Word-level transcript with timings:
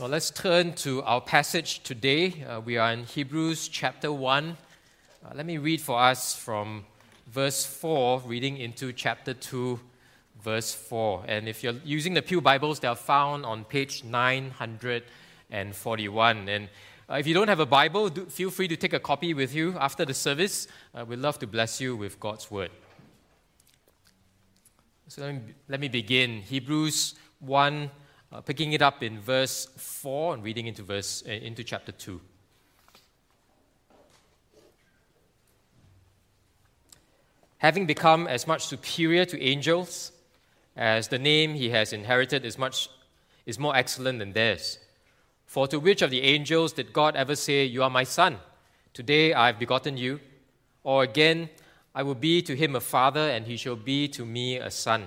Well, 0.00 0.08
let's 0.08 0.32
turn 0.32 0.72
to 0.78 1.04
our 1.04 1.20
passage 1.20 1.84
today. 1.84 2.42
Uh, 2.42 2.60
we 2.60 2.78
are 2.78 2.92
in 2.92 3.04
Hebrews 3.04 3.68
chapter 3.68 4.12
1. 4.12 4.56
Uh, 5.24 5.30
let 5.36 5.46
me 5.46 5.56
read 5.56 5.80
for 5.80 6.00
us 6.00 6.34
from 6.34 6.84
verse 7.30 7.64
4, 7.64 8.22
reading 8.26 8.56
into 8.56 8.92
chapter 8.92 9.34
2, 9.34 9.78
verse 10.42 10.74
4. 10.74 11.26
And 11.28 11.48
if 11.48 11.62
you're 11.62 11.76
using 11.84 12.12
the 12.12 12.22
Pew 12.22 12.40
Bibles, 12.40 12.80
they 12.80 12.88
are 12.88 12.96
found 12.96 13.46
on 13.46 13.62
page 13.62 14.02
941. 14.02 16.48
And 16.48 16.68
uh, 17.08 17.14
if 17.14 17.28
you 17.28 17.34
don't 17.34 17.46
have 17.46 17.60
a 17.60 17.66
Bible, 17.66 18.08
do, 18.08 18.26
feel 18.26 18.50
free 18.50 18.66
to 18.66 18.76
take 18.76 18.94
a 18.94 19.00
copy 19.00 19.32
with 19.32 19.54
you 19.54 19.76
after 19.78 20.04
the 20.04 20.12
service. 20.12 20.66
Uh, 20.92 21.04
we'd 21.04 21.20
love 21.20 21.38
to 21.38 21.46
bless 21.46 21.80
you 21.80 21.94
with 21.94 22.18
God's 22.18 22.50
Word. 22.50 22.72
So 25.06 25.22
let 25.22 25.34
me, 25.34 25.40
let 25.68 25.78
me 25.78 25.86
begin. 25.86 26.40
Hebrews 26.40 27.14
1 27.38 27.92
uh, 28.34 28.40
picking 28.40 28.72
it 28.72 28.82
up 28.82 29.02
in 29.02 29.20
verse 29.20 29.68
4 29.76 30.34
and 30.34 30.42
reading 30.42 30.66
into, 30.66 30.82
verse, 30.82 31.22
uh, 31.26 31.30
into 31.30 31.62
chapter 31.62 31.92
2. 31.92 32.20
Having 37.58 37.86
become 37.86 38.26
as 38.26 38.46
much 38.46 38.66
superior 38.66 39.24
to 39.24 39.40
angels 39.40 40.10
as 40.76 41.08
the 41.08 41.18
name 41.18 41.54
he 41.54 41.70
has 41.70 41.92
inherited 41.92 42.44
is, 42.44 42.58
much, 42.58 42.90
is 43.46 43.58
more 43.58 43.76
excellent 43.76 44.18
than 44.18 44.32
theirs. 44.32 44.78
For 45.46 45.68
to 45.68 45.78
which 45.78 46.02
of 46.02 46.10
the 46.10 46.22
angels 46.22 46.72
did 46.72 46.92
God 46.92 47.14
ever 47.14 47.36
say, 47.36 47.64
You 47.64 47.84
are 47.84 47.90
my 47.90 48.02
son? 48.02 48.38
Today 48.92 49.32
I 49.32 49.46
have 49.46 49.60
begotten 49.60 49.96
you? 49.96 50.18
Or 50.82 51.04
again, 51.04 51.50
I 51.94 52.02
will 52.02 52.16
be 52.16 52.42
to 52.42 52.56
him 52.56 52.74
a 52.74 52.80
father, 52.80 53.30
and 53.30 53.46
he 53.46 53.56
shall 53.56 53.76
be 53.76 54.08
to 54.08 54.26
me 54.26 54.56
a 54.56 54.70
son. 54.70 55.06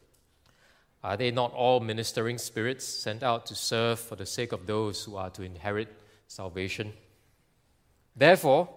Are 1.03 1.17
they 1.17 1.31
not 1.31 1.53
all 1.53 1.79
ministering 1.79 2.37
spirits 2.37 2.85
sent 2.85 3.23
out 3.23 3.45
to 3.47 3.55
serve 3.55 3.99
for 3.99 4.15
the 4.15 4.25
sake 4.25 4.51
of 4.51 4.67
those 4.67 5.03
who 5.03 5.15
are 5.15 5.31
to 5.31 5.41
inherit 5.41 5.89
salvation? 6.27 6.93
Therefore, 8.15 8.69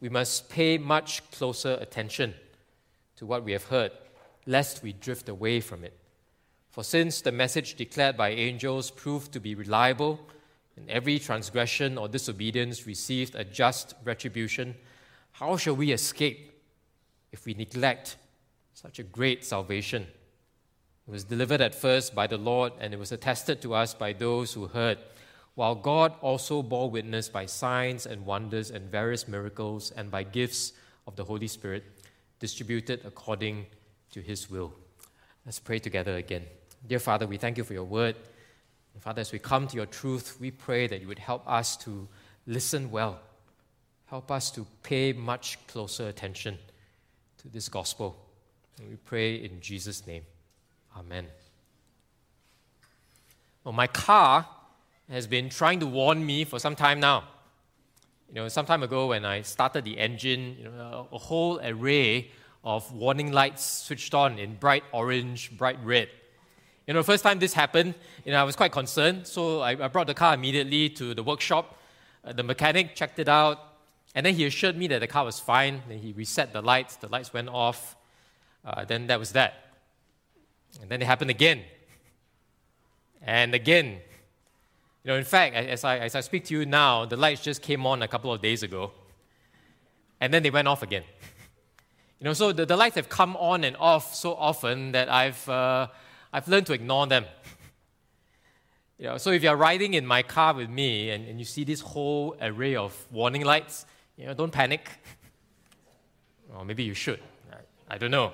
we 0.00 0.08
must 0.08 0.48
pay 0.48 0.78
much 0.78 1.28
closer 1.30 1.76
attention 1.80 2.34
to 3.16 3.26
what 3.26 3.44
we 3.44 3.52
have 3.52 3.64
heard, 3.64 3.90
lest 4.46 4.82
we 4.82 4.92
drift 4.92 5.28
away 5.28 5.60
from 5.60 5.82
it. 5.82 5.98
For 6.70 6.84
since 6.84 7.20
the 7.20 7.32
message 7.32 7.74
declared 7.74 8.16
by 8.16 8.30
angels 8.30 8.90
proved 8.90 9.32
to 9.32 9.40
be 9.40 9.54
reliable, 9.54 10.20
and 10.76 10.90
every 10.90 11.18
transgression 11.18 11.96
or 11.96 12.08
disobedience 12.08 12.86
received 12.86 13.34
a 13.34 13.44
just 13.44 13.94
retribution, 14.04 14.74
how 15.32 15.56
shall 15.56 15.76
we 15.76 15.92
escape 15.92 16.52
if 17.32 17.46
we 17.46 17.54
neglect 17.54 18.16
such 18.74 18.98
a 18.98 19.04
great 19.04 19.44
salvation? 19.44 20.06
It 21.06 21.10
was 21.10 21.24
delivered 21.24 21.60
at 21.60 21.74
first 21.74 22.14
by 22.14 22.26
the 22.26 22.38
Lord, 22.38 22.72
and 22.80 22.94
it 22.94 22.98
was 22.98 23.12
attested 23.12 23.60
to 23.62 23.74
us 23.74 23.92
by 23.92 24.14
those 24.14 24.54
who 24.54 24.66
heard, 24.66 24.98
while 25.54 25.74
God 25.74 26.14
also 26.22 26.62
bore 26.62 26.90
witness 26.90 27.28
by 27.28 27.46
signs 27.46 28.06
and 28.06 28.24
wonders 28.24 28.70
and 28.70 28.90
various 28.90 29.28
miracles 29.28 29.90
and 29.90 30.10
by 30.10 30.22
gifts 30.22 30.72
of 31.06 31.14
the 31.16 31.24
Holy 31.24 31.46
Spirit 31.46 31.84
distributed 32.38 33.02
according 33.04 33.66
to 34.12 34.20
his 34.20 34.50
will. 34.50 34.72
Let's 35.44 35.58
pray 35.58 35.78
together 35.78 36.16
again. 36.16 36.44
Dear 36.86 36.98
Father, 36.98 37.26
we 37.26 37.36
thank 37.36 37.58
you 37.58 37.64
for 37.64 37.74
your 37.74 37.84
word. 37.84 38.16
And 38.94 39.02
Father, 39.02 39.20
as 39.20 39.30
we 39.30 39.38
come 39.38 39.66
to 39.68 39.76
your 39.76 39.86
truth, 39.86 40.38
we 40.40 40.50
pray 40.50 40.86
that 40.86 41.00
you 41.02 41.08
would 41.08 41.18
help 41.18 41.46
us 41.46 41.76
to 41.78 42.08
listen 42.46 42.90
well. 42.90 43.20
Help 44.06 44.30
us 44.30 44.50
to 44.52 44.66
pay 44.82 45.12
much 45.12 45.58
closer 45.66 46.08
attention 46.08 46.58
to 47.38 47.48
this 47.48 47.68
gospel. 47.68 48.16
And 48.78 48.88
we 48.88 48.96
pray 48.96 49.36
in 49.36 49.60
Jesus' 49.60 50.06
name. 50.06 50.22
Amen. 50.96 51.26
Well, 53.64 53.72
my 53.72 53.86
car 53.86 54.46
has 55.10 55.26
been 55.26 55.48
trying 55.48 55.80
to 55.80 55.86
warn 55.86 56.24
me 56.24 56.44
for 56.44 56.58
some 56.58 56.76
time 56.76 57.00
now. 57.00 57.24
You 58.28 58.36
know, 58.36 58.48
some 58.48 58.66
time 58.66 58.82
ago 58.82 59.08
when 59.08 59.24
I 59.24 59.42
started 59.42 59.84
the 59.84 59.98
engine, 59.98 60.56
you 60.58 60.64
know, 60.64 61.08
a 61.12 61.18
whole 61.18 61.60
array 61.60 62.30
of 62.62 62.90
warning 62.92 63.32
lights 63.32 63.64
switched 63.64 64.14
on 64.14 64.38
in 64.38 64.54
bright 64.54 64.84
orange, 64.92 65.56
bright 65.56 65.78
red. 65.84 66.08
You 66.86 66.94
know, 66.94 67.00
the 67.00 67.04
first 67.04 67.22
time 67.22 67.38
this 67.38 67.54
happened, 67.54 67.94
you 68.24 68.32
know, 68.32 68.40
I 68.40 68.44
was 68.44 68.56
quite 68.56 68.72
concerned, 68.72 69.26
so 69.26 69.60
I, 69.60 69.70
I 69.70 69.88
brought 69.88 70.06
the 70.06 70.14
car 70.14 70.34
immediately 70.34 70.88
to 70.90 71.14
the 71.14 71.22
workshop. 71.22 71.78
Uh, 72.24 72.32
the 72.32 72.42
mechanic 72.42 72.94
checked 72.94 73.18
it 73.18 73.28
out, 73.28 73.58
and 74.14 74.24
then 74.24 74.34
he 74.34 74.44
assured 74.44 74.76
me 74.76 74.86
that 74.88 75.00
the 75.00 75.06
car 75.06 75.24
was 75.24 75.40
fine. 75.40 75.82
Then 75.88 75.98
he 75.98 76.12
reset 76.12 76.52
the 76.52 76.62
lights, 76.62 76.96
the 76.96 77.08
lights 77.08 77.32
went 77.32 77.48
off. 77.48 77.96
Uh, 78.64 78.84
then 78.84 79.06
that 79.08 79.18
was 79.18 79.32
that. 79.32 79.63
And 80.80 80.90
then 80.90 81.02
it 81.02 81.06
happened 81.06 81.30
again. 81.30 81.62
And 83.22 83.54
again. 83.54 84.00
You 85.02 85.10
know, 85.10 85.16
in 85.16 85.24
fact, 85.24 85.54
as 85.54 85.84
I, 85.84 85.98
as 85.98 86.14
I 86.14 86.20
speak 86.20 86.44
to 86.46 86.54
you 86.54 86.64
now, 86.64 87.04
the 87.04 87.16
lights 87.16 87.42
just 87.42 87.62
came 87.62 87.86
on 87.86 88.02
a 88.02 88.08
couple 88.08 88.32
of 88.32 88.40
days 88.40 88.62
ago. 88.62 88.92
And 90.20 90.32
then 90.32 90.42
they 90.42 90.50
went 90.50 90.68
off 90.68 90.82
again. 90.82 91.04
You 92.20 92.30
know, 92.30 92.32
so 92.32 92.52
the, 92.52 92.64
the 92.64 92.76
lights 92.76 92.96
have 92.96 93.10
come 93.10 93.36
on 93.36 93.64
and 93.64 93.76
off 93.76 94.14
so 94.14 94.34
often 94.34 94.92
that 94.92 95.10
I've, 95.10 95.46
uh, 95.46 95.88
I've 96.32 96.48
learned 96.48 96.64
to 96.66 96.72
ignore 96.72 97.06
them. 97.06 97.26
you 98.98 99.06
know, 99.06 99.18
so 99.18 99.30
if 99.30 99.42
you're 99.42 99.56
riding 99.56 99.92
in 99.92 100.06
my 100.06 100.22
car 100.22 100.54
with 100.54 100.70
me 100.70 101.10
and, 101.10 101.28
and 101.28 101.38
you 101.38 101.44
see 101.44 101.64
this 101.64 101.80
whole 101.80 102.34
array 102.40 102.76
of 102.76 102.96
warning 103.10 103.44
lights, 103.44 103.84
you 104.16 104.24
know, 104.24 104.32
don't 104.32 104.52
panic. 104.52 104.88
Or 106.56 106.64
maybe 106.64 106.84
you 106.84 106.94
should. 106.94 107.20
I, 107.52 107.96
I 107.96 107.98
don't 107.98 108.12
know. 108.12 108.32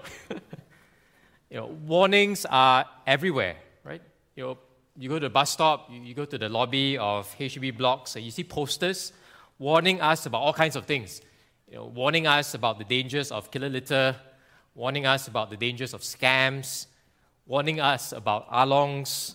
You 1.50 1.56
know, 1.56 1.66
warnings 1.86 2.46
are 2.48 2.86
everywhere, 3.06 3.56
right? 3.84 4.00
You 4.36 4.44
know, 4.44 4.58
you 4.96 5.08
go 5.08 5.18
to 5.18 5.26
the 5.26 5.30
bus 5.30 5.50
stop, 5.50 5.90
you, 5.90 6.14
go 6.14 6.24
to 6.24 6.38
the 6.38 6.48
lobby 6.48 6.96
of 6.96 7.28
HDB 7.38 7.76
blocks, 7.76 8.16
and 8.16 8.24
you 8.24 8.30
see 8.30 8.44
posters 8.44 9.12
warning 9.58 10.00
us 10.00 10.26
about 10.26 10.38
all 10.38 10.52
kinds 10.52 10.76
of 10.76 10.86
things. 10.86 11.20
You 11.68 11.76
know, 11.76 11.84
warning 11.86 12.26
us 12.26 12.54
about 12.54 12.78
the 12.78 12.84
dangers 12.84 13.32
of 13.32 13.50
killer 13.50 13.68
litter, 13.68 14.16
warning 14.74 15.06
us 15.06 15.28
about 15.28 15.50
the 15.50 15.56
dangers 15.56 15.92
of 15.92 16.02
scams, 16.02 16.86
warning 17.46 17.80
us 17.80 18.12
about 18.12 18.48
alongs. 18.50 19.34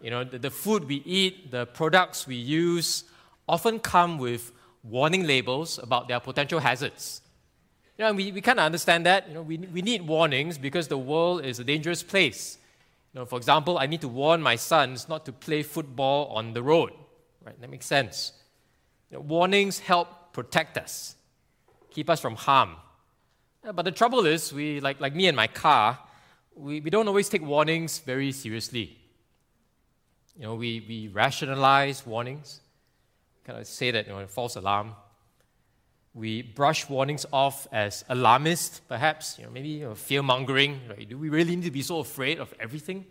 You 0.00 0.10
know, 0.10 0.24
the, 0.24 0.38
the 0.38 0.50
food 0.50 0.84
we 0.84 0.96
eat, 1.04 1.50
the 1.50 1.66
products 1.66 2.26
we 2.26 2.36
use 2.36 3.04
often 3.48 3.80
come 3.80 4.18
with 4.18 4.52
warning 4.82 5.26
labels 5.26 5.78
about 5.78 6.08
their 6.08 6.20
potential 6.20 6.60
hazards. 6.60 7.22
You 8.00 8.06
know, 8.06 8.12
we, 8.14 8.32
we 8.32 8.40
kind 8.40 8.58
of 8.58 8.64
understand 8.64 9.04
that. 9.04 9.28
You 9.28 9.34
know, 9.34 9.42
we, 9.42 9.58
we 9.58 9.82
need 9.82 10.00
warnings 10.00 10.56
because 10.56 10.88
the 10.88 10.96
world 10.96 11.44
is 11.44 11.58
a 11.60 11.64
dangerous 11.64 12.02
place. 12.02 12.56
You 13.12 13.20
know, 13.20 13.26
for 13.26 13.36
example, 13.36 13.76
I 13.76 13.84
need 13.84 14.00
to 14.00 14.08
warn 14.08 14.40
my 14.40 14.56
sons 14.56 15.06
not 15.06 15.26
to 15.26 15.32
play 15.32 15.62
football 15.62 16.28
on 16.28 16.54
the 16.54 16.62
road. 16.62 16.92
Right? 17.44 17.60
That 17.60 17.68
makes 17.68 17.84
sense. 17.84 18.32
You 19.10 19.18
know, 19.18 19.20
warnings 19.20 19.80
help 19.80 20.32
protect 20.32 20.78
us, 20.78 21.14
keep 21.90 22.08
us 22.08 22.20
from 22.20 22.36
harm. 22.36 22.76
But 23.70 23.82
the 23.82 23.92
trouble 23.92 24.24
is, 24.24 24.50
we, 24.50 24.80
like, 24.80 24.98
like 24.98 25.14
me 25.14 25.26
and 25.26 25.36
my 25.36 25.48
car, 25.48 25.98
we, 26.54 26.80
we 26.80 26.88
don't 26.88 27.06
always 27.06 27.28
take 27.28 27.42
warnings 27.42 27.98
very 27.98 28.32
seriously. 28.32 28.96
You 30.38 30.44
know, 30.44 30.54
we, 30.54 30.82
we 30.88 31.08
rationalize 31.08 32.06
warnings, 32.06 32.60
kind 33.44 33.58
of 33.58 33.66
say 33.66 33.90
that, 33.90 34.06
you 34.06 34.14
know, 34.14 34.26
false 34.26 34.56
alarm 34.56 34.94
we 36.14 36.42
brush 36.42 36.88
warnings 36.88 37.24
off 37.32 37.68
as 37.72 38.04
alarmist, 38.08 38.86
perhaps, 38.88 39.38
you 39.38 39.44
know, 39.44 39.50
maybe 39.50 39.68
you 39.68 39.84
know, 39.86 39.94
fear 39.94 40.22
mongering. 40.22 40.80
Right? 40.88 41.08
Do 41.08 41.16
we 41.16 41.28
really 41.28 41.54
need 41.54 41.64
to 41.64 41.70
be 41.70 41.82
so 41.82 42.00
afraid 42.00 42.38
of 42.38 42.52
everything? 42.58 43.06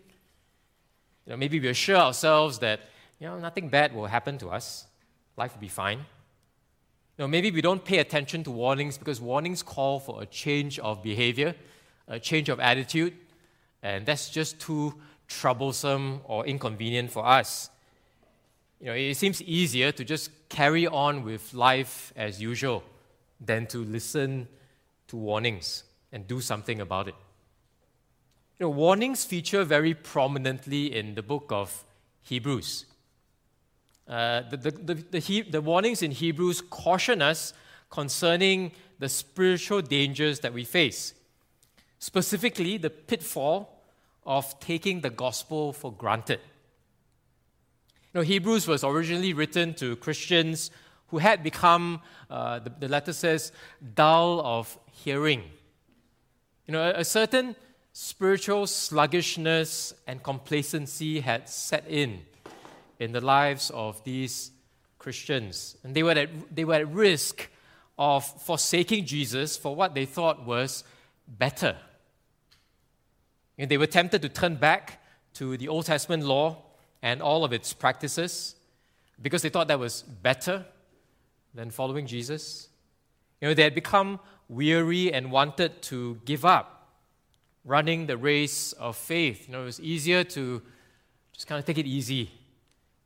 You 1.26 1.30
know, 1.30 1.36
maybe 1.36 1.60
we 1.60 1.68
assure 1.68 1.96
ourselves 1.96 2.58
that 2.58 2.80
you 3.18 3.26
know, 3.26 3.38
nothing 3.38 3.68
bad 3.68 3.94
will 3.94 4.06
happen 4.06 4.38
to 4.38 4.48
us. 4.48 4.86
Life 5.36 5.54
will 5.54 5.60
be 5.60 5.68
fine. 5.68 5.98
You 5.98 7.24
know, 7.24 7.28
maybe 7.28 7.50
we 7.50 7.60
don't 7.60 7.84
pay 7.84 7.98
attention 7.98 8.44
to 8.44 8.50
warnings 8.50 8.96
because 8.96 9.20
warnings 9.20 9.62
call 9.62 10.00
for 10.00 10.22
a 10.22 10.26
change 10.26 10.78
of 10.78 11.02
behavior, 11.02 11.54
a 12.08 12.18
change 12.18 12.48
of 12.48 12.60
attitude, 12.60 13.14
and 13.82 14.06
that's 14.06 14.30
just 14.30 14.58
too 14.58 14.94
troublesome 15.28 16.20
or 16.24 16.46
inconvenient 16.46 17.10
for 17.10 17.24
us. 17.24 17.70
You 18.80 18.86
know, 18.86 18.94
it 18.94 19.16
seems 19.16 19.42
easier 19.42 19.92
to 19.92 20.04
just 20.04 20.30
carry 20.48 20.86
on 20.86 21.22
with 21.22 21.52
life 21.52 22.12
as 22.16 22.40
usual 22.40 22.82
than 23.38 23.66
to 23.68 23.84
listen 23.84 24.48
to 25.08 25.16
warnings 25.16 25.84
and 26.12 26.26
do 26.26 26.40
something 26.40 26.80
about 26.80 27.08
it. 27.08 27.14
You 28.58 28.66
know, 28.66 28.70
warnings 28.70 29.24
feature 29.24 29.64
very 29.64 29.94
prominently 29.94 30.96
in 30.96 31.14
the 31.14 31.22
book 31.22 31.46
of 31.50 31.84
Hebrews. 32.22 32.86
Uh, 34.08 34.42
the, 34.50 34.56
the, 34.56 34.70
the, 34.70 34.94
the, 34.94 35.42
the 35.42 35.60
warnings 35.60 36.02
in 36.02 36.10
Hebrews 36.10 36.62
caution 36.62 37.22
us 37.22 37.52
concerning 37.90 38.72
the 38.98 39.08
spiritual 39.08 39.82
dangers 39.82 40.40
that 40.40 40.52
we 40.52 40.64
face, 40.64 41.14
specifically 41.98 42.76
the 42.76 42.90
pitfall 42.90 43.82
of 44.24 44.58
taking 44.60 45.00
the 45.00 45.10
gospel 45.10 45.72
for 45.72 45.92
granted. 45.92 46.40
You 48.12 48.20
know, 48.20 48.24
Hebrews 48.24 48.66
was 48.66 48.82
originally 48.82 49.32
written 49.32 49.72
to 49.74 49.94
Christians 49.96 50.72
who 51.08 51.18
had 51.18 51.44
become, 51.44 52.00
uh, 52.28 52.58
the, 52.58 52.70
the 52.80 52.88
letter 52.88 53.12
says, 53.12 53.52
dull 53.94 54.40
of 54.44 54.76
hearing. 54.90 55.44
You 56.66 56.72
know, 56.72 56.82
a, 56.82 57.00
a 57.00 57.04
certain 57.04 57.54
spiritual 57.92 58.66
sluggishness 58.66 59.94
and 60.08 60.22
complacency 60.22 61.20
had 61.20 61.48
set 61.48 61.86
in 61.88 62.22
in 62.98 63.12
the 63.12 63.20
lives 63.20 63.70
of 63.70 64.02
these 64.02 64.50
Christians. 64.98 65.76
And 65.84 65.94
they 65.94 66.02
were 66.02 66.12
at, 66.12 66.30
they 66.54 66.64
were 66.64 66.74
at 66.74 66.88
risk 66.92 67.48
of 67.96 68.24
forsaking 68.42 69.06
Jesus 69.06 69.56
for 69.56 69.76
what 69.76 69.94
they 69.94 70.04
thought 70.04 70.44
was 70.44 70.82
better. 71.28 71.76
And 73.56 73.70
they 73.70 73.78
were 73.78 73.86
tempted 73.86 74.22
to 74.22 74.28
turn 74.28 74.56
back 74.56 75.00
to 75.34 75.56
the 75.56 75.68
Old 75.68 75.86
Testament 75.86 76.24
law 76.24 76.69
and 77.02 77.22
all 77.22 77.44
of 77.44 77.52
its 77.52 77.72
practices 77.72 78.56
because 79.20 79.42
they 79.42 79.48
thought 79.48 79.68
that 79.68 79.78
was 79.78 80.02
better 80.02 80.64
than 81.54 81.70
following 81.70 82.06
Jesus. 82.06 82.68
You 83.40 83.48
know, 83.48 83.54
they 83.54 83.62
had 83.62 83.74
become 83.74 84.20
weary 84.48 85.12
and 85.12 85.30
wanted 85.30 85.82
to 85.82 86.20
give 86.24 86.44
up 86.44 86.80
running 87.64 88.06
the 88.06 88.16
race 88.16 88.72
of 88.72 88.96
faith. 88.96 89.46
You 89.46 89.52
know, 89.52 89.62
it 89.62 89.66
was 89.66 89.80
easier 89.80 90.24
to 90.24 90.62
just 91.32 91.46
kind 91.46 91.58
of 91.58 91.64
take 91.64 91.78
it 91.78 91.86
easy. 91.86 92.30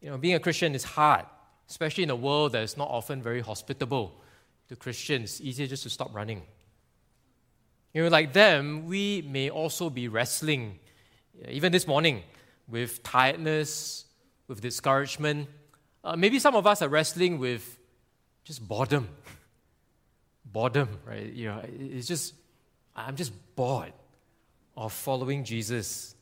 You 0.01 0.11
know, 0.11 0.19
being 0.19 0.35
a 0.35 0.41
Christian 0.41 0.75
is 0.75 0.85
hard, 0.85 1.25
especially 1.69 2.05
in 2.05 2.11
a 2.11 2.17
world 2.17 2.53
that 2.53 2.63
is 2.63 2.77
not 2.77 2.89
often 2.89 3.23
very 3.23 3.41
hospitable 3.41 4.21
to 4.69 4.77
Christians. 4.77 5.41
Easier 5.41 5.67
just 5.67 5.83
to 5.85 5.91
stop 5.91 6.15
running. 6.15 6.43
You 7.93 8.03
know, 8.03 8.09
like 8.09 8.33
them, 8.33 8.87
we 8.87 9.23
may 9.23 9.51
also 9.51 9.89
be 9.89 10.09
wrestling, 10.09 10.79
even 11.49 11.71
this 11.71 11.87
morning, 11.87 12.23
with 12.69 13.03
tiredness, 13.03 14.07
with 14.49 14.61
discouragement. 14.61 15.49
Uh, 16.03 16.17
maybe 16.17 16.39
some 16.39 16.55
of 16.55 16.67
us 16.67 16.83
are 16.83 16.89
wrestling 16.89 17.39
with 17.39 17.79
just 18.45 18.67
boredom. 18.67 19.09
boredom, 20.45 20.89
right? 21.07 21.33
You 21.33 21.49
know, 21.49 21.63
it's 21.79 22.07
just, 22.07 22.35
I'm 22.95 23.17
just 23.17 23.33
bored 23.57 23.93
of 24.77 24.93
following 24.93 25.45
Jesus. 25.45 26.15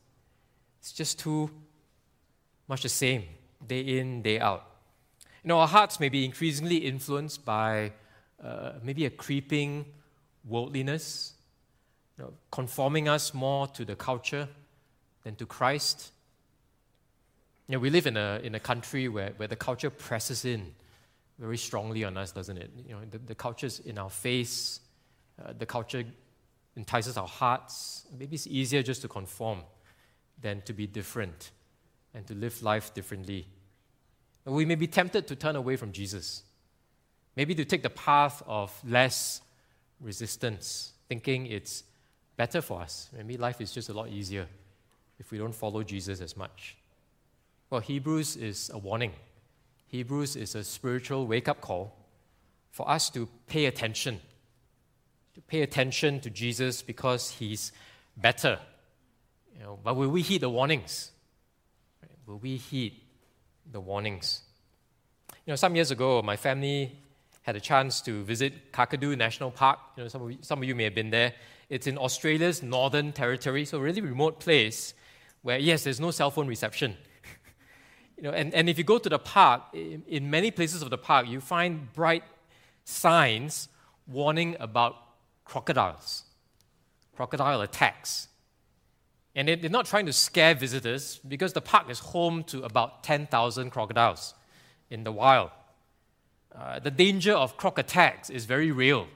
It's 0.80 0.92
just 0.92 1.18
too 1.18 1.50
much 2.68 2.82
the 2.82 2.88
same, 2.88 3.24
day 3.66 3.80
in, 3.80 4.22
day 4.22 4.38
out. 4.38 4.66
You 5.42 5.48
know, 5.48 5.58
our 5.58 5.68
hearts 5.68 5.98
may 5.98 6.08
be 6.08 6.24
increasingly 6.24 6.76
influenced 6.76 7.44
by 7.44 7.92
uh, 8.42 8.72
maybe 8.82 9.06
a 9.06 9.10
creeping 9.10 9.84
worldliness, 10.44 11.34
you 12.16 12.24
know, 12.24 12.32
conforming 12.50 13.08
us 13.08 13.34
more 13.34 13.66
to 13.68 13.84
the 13.84 13.96
culture 13.96 14.48
than 15.24 15.34
to 15.36 15.46
Christ. 15.46 16.12
Know, 17.72 17.78
we 17.78 17.88
live 17.88 18.06
in 18.06 18.19
a, 18.19 18.38
in 18.42 18.54
a 18.54 18.60
country 18.60 19.08
where, 19.08 19.32
where 19.38 19.48
the 19.48 19.56
culture 19.56 19.88
presses 19.88 20.44
in 20.44 20.74
very 21.38 21.56
strongly 21.56 22.04
on 22.04 22.19
us, 22.19 22.30
doesn't 22.30 22.58
it? 22.58 22.70
You 22.86 22.92
know, 22.92 23.00
the, 23.10 23.16
the 23.16 23.34
culture's 23.34 23.78
in 23.78 23.96
our 23.96 24.10
face. 24.10 24.80
Uh, 25.42 25.54
the 25.58 25.64
culture 25.64 26.04
entices 26.76 27.16
our 27.16 27.26
hearts. 27.26 28.06
Maybe 28.19 28.34
it's 28.34 28.46
easier 28.46 28.82
just 28.82 29.00
to 29.02 29.08
conform 29.08 29.62
than 30.38 30.60
to 30.66 30.74
be 30.74 30.86
different 30.86 31.50
and 32.12 32.26
to 32.26 32.34
live 32.34 32.62
life 32.62 32.92
differently. 32.92 33.46
We 34.44 34.66
may 34.66 34.75
be 34.75 34.86
tempted 34.86 35.26
to 35.28 35.34
turn 35.34 35.56
away 35.56 35.76
from 35.76 35.92
Jesus, 35.92 36.42
maybe 37.36 37.54
to 37.54 37.64
take 37.64 37.82
the 37.82 37.88
path 37.88 38.42
of 38.46 38.70
less 38.86 39.40
resistance, 39.98 40.92
thinking 41.08 41.46
it's 41.46 41.84
better 42.36 42.60
for 42.60 42.82
us. 42.82 43.08
Maybe 43.16 43.38
life 43.38 43.62
is 43.62 43.72
just 43.72 43.88
a 43.88 43.94
lot 43.94 44.10
easier 44.10 44.46
if 45.18 45.30
we 45.30 45.38
don't 45.38 45.54
follow 45.54 45.82
Jesus 45.82 46.20
as 46.20 46.36
much. 46.36 46.76
Well, 47.72 47.80
Hebrews 47.80 48.36
is 48.36 48.70
a 48.74 48.76
warning. 48.76 49.12
Hebrews 49.86 50.36
is 50.36 50.54
a 50.54 50.62
spiritual 50.62 51.26
wake 51.26 51.48
up 51.48 51.62
call 51.62 51.96
for 52.70 52.86
us 52.86 53.08
to 53.08 53.26
pay 53.46 53.64
attention, 53.64 54.20
to 55.32 55.40
pay 55.40 55.62
attention 55.62 56.20
to 56.20 56.28
Jesus 56.28 56.82
because 56.82 57.30
he's 57.30 57.72
better. 58.14 58.58
You 59.56 59.62
know, 59.62 59.78
but 59.82 59.96
will 59.96 60.10
we 60.10 60.20
heed 60.20 60.42
the 60.42 60.50
warnings? 60.50 61.12
Will 62.26 62.36
we 62.36 62.58
heed 62.58 63.00
the 63.72 63.80
warnings? 63.80 64.42
You 65.46 65.52
know, 65.52 65.56
some 65.56 65.75
years 65.75 65.90
ago, 65.90 66.20
my 66.20 66.36
family 66.36 66.92
had 67.40 67.56
a 67.56 67.60
chance 67.60 68.02
to 68.02 68.22
visit 68.22 68.70
Kakadu 68.70 69.16
National 69.16 69.50
Park. 69.50 69.78
You 69.96 70.02
know, 70.02 70.08
some 70.08 70.20
of 70.20 70.30
you, 70.30 70.36
some 70.42 70.58
of 70.58 70.68
you 70.68 70.75
may 70.75 70.84
have 70.84 70.94
been 70.94 71.08
there. 71.08 71.32
It's 71.70 71.86
in 71.86 71.96
Australia's 71.96 72.62
Northern 72.62 73.12
Territory, 73.12 73.64
so 73.64 73.78
a 73.78 73.80
really 73.80 74.02
remote 74.02 74.40
place 74.40 74.92
where, 75.40 75.56
yes, 75.56 75.84
there's 75.84 76.00
no 76.00 76.10
cell 76.10 76.30
phone 76.30 76.48
reception. 76.48 76.98
You 78.22 78.30
know, 78.30 78.34
and, 78.34 78.54
and 78.54 78.69
if 78.69 78.78
you 78.78 78.84
go 78.84 78.98
to 78.98 79.08
the 79.08 79.19
park, 79.19 79.62
in, 79.72 80.04
in 80.06 80.30
many 80.30 80.52
places 80.52 80.80
of 80.80 80.90
the 80.90 80.96
park, 80.96 81.26
you 81.26 81.40
find 81.40 81.92
bright 81.92 82.22
signs 82.84 83.69
warning 84.06 84.56
about 84.60 84.94
crocodiles, 85.44 86.22
crocodile 87.16 87.60
attacks. 87.62 88.28
And 89.34 89.48
they're 89.48 89.69
not 89.69 89.86
trying 89.86 90.06
to 90.06 90.12
scare 90.12 90.54
visitors 90.54 91.19
because 91.26 91.52
the 91.52 91.60
park 91.60 91.90
is 91.90 91.98
home 91.98 92.44
to 92.44 92.62
about 92.62 93.02
10,000 93.02 93.70
crocodiles 93.70 94.34
in 94.88 95.02
the 95.02 95.11
wild. 95.11 95.50
Uh, 96.54 96.78
the 96.78 96.92
danger 96.92 97.32
of 97.32 97.56
croc 97.56 97.76
attacks 97.76 98.30
is 98.30 98.44
very 98.44 98.70
real, 98.70 99.08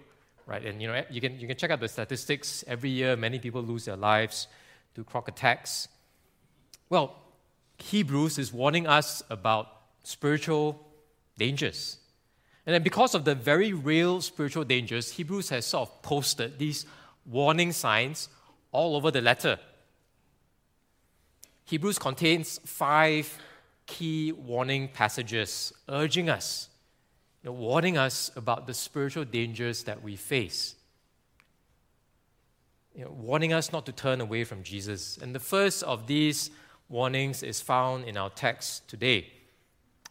right? 0.46 0.64
And 0.64 0.82
you 0.82 0.88
know, 0.88 1.04
you 1.10 1.20
can, 1.20 1.38
you 1.38 1.46
can 1.46 1.56
check 1.56 1.70
out 1.70 1.78
the 1.78 1.88
statistics. 1.88 2.64
Every 2.66 2.90
year, 2.90 3.14
many 3.14 3.38
people 3.38 3.62
lose 3.62 3.84
their 3.84 3.96
lives 3.96 4.48
to 4.96 5.04
croc 5.04 5.28
attacks. 5.28 5.86
Well, 6.90 7.14
Hebrews 7.78 8.38
is 8.38 8.52
warning 8.52 8.86
us 8.86 9.22
about 9.30 9.68
spiritual 10.02 10.86
dangers. 11.38 11.98
And 12.64 12.74
then, 12.74 12.82
because 12.82 13.14
of 13.14 13.24
the 13.24 13.34
very 13.34 13.72
real 13.72 14.20
spiritual 14.20 14.64
dangers, 14.64 15.12
Hebrews 15.12 15.50
has 15.50 15.66
sort 15.66 15.88
of 15.88 16.02
posted 16.02 16.58
these 16.58 16.84
warning 17.24 17.72
signs 17.72 18.28
all 18.72 18.96
over 18.96 19.10
the 19.10 19.20
letter. 19.20 19.58
Hebrews 21.64 21.98
contains 21.98 22.60
five 22.64 23.38
key 23.86 24.32
warning 24.32 24.88
passages 24.88 25.72
urging 25.88 26.28
us, 26.28 26.68
you 27.42 27.50
know, 27.50 27.54
warning 27.54 27.96
us 27.96 28.30
about 28.36 28.66
the 28.66 28.74
spiritual 28.74 29.24
dangers 29.24 29.84
that 29.84 30.02
we 30.02 30.16
face. 30.16 30.74
You 32.94 33.04
know, 33.04 33.10
warning 33.10 33.52
us 33.52 33.72
not 33.72 33.84
to 33.86 33.92
turn 33.92 34.20
away 34.20 34.44
from 34.44 34.62
Jesus. 34.62 35.18
And 35.18 35.34
the 35.34 35.40
first 35.40 35.82
of 35.82 36.06
these 36.06 36.50
warnings 36.88 37.42
is 37.42 37.60
found 37.60 38.04
in 38.04 38.16
our 38.16 38.30
text 38.30 38.88
today. 38.88 39.32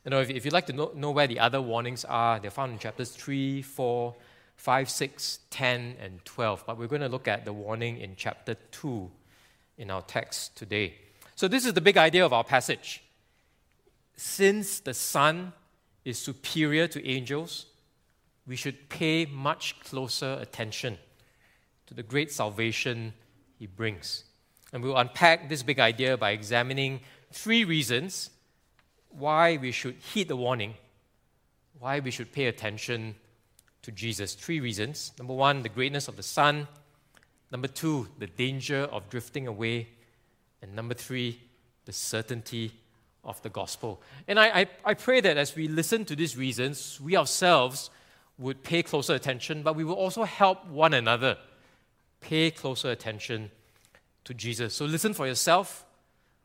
You 0.04 0.12
know, 0.12 0.22
if, 0.22 0.30
if 0.30 0.46
you'd 0.46 0.54
like 0.54 0.68
to 0.68 0.74
know, 0.74 0.92
know 0.96 1.12
where 1.12 1.28
the 1.28 1.40
other 1.40 1.62
warnings 1.62 2.06
are, 2.06 2.40
they're 2.40 2.52
found 2.52 2.74
in 2.74 2.80
chapters 2.80 3.12
3, 3.12 3.62
4, 3.62 4.16
5, 4.58 4.90
6, 4.90 5.40
10, 5.50 5.96
and 6.02 6.24
12. 6.26 6.64
But 6.68 6.78
we're 6.78 6.88
going 6.88 7.02
to 7.02 7.10
look 7.10 7.28
at 7.28 7.46
the 7.46 7.54
warning 7.54 7.98
in 7.98 8.14
chapter 8.16 8.56
2 8.72 9.10
in 9.78 9.90
our 9.90 10.02
text 10.02 10.56
today. 10.56 10.96
So, 11.36 11.48
this 11.48 11.66
is 11.66 11.74
the 11.74 11.82
big 11.82 11.98
idea 11.98 12.26
of 12.26 12.34
our 12.34 12.44
passage. 12.44 13.04
Since 14.16 14.80
the 14.80 14.94
Son 14.94 15.54
is 16.06 16.18
superior 16.18 16.88
to 16.88 17.06
angels, 17.06 17.66
we 18.48 18.56
should 18.56 18.90
pay 18.90 19.26
much 19.26 19.80
closer 19.84 20.38
attention 20.40 20.98
to 21.88 21.94
the 21.94 22.04
great 22.04 22.32
salvation 22.32 23.14
he 23.58 23.66
brings. 23.66 24.25
And 24.76 24.84
we'll 24.84 24.98
unpack 24.98 25.48
this 25.48 25.64
big 25.64 25.80
idea 25.80 26.18
by 26.18 26.32
examining 26.32 27.00
three 27.32 27.64
reasons 27.64 28.30
why 29.08 29.56
we 29.56 29.72
should 29.72 29.96
heed 29.96 30.28
the 30.28 30.36
warning, 30.36 30.74
why 31.80 32.02
we 32.02 32.12
should 32.12 32.34
pay 32.34 32.48
attention 32.48 33.16
to 33.84 33.92
Jesus. 33.94 34.36
Three 34.36 34.60
reasons. 34.60 35.14
Number 35.18 35.34
one, 35.34 35.62
the 35.62 35.70
greatness 35.70 36.10
of 36.10 36.18
the 36.18 36.24
Son. 36.24 36.68
Number 37.54 37.70
two, 37.70 38.10
the 38.20 38.28
danger 38.28 38.80
of 38.92 39.10
drifting 39.10 39.48
away. 39.48 39.88
And 40.62 40.76
number 40.76 40.94
three, 40.94 41.40
the 41.86 41.94
certainty 41.94 42.74
of 43.24 43.42
the 43.44 43.50
gospel. 43.50 44.02
And 44.28 44.38
I, 44.38 44.48
I, 44.48 44.68
I 44.84 44.94
pray 44.94 45.22
that 45.22 45.38
as 45.38 45.56
we 45.56 45.70
listen 45.70 46.04
to 46.04 46.18
these 46.18 46.36
reasons, 46.36 47.00
we 47.00 47.16
ourselves 47.16 47.92
would 48.38 48.62
pay 48.62 48.84
closer 48.84 49.14
attention, 49.14 49.64
but 49.64 49.78
we 49.78 49.86
will 49.86 49.96
also 49.96 50.26
help 50.26 50.68
one 50.68 50.94
another 50.94 51.38
pay 52.20 52.52
closer 52.52 52.92
attention 52.92 53.52
to 54.26 54.34
Jesus. 54.34 54.74
So 54.74 54.86
listen 54.86 55.14
for 55.14 55.26
yourself. 55.26 55.86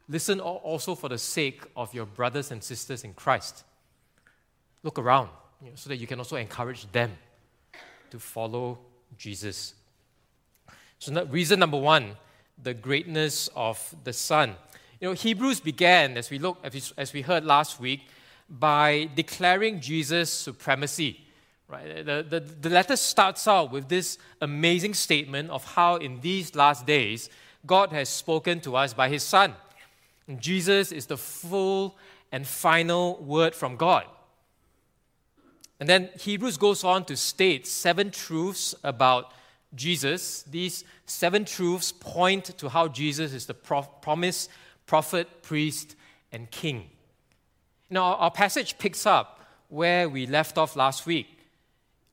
Listen 0.09 0.41
also 0.41 0.95
for 0.95 1.09
the 1.09 1.19
sake 1.19 1.63
of 1.77 1.93
your 1.95 2.07
brothers 2.07 2.51
and 2.51 2.63
sisters 2.63 3.05
in 3.05 3.15
Christ. 3.15 3.65
Look 4.83 4.99
around 4.99 5.29
you 5.63 5.71
know, 5.71 5.77
so 5.77 5.89
that 5.89 5.97
you 5.97 6.07
can 6.07 6.19
also 6.19 6.37
encourage 6.37 6.91
them 6.91 7.13
to 8.11 8.19
follow 8.19 8.79
Jesus. 9.17 9.75
So, 10.99 11.25
reason 11.27 11.61
number 11.61 11.79
one 11.79 12.17
the 12.63 12.75
greatness 12.75 13.49
of 13.57 13.95
the 14.05 14.13
Son. 14.13 14.55
You 15.01 15.09
know, 15.09 15.15
Hebrews 15.15 15.61
began, 15.61 16.19
as 16.19 16.29
we, 16.29 16.39
look, 16.39 16.59
as 16.99 17.13
we 17.15 17.23
heard 17.23 17.45
last 17.45 17.81
week, 17.81 18.03
by 18.51 19.09
declaring 19.15 19.81
Jesus' 19.81 20.31
supremacy. 20.31 21.21
Right? 21.69 22.05
The, 22.05 22.27
the, 22.29 22.41
the 22.41 22.69
letter 22.69 22.97
starts 22.97 23.47
out 23.49 23.71
with 23.71 23.89
this 23.89 24.19
amazing 24.43 24.95
statement 24.95 25.51
of 25.51 25.65
how, 25.65 25.97
in 25.97 26.21
these 26.21 26.55
last 26.55 26.85
days, 26.85 27.31
God 27.67 27.93
has 27.93 28.09
spoken 28.09 28.61
to 28.61 28.77
us 28.77 28.95
by 28.95 29.09
His 29.09 29.23
Son. 29.23 29.55
Jesus 30.39 30.93
is 30.93 31.07
the 31.07 31.17
full 31.17 31.97
and 32.33 32.47
final 32.47 33.23
word 33.23 33.55
from 33.55 33.77
God. 33.77 34.05
And 35.81 35.89
then 35.89 36.11
Hebrews 36.19 36.59
goes 36.59 36.85
on 36.85 37.05
to 37.07 37.17
state 37.17 37.67
seven 37.67 38.11
truths 38.11 38.75
about 38.85 39.33
Jesus. 39.75 40.43
These 40.43 40.85
seven 41.07 41.45
truths 41.45 41.91
point 41.91 42.57
to 42.59 42.69
how 42.69 42.89
Jesus 42.89 43.33
is 43.33 43.47
the 43.47 43.55
pro- 43.55 43.83
promised 43.83 44.51
prophet, 44.87 45.43
priest, 45.43 45.97
and 46.33 46.51
king. 46.51 46.91
Now, 47.89 48.15
our 48.17 48.31
passage 48.31 48.79
picks 48.79 49.07
up 49.07 49.41
where 49.69 50.09
we 50.09 50.27
left 50.27 50.59
off 50.59 50.77
last 50.77 51.07
week. 51.07 51.39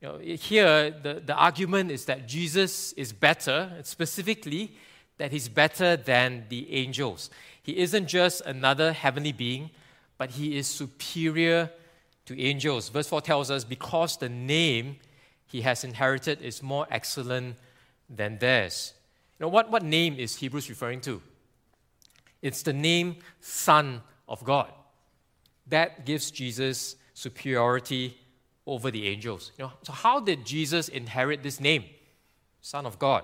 You 0.01 0.07
know, 0.07 0.17
here, 0.19 0.91
the, 0.91 1.21
the 1.25 1.33
argument 1.33 1.91
is 1.91 2.05
that 2.05 2.27
Jesus 2.27 2.93
is 2.93 3.11
better, 3.11 3.71
specifically, 3.83 4.75
that 5.17 5.31
he's 5.31 5.49
better 5.49 5.97
than 5.97 6.45
the 6.49 6.71
angels. 6.73 7.29
He 7.61 7.77
isn't 7.77 8.07
just 8.07 8.41
another 8.41 8.93
heavenly 8.93 9.31
being, 9.31 9.71
but 10.17 10.31
he 10.31 10.57
is 10.57 10.67
superior 10.67 11.71
to 12.25 12.39
angels. 12.39 12.89
Verse 12.89 13.07
4 13.07 13.21
tells 13.21 13.51
us, 13.51 13.63
because 13.63 14.17
the 14.17 14.29
name 14.29 14.97
he 15.45 15.61
has 15.61 15.83
inherited 15.83 16.41
is 16.41 16.61
more 16.61 16.87
excellent 16.91 17.55
than 18.09 18.37
theirs. 18.37 18.93
You 19.39 19.45
know, 19.45 19.49
what, 19.49 19.71
what 19.71 19.83
name 19.83 20.17
is 20.17 20.35
Hebrews 20.35 20.69
referring 20.69 21.01
to? 21.01 21.21
It's 22.41 22.61
the 22.61 22.73
name 22.73 23.17
Son 23.39 24.01
of 24.27 24.43
God. 24.43 24.71
That 25.67 26.05
gives 26.05 26.31
Jesus 26.31 26.95
superiority 27.13 28.17
over 28.65 28.91
the 28.91 29.07
angels. 29.07 29.51
You 29.57 29.65
know, 29.65 29.71
so 29.83 29.93
how 29.93 30.19
did 30.19 30.45
Jesus 30.45 30.89
inherit 30.89 31.43
this 31.43 31.59
name? 31.59 31.85
Son 32.61 32.85
of 32.85 32.99
God. 32.99 33.23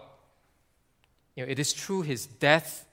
You 1.35 1.45
know, 1.45 1.51
it 1.51 1.59
is 1.59 1.73
through 1.73 2.03
his 2.03 2.25
death, 2.25 2.85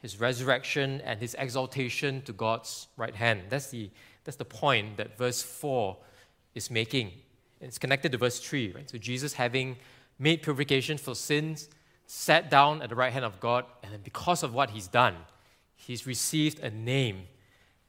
his 0.00 0.20
resurrection, 0.20 1.00
and 1.04 1.20
his 1.20 1.34
exaltation 1.38 2.22
to 2.22 2.32
God's 2.32 2.88
right 2.96 3.14
hand. 3.14 3.42
That's 3.48 3.70
the, 3.70 3.90
that's 4.24 4.36
the 4.36 4.44
point 4.44 4.96
that 4.96 5.18
verse 5.18 5.42
4 5.42 5.96
is 6.54 6.70
making. 6.70 7.12
It's 7.60 7.78
connected 7.78 8.12
to 8.12 8.18
verse 8.18 8.38
3, 8.38 8.72
right? 8.72 8.88
So 8.88 8.98
Jesus 8.98 9.34
having 9.34 9.76
made 10.18 10.42
purification 10.42 10.98
for 10.98 11.14
sins, 11.14 11.68
sat 12.06 12.50
down 12.50 12.82
at 12.82 12.88
the 12.88 12.94
right 12.94 13.12
hand 13.12 13.24
of 13.24 13.40
God, 13.40 13.64
and 13.82 13.92
then 13.92 14.00
because 14.02 14.42
of 14.42 14.54
what 14.54 14.70
he's 14.70 14.88
done, 14.88 15.16
he's 15.74 16.06
received 16.06 16.60
a 16.60 16.70
name 16.70 17.22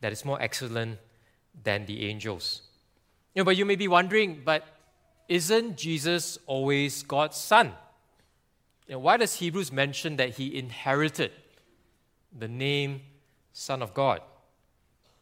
that 0.01 0.12
is 0.12 0.25
more 0.25 0.41
excellent 0.41 0.98
than 1.63 1.86
the 1.86 2.08
angels. 2.08 2.62
You 3.34 3.41
know, 3.41 3.46
but 3.46 3.58
you 3.58 3.65
may 3.65 3.75
be 3.75 3.88
wondering, 3.88 4.41
but 4.43 4.65
isn't 5.27 5.77
Jesus 5.77 6.38
always 6.46 7.03
God's 7.03 7.38
son? 7.38 7.74
Know, 8.91 9.00
why 9.00 9.17
does 9.17 9.36
Hebrews 9.36 9.71
mention 9.71 10.17
that 10.17 10.31
he 10.31 10.55
inherited 10.57 11.31
the 12.38 12.50
name 12.50 13.01
Son 13.53 13.81
of 13.81 13.93
God? 13.93 14.21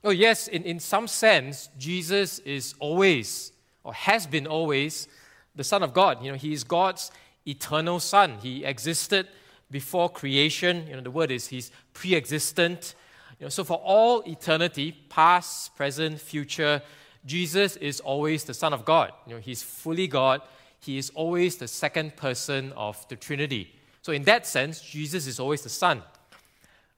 Oh, 0.04 0.10
yes, 0.10 0.48
in, 0.48 0.64
in 0.64 0.80
some 0.80 1.08
sense, 1.08 1.70
Jesus 1.78 2.40
is 2.40 2.74
always 2.80 3.52
or 3.84 3.94
has 3.94 4.26
been 4.26 4.48
always 4.48 5.08
the 5.56 5.64
Son 5.64 5.84
of 5.84 5.94
God. 5.94 6.24
You 6.24 6.32
know, 6.32 6.38
he 6.38 6.52
is 6.52 6.64
God's 6.64 7.12
eternal 7.46 8.00
Son. 8.00 8.38
He 8.42 8.66
existed 8.66 9.28
before 9.70 10.10
creation. 10.10 10.88
You 10.88 10.96
know, 10.96 11.02
the 11.02 11.12
word 11.12 11.30
is 11.30 11.48
he's 11.48 11.72
pre-existent. 11.94 12.96
You 13.40 13.46
know, 13.46 13.50
so 13.50 13.64
for 13.64 13.78
all 13.78 14.22
eternity, 14.22 14.94
past, 15.10 15.76
present, 15.76 16.20
future, 16.20 16.82
Jesus 17.26 17.76
is 17.76 18.00
always 18.00 18.46
the 18.46 18.54
Son 18.54 18.74
of 18.74 18.84
God. 18.84 19.12
You 19.28 19.36
know, 19.36 19.40
he's 19.40 19.62
fully 19.62 20.08
God. 20.08 20.42
He 20.80 20.98
is 20.98 21.10
always 21.12 21.58
the 21.58 21.68
second 21.68 22.16
person 22.16 22.72
of 22.74 23.08
the 23.10 23.16
Trinity. 23.16 23.76
So 24.02 24.14
in 24.14 24.24
that 24.24 24.48
sense, 24.48 24.82
Jesus 24.82 25.28
is 25.28 25.40
always 25.40 25.62
the 25.62 25.70
Son. 25.70 26.04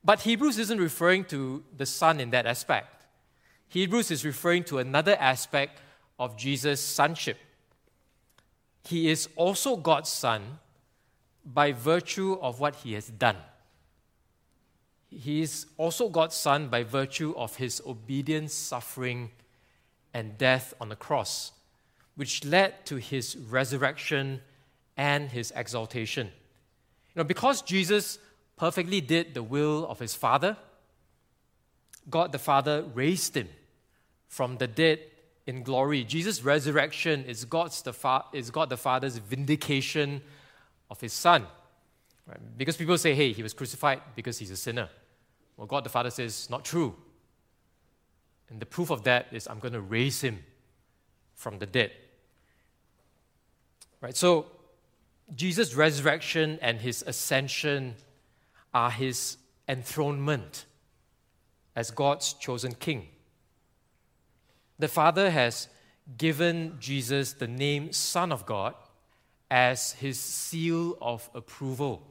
But 0.04 0.22
Hebrews 0.22 0.58
isn't 0.58 0.80
referring 0.80 1.26
to 1.26 1.64
the 1.76 1.86
Son 1.86 2.20
in 2.20 2.30
that 2.32 2.46
aspect. 2.46 3.06
Hebrews 3.68 4.12
is 4.12 4.26
referring 4.26 4.64
to 4.66 4.80
another 4.80 5.16
aspect 5.20 5.80
of 6.20 6.38
Jesus' 6.38 6.82
sonship. 6.82 7.38
He 8.84 9.10
is 9.10 9.30
also 9.36 9.78
God's 9.78 10.10
Son 10.10 10.60
by 11.46 11.72
virtue 11.72 12.38
of 12.42 12.60
what 12.60 12.76
he 12.76 12.94
has 12.94 13.08
done. 13.08 13.38
He 15.10 15.42
is 15.42 15.66
also 15.78 16.10
God's 16.10 16.36
Son 16.36 16.68
by 16.68 16.84
virtue 16.84 17.34
of 17.36 17.58
his 17.58 17.82
obedience, 17.86 18.54
suffering, 18.54 19.32
and 20.14 20.38
death 20.38 20.74
on 20.80 20.90
the 20.90 20.96
cross, 20.96 21.52
which 22.16 22.44
led 22.46 22.86
to 22.86 22.98
his 22.98 23.38
resurrection 23.38 24.42
and 24.98 25.30
his 25.30 25.52
exaltation. 25.56 26.28
You 26.28 27.20
know, 27.20 27.24
because 27.24 27.62
Jesus 27.62 28.20
perfectly 28.58 29.02
did 29.02 29.34
the 29.34 29.44
will 29.44 29.88
of 29.88 30.00
his 30.00 30.14
Father, 30.14 30.58
God 32.10 32.32
the 32.32 32.40
Father 32.40 32.84
raised 32.94 33.36
him 33.36 33.50
from 34.28 34.58
the 34.58 34.68
dead 34.68 35.00
in 35.48 35.64
glory. 35.64 36.04
Jesus' 36.04 36.44
resurrection 36.44 37.26
is, 37.26 37.46
God's 37.46 37.82
the 37.82 37.94
fa- 37.94 38.26
is 38.34 38.52
God 38.52 38.70
the 38.70 38.78
Father's 38.78 39.18
vindication 39.18 40.22
of 40.90 41.02
his 41.02 41.14
Son. 41.14 41.46
Right? 42.28 42.40
Because 42.58 42.78
people 42.78 42.98
say, 42.98 43.16
hey, 43.16 43.34
he 43.34 43.44
was 43.44 43.54
crucified 43.54 44.02
because 44.16 44.38
he's 44.38 44.52
a 44.52 44.58
sinner. 44.58 44.90
Well, 45.58 45.68
God 45.68 45.84
the 45.84 45.90
Father 45.90 46.10
says, 46.10 46.50
not 46.50 46.64
true. 46.64 46.96
And 48.50 48.60
the 48.60 48.66
proof 48.66 48.90
of 48.90 49.04
that 49.04 49.28
is, 49.32 49.48
I'm 49.48 49.60
going 49.60 49.74
to 49.74 49.82
raise 49.82 50.22
him 50.22 50.44
from 51.42 51.58
the 51.58 51.66
dead. 51.66 51.92
Right? 54.00 54.16
So, 54.16 54.46
Jesus' 55.36 55.74
resurrection 55.74 56.60
and 56.62 56.80
his 56.80 57.04
ascension 57.08 57.96
are 58.76 58.92
his 58.92 59.38
enthronement 59.68 60.66
as 61.76 61.90
God's 61.90 62.34
chosen 62.34 62.74
king. 62.74 63.08
The 64.78 64.88
Father 64.88 65.32
has 65.32 65.68
given 66.18 66.78
Jesus 66.80 67.34
the 67.34 67.48
name 67.48 67.92
Son 67.92 68.32
of 68.32 68.46
God 68.46 68.76
as 69.50 69.94
his 69.94 70.20
seal 70.20 70.96
of 71.02 71.28
approval 71.34 72.04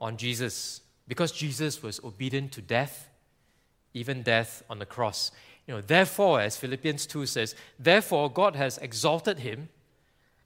on 0.00 0.16
Jesus 0.16 0.82
because 1.08 1.32
Jesus 1.32 1.82
was 1.82 2.00
obedient 2.04 2.52
to 2.52 2.62
death, 2.62 3.08
even 3.92 4.22
death 4.22 4.62
on 4.70 4.78
the 4.78 4.86
cross. 4.86 5.32
You 5.66 5.74
know, 5.74 5.80
therefore, 5.80 6.40
as 6.40 6.56
Philippians 6.56 7.06
2 7.06 7.26
says, 7.26 7.54
therefore 7.78 8.30
God 8.30 8.54
has 8.56 8.78
exalted 8.78 9.38
him 9.38 9.68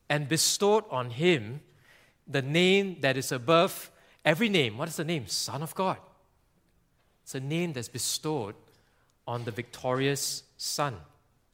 and 0.08 0.28
bestowed 0.28 0.84
on 0.90 1.10
him 1.10 1.60
the 2.26 2.42
name 2.42 2.98
that 3.00 3.16
is 3.16 3.32
above 3.32 3.90
every 4.24 4.48
name. 4.48 4.78
What 4.78 4.88
is 4.88 4.96
the 4.96 5.04
name? 5.04 5.26
Son 5.26 5.62
of 5.62 5.74
God. 5.74 5.98
It's 7.24 7.34
a 7.34 7.40
name 7.40 7.72
that's 7.72 7.88
bestowed 7.88 8.54
on 9.26 9.44
the 9.44 9.50
victorious 9.50 10.44
Son, 10.56 10.96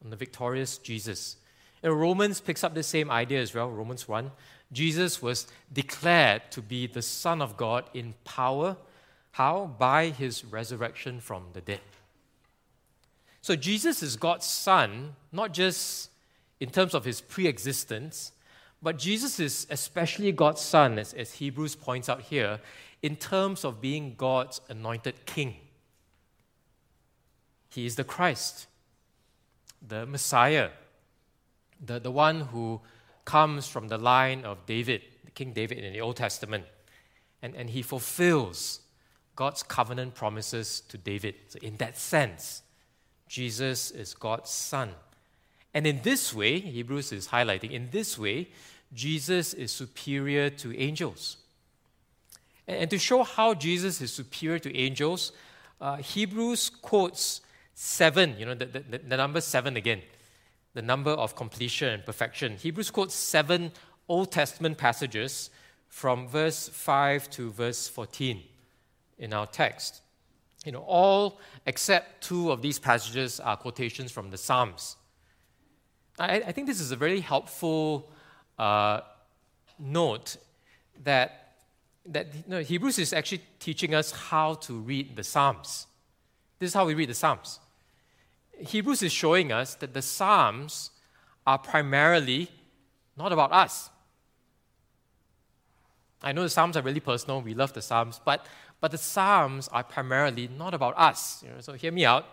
on 0.03 0.11
the 0.11 0.17
victorious 0.17 0.79
Jesus. 0.79 1.37
And 1.83 1.99
Romans 1.99 2.41
picks 2.41 2.63
up 2.63 2.75
the 2.75 2.83
same 2.83 3.11
idea 3.11 3.41
as 3.41 3.55
well, 3.55 3.71
Romans 3.71 4.07
1. 4.07 4.31
Jesus 4.73 5.21
was 5.21 5.47
declared 5.73 6.43
to 6.51 6.63
be 6.63 6.87
the 6.87 7.03
Son 7.03 7.43
of 7.43 7.57
God 7.57 7.85
in 7.93 8.15
power. 8.25 8.77
How? 9.33 9.75
By 9.79 10.11
his 10.11 10.45
resurrection 10.45 11.21
from 11.21 11.45
the 11.53 11.61
dead. 11.61 11.81
So 13.45 13.55
Jesus 13.55 14.03
is 14.03 14.17
God's 14.17 14.47
Son, 14.47 15.17
not 15.31 15.53
just 15.53 16.09
in 16.61 16.71
terms 16.71 16.95
of 16.95 17.05
his 17.05 17.21
pre 17.21 17.47
existence, 17.47 18.33
but 18.83 18.97
Jesus 18.97 19.39
is 19.39 19.67
especially 19.69 20.33
God's 20.33 20.63
Son, 20.63 20.99
as, 20.99 21.13
as 21.13 21.35
Hebrews 21.35 21.77
points 21.77 22.09
out 22.09 22.23
here, 22.23 22.59
in 23.03 23.17
terms 23.17 23.63
of 23.63 23.83
being 23.83 24.15
God's 24.17 24.63
anointed 24.71 25.27
King. 25.27 25.57
He 27.69 27.85
is 27.85 27.97
the 27.97 28.05
Christ, 28.05 28.67
the 29.87 30.07
Messiah, 30.07 30.71
the, 31.85 32.01
the 32.01 32.11
one 32.11 32.41
who 32.41 32.81
comes 33.27 33.69
from 33.69 33.89
the 33.89 33.99
line 33.99 34.47
of 34.47 34.65
David, 34.65 35.03
King 35.35 35.53
David 35.53 35.85
in 35.85 35.93
the 35.93 36.01
Old 36.01 36.17
Testament. 36.17 36.65
And, 37.43 37.55
and 37.55 37.69
he 37.69 37.83
fulfills 37.83 38.81
God's 39.37 39.63
covenant 39.63 40.15
promises 40.15 40.81
to 40.89 40.97
David. 40.97 41.35
So, 41.49 41.59
in 41.61 41.77
that 41.77 41.99
sense, 41.99 42.63
Jesus 43.35 43.91
is 43.91 44.15
God's 44.15 44.49
son. 44.49 44.91
And 45.75 45.89
in 45.89 46.03
this 46.03 46.33
way, 46.33 46.61
Hebrews 46.61 47.11
is 47.11 47.27
highlighting, 47.27 47.73
in 47.73 47.89
this 47.91 48.17
way, 48.17 48.51
Jesus 48.95 49.55
is 49.55 49.73
superior 49.73 50.51
to 50.51 50.79
angels. 50.79 51.39
And, 52.69 52.89
to 52.91 52.97
show 52.97 53.25
how 53.25 53.55
Jesus 53.55 54.01
is 54.01 54.13
superior 54.13 54.61
to 54.61 54.77
angels, 54.77 55.33
uh, 55.81 55.97
Hebrews 55.97 56.71
quotes 56.71 57.41
seven, 57.75 58.37
you 58.39 58.47
know, 58.47 58.55
the, 58.55 58.67
the, 58.67 58.99
the 58.99 59.17
number 59.17 59.41
seven 59.41 59.77
again, 59.77 60.03
the 60.75 60.83
number 60.83 61.11
of 61.11 61.35
completion 61.35 61.89
and 61.89 62.07
perfection. 62.07 62.57
Hebrews 62.57 62.93
quotes 62.93 63.17
seven 63.17 63.73
Old 64.07 64.31
Testament 64.31 64.79
passages 64.79 65.51
from 65.89 66.29
verse 66.29 66.69
5 66.69 67.29
to 67.31 67.51
verse 67.51 67.89
14 67.89 68.45
in 69.19 69.33
our 69.33 69.49
text. 69.49 70.04
You 70.65 70.73
know, 70.73 70.85
all 70.87 71.41
except 71.67 72.25
two 72.25 72.51
of 72.51 72.63
these 72.63 72.79
passages 72.79 73.39
are 73.39 73.57
quotations 73.57 74.11
from 74.11 74.31
the 74.31 74.39
Psalms. 74.39 74.97
I, 76.19 76.37
I 76.37 76.53
think 76.53 76.67
this 76.67 76.81
is 76.81 76.91
a 76.91 76.97
very 76.97 77.21
helpful 77.21 78.11
uh, 78.59 79.01
note 79.79 80.37
that, 81.03 81.55
that 82.07 82.35
you 82.35 82.43
know, 82.47 82.61
Hebrews 82.61 82.99
is 82.99 83.13
actually 83.13 83.43
teaching 83.59 83.95
us 83.95 84.11
how 84.11 84.55
to 84.55 84.75
read 84.75 85.17
the 85.17 85.25
Psalms. 85.25 85.87
This 86.59 86.69
is 86.69 86.75
how 86.75 86.87
we 86.87 86.95
read 86.95 87.11
the 87.11 87.15
Psalms. 87.15 87.61
Hebrews 88.59 89.03
is 89.03 89.13
showing 89.13 89.53
us 89.53 89.75
that 89.77 89.93
the 89.93 90.03
Psalms 90.03 90.91
are 91.47 91.59
primarily 91.59 92.49
not 93.17 93.33
about 93.33 93.53
us. 93.53 93.91
I 96.23 96.33
know 96.33 96.43
the 96.43 96.49
Psalms 96.49 96.77
are 96.77 96.83
really 96.83 97.01
personal, 97.01 97.43
we 97.43 97.53
love 97.53 97.75
the 97.75 97.83
Psalms, 97.83 98.21
but, 98.25 98.47
but 98.81 98.91
the 98.91 98.99
Psalms 98.99 99.69
are 99.69 99.83
primarily 99.83 100.49
not 100.49 100.75
about 100.75 100.95
us. 100.99 101.43
You 101.43 101.51
know, 101.51 101.61
so 101.61 101.73
hear 101.73 101.93
me 101.93 102.05
out. 102.05 102.27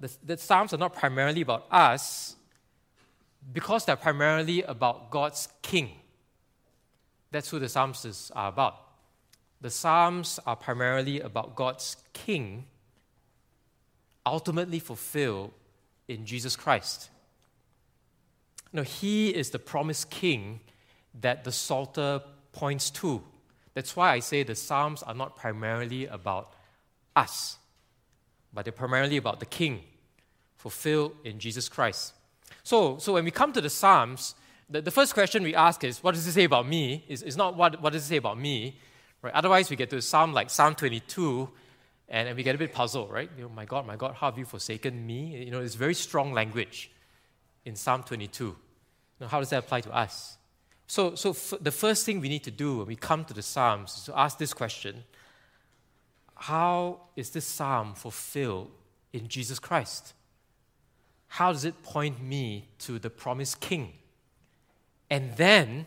The, 0.00 0.10
the 0.24 0.36
Psalms 0.36 0.72
are 0.74 0.78
not 0.78 0.94
primarily 0.94 1.42
about 1.42 1.66
us 1.70 2.36
because 3.52 3.84
they're 3.84 3.96
primarily 3.96 4.62
about 4.62 5.10
God's 5.10 5.48
King. 5.62 5.90
That's 7.30 7.50
who 7.50 7.58
the 7.58 7.68
Psalms 7.68 8.32
are 8.34 8.48
about. 8.48 8.76
The 9.60 9.70
Psalms 9.70 10.38
are 10.46 10.56
primarily 10.56 11.20
about 11.20 11.54
God's 11.54 11.96
King 12.12 12.66
ultimately 14.24 14.78
fulfilled 14.78 15.52
in 16.06 16.24
Jesus 16.24 16.54
Christ. 16.56 17.10
Now, 18.72 18.82
He 18.82 19.30
is 19.30 19.50
the 19.50 19.58
promised 19.58 20.10
King 20.10 20.60
that 21.20 21.44
the 21.44 21.52
Psalter 21.52 22.22
points 22.52 22.90
to. 22.90 23.22
That's 23.74 23.94
why 23.94 24.12
I 24.12 24.18
say 24.20 24.42
the 24.42 24.54
Psalms 24.54 25.02
are 25.02 25.14
not 25.14 25.36
primarily 25.36 26.06
about 26.06 26.52
us, 27.14 27.58
but 28.52 28.64
they're 28.64 28.72
primarily 28.72 29.16
about 29.16 29.40
the 29.40 29.46
King 29.46 29.82
fulfilled 30.56 31.12
in 31.24 31.38
Jesus 31.38 31.68
Christ. 31.68 32.14
So, 32.62 32.98
so 32.98 33.12
when 33.12 33.24
we 33.24 33.30
come 33.30 33.52
to 33.52 33.60
the 33.60 33.70
Psalms, 33.70 34.34
the, 34.68 34.80
the 34.80 34.90
first 34.90 35.14
question 35.14 35.42
we 35.42 35.54
ask 35.54 35.84
is, 35.84 36.02
what 36.02 36.14
does 36.14 36.26
it 36.26 36.32
say 36.32 36.44
about 36.44 36.66
me? 36.66 37.04
Is, 37.08 37.22
is 37.22 37.36
not 37.36 37.56
what, 37.56 37.80
what 37.80 37.92
does 37.92 38.04
it 38.04 38.08
say 38.08 38.16
about 38.16 38.38
me? 38.38 38.78
Right? 39.22 39.34
Otherwise, 39.34 39.70
we 39.70 39.76
get 39.76 39.90
to 39.90 39.96
a 39.96 40.02
Psalm 40.02 40.32
like 40.32 40.50
Psalm 40.50 40.74
22, 40.74 41.48
and, 42.08 42.28
and 42.28 42.36
we 42.36 42.42
get 42.42 42.54
a 42.54 42.58
bit 42.58 42.72
puzzled, 42.72 43.10
right? 43.10 43.30
You 43.36 43.44
know, 43.44 43.48
my 43.50 43.64
God, 43.64 43.86
my 43.86 43.96
God, 43.96 44.14
how 44.14 44.30
have 44.30 44.38
you 44.38 44.44
forsaken 44.44 45.06
me? 45.06 45.44
You 45.44 45.50
know, 45.50 45.60
it's 45.60 45.74
very 45.74 45.94
strong 45.94 46.32
language 46.32 46.90
in 47.64 47.76
Psalm 47.76 48.02
22. 48.02 48.56
Now, 49.20 49.28
how 49.28 49.40
does 49.40 49.50
that 49.50 49.58
apply 49.58 49.82
to 49.82 49.94
us? 49.94 50.37
So, 50.88 51.14
so 51.14 51.30
f- 51.30 51.54
the 51.60 51.70
first 51.70 52.04
thing 52.04 52.20
we 52.20 52.28
need 52.28 52.42
to 52.42 52.50
do 52.50 52.78
when 52.78 52.88
we 52.88 52.96
come 52.96 53.24
to 53.26 53.34
the 53.34 53.42
Psalms 53.42 53.96
is 53.96 54.04
to 54.04 54.18
ask 54.18 54.38
this 54.38 54.52
question 54.52 55.04
How 56.34 57.02
is 57.14 57.30
this 57.30 57.44
Psalm 57.44 57.94
fulfilled 57.94 58.72
in 59.12 59.28
Jesus 59.28 59.60
Christ? 59.60 60.14
How 61.28 61.52
does 61.52 61.64
it 61.64 61.80
point 61.84 62.20
me 62.20 62.68
to 62.80 62.98
the 62.98 63.10
promised 63.10 63.60
King? 63.60 63.92
And 65.08 65.36
then, 65.36 65.86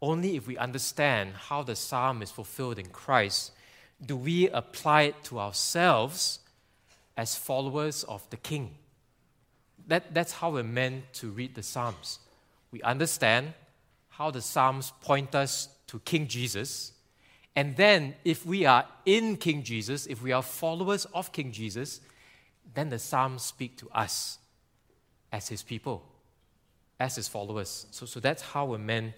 only 0.00 0.36
if 0.36 0.46
we 0.46 0.56
understand 0.56 1.32
how 1.48 1.64
the 1.64 1.74
Psalm 1.74 2.22
is 2.22 2.30
fulfilled 2.30 2.78
in 2.78 2.86
Christ, 2.86 3.52
do 4.04 4.16
we 4.16 4.48
apply 4.50 5.02
it 5.02 5.24
to 5.24 5.40
ourselves 5.40 6.40
as 7.16 7.34
followers 7.34 8.04
of 8.04 8.28
the 8.30 8.36
King. 8.36 8.74
That, 9.86 10.12
that's 10.12 10.32
how 10.32 10.50
we're 10.50 10.64
meant 10.64 11.12
to 11.14 11.28
read 11.28 11.54
the 11.54 11.62
Psalms. 11.62 12.18
We 12.70 12.82
understand 12.82 13.54
how 14.16 14.30
the 14.30 14.40
Psalms 14.40 14.92
point 15.00 15.34
us 15.34 15.68
to 15.88 15.98
King 16.00 16.26
Jesus. 16.26 16.92
And 17.54 17.76
then, 17.76 18.14
if 18.24 18.46
we 18.46 18.64
are 18.64 18.86
in 19.04 19.36
King 19.36 19.62
Jesus, 19.62 20.06
if 20.06 20.22
we 20.22 20.32
are 20.32 20.42
followers 20.42 21.04
of 21.06 21.32
King 21.32 21.52
Jesus, 21.52 22.00
then 22.74 22.88
the 22.88 22.98
Psalms 22.98 23.42
speak 23.42 23.76
to 23.78 23.88
us 23.90 24.38
as 25.32 25.48
his 25.48 25.62
people, 25.62 26.02
as 26.98 27.16
his 27.16 27.28
followers. 27.28 27.86
So, 27.90 28.06
so 28.06 28.20
that's 28.20 28.42
how 28.42 28.66
we're 28.66 28.78
meant 28.78 29.12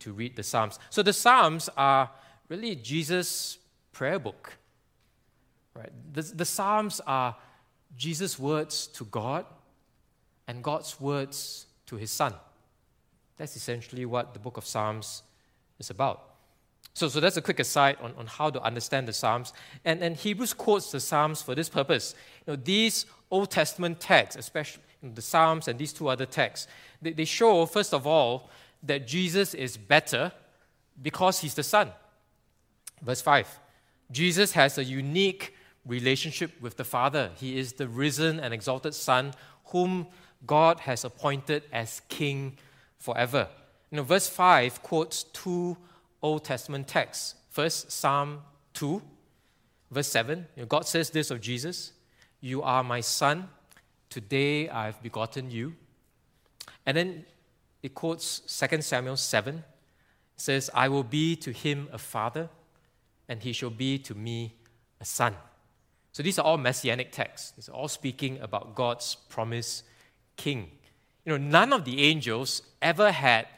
to 0.00 0.12
read 0.12 0.36
the 0.36 0.42
Psalms. 0.42 0.78
So 0.90 1.02
the 1.02 1.12
Psalms 1.12 1.68
are 1.76 2.10
really 2.48 2.74
Jesus' 2.74 3.58
prayer 3.92 4.18
book. 4.18 4.56
Right? 5.74 5.92
The, 6.12 6.22
the 6.22 6.44
Psalms 6.44 7.00
are 7.06 7.36
Jesus' 7.96 8.38
words 8.38 8.86
to 8.88 9.04
God 9.04 9.44
and 10.46 10.62
God's 10.62 10.98
words 11.00 11.66
to 11.86 11.96
his 11.96 12.10
Son. 12.10 12.32
That's 13.38 13.56
essentially 13.56 14.04
what 14.04 14.34
the 14.34 14.40
book 14.40 14.56
of 14.56 14.66
Psalms 14.66 15.22
is 15.78 15.90
about. 15.90 16.24
So, 16.94 17.08
so 17.08 17.20
that's 17.20 17.36
a 17.36 17.42
quick 17.42 17.60
aside 17.60 17.96
on, 18.02 18.12
on 18.18 18.26
how 18.26 18.50
to 18.50 18.60
understand 18.60 19.06
the 19.06 19.12
Psalms. 19.12 19.52
And, 19.84 20.02
and 20.02 20.16
Hebrews 20.16 20.52
quotes 20.52 20.90
the 20.90 20.98
Psalms 20.98 21.40
for 21.40 21.54
this 21.54 21.68
purpose. 21.68 22.14
You 22.46 22.52
know, 22.52 22.56
these 22.56 23.06
Old 23.30 23.50
Testament 23.50 24.00
texts, 24.00 24.36
especially 24.36 24.82
the 25.02 25.22
Psalms 25.22 25.68
and 25.68 25.78
these 25.78 25.92
two 25.92 26.08
other 26.08 26.26
texts, 26.26 26.66
they, 27.00 27.12
they 27.12 27.24
show, 27.24 27.64
first 27.66 27.94
of 27.94 28.06
all, 28.06 28.50
that 28.82 29.06
Jesus 29.06 29.54
is 29.54 29.76
better 29.76 30.32
because 31.00 31.40
he's 31.40 31.54
the 31.54 31.62
Son. 31.62 31.90
Verse 33.02 33.20
5 33.20 33.60
Jesus 34.10 34.52
has 34.52 34.78
a 34.78 34.84
unique 34.84 35.54
relationship 35.86 36.50
with 36.60 36.76
the 36.76 36.84
Father. 36.84 37.30
He 37.36 37.58
is 37.58 37.74
the 37.74 37.86
risen 37.86 38.40
and 38.40 38.52
exalted 38.52 38.94
Son 38.94 39.34
whom 39.66 40.06
God 40.46 40.80
has 40.80 41.04
appointed 41.04 41.62
as 41.72 42.00
King 42.08 42.56
forever. 42.98 43.48
You 43.90 43.96
know, 43.96 44.02
verse 44.02 44.28
5 44.28 44.82
quotes 44.82 45.24
two 45.24 45.76
Old 46.22 46.44
Testament 46.44 46.88
texts. 46.88 47.34
First, 47.50 47.90
Psalm 47.90 48.42
2, 48.74 49.02
verse 49.90 50.08
7. 50.08 50.46
You 50.56 50.62
know, 50.62 50.66
God 50.66 50.86
says 50.86 51.10
this 51.10 51.30
of 51.30 51.40
Jesus 51.40 51.92
You 52.40 52.62
are 52.62 52.84
my 52.84 53.00
Son, 53.00 53.48
today 54.10 54.68
I've 54.68 55.02
begotten 55.02 55.50
you. 55.50 55.74
And 56.86 56.96
then 56.96 57.24
it 57.82 57.94
quotes 57.94 58.40
2 58.40 58.82
Samuel 58.82 59.16
7. 59.16 59.56
It 59.56 59.62
says, 60.36 60.70
I 60.74 60.88
will 60.88 61.04
be 61.04 61.36
to 61.36 61.52
him 61.52 61.88
a 61.92 61.98
father, 61.98 62.48
and 63.28 63.42
he 63.42 63.52
shall 63.52 63.70
be 63.70 63.98
to 63.98 64.14
me 64.14 64.54
a 65.00 65.04
son. 65.04 65.34
So 66.12 66.22
these 66.22 66.38
are 66.38 66.44
all 66.44 66.58
messianic 66.58 67.12
texts. 67.12 67.52
These 67.52 67.68
are 67.68 67.72
all 67.72 67.88
speaking 67.88 68.40
about 68.40 68.74
God's 68.74 69.16
promised 69.28 69.84
king. 70.36 70.70
You 71.28 71.36
know, 71.36 71.44
none 71.44 71.74
of 71.74 71.84
the 71.84 72.04
angels 72.04 72.62
ever 72.80 73.12
had 73.12 73.48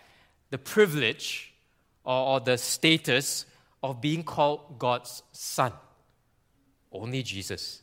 the 0.50 0.58
privilege 0.58 1.54
or, 2.02 2.26
or 2.26 2.40
the 2.40 2.58
status 2.58 3.46
of 3.80 4.00
being 4.00 4.24
called 4.24 4.76
God's 4.76 5.22
son. 5.30 5.72
Only 6.90 7.22
Jesus. 7.22 7.82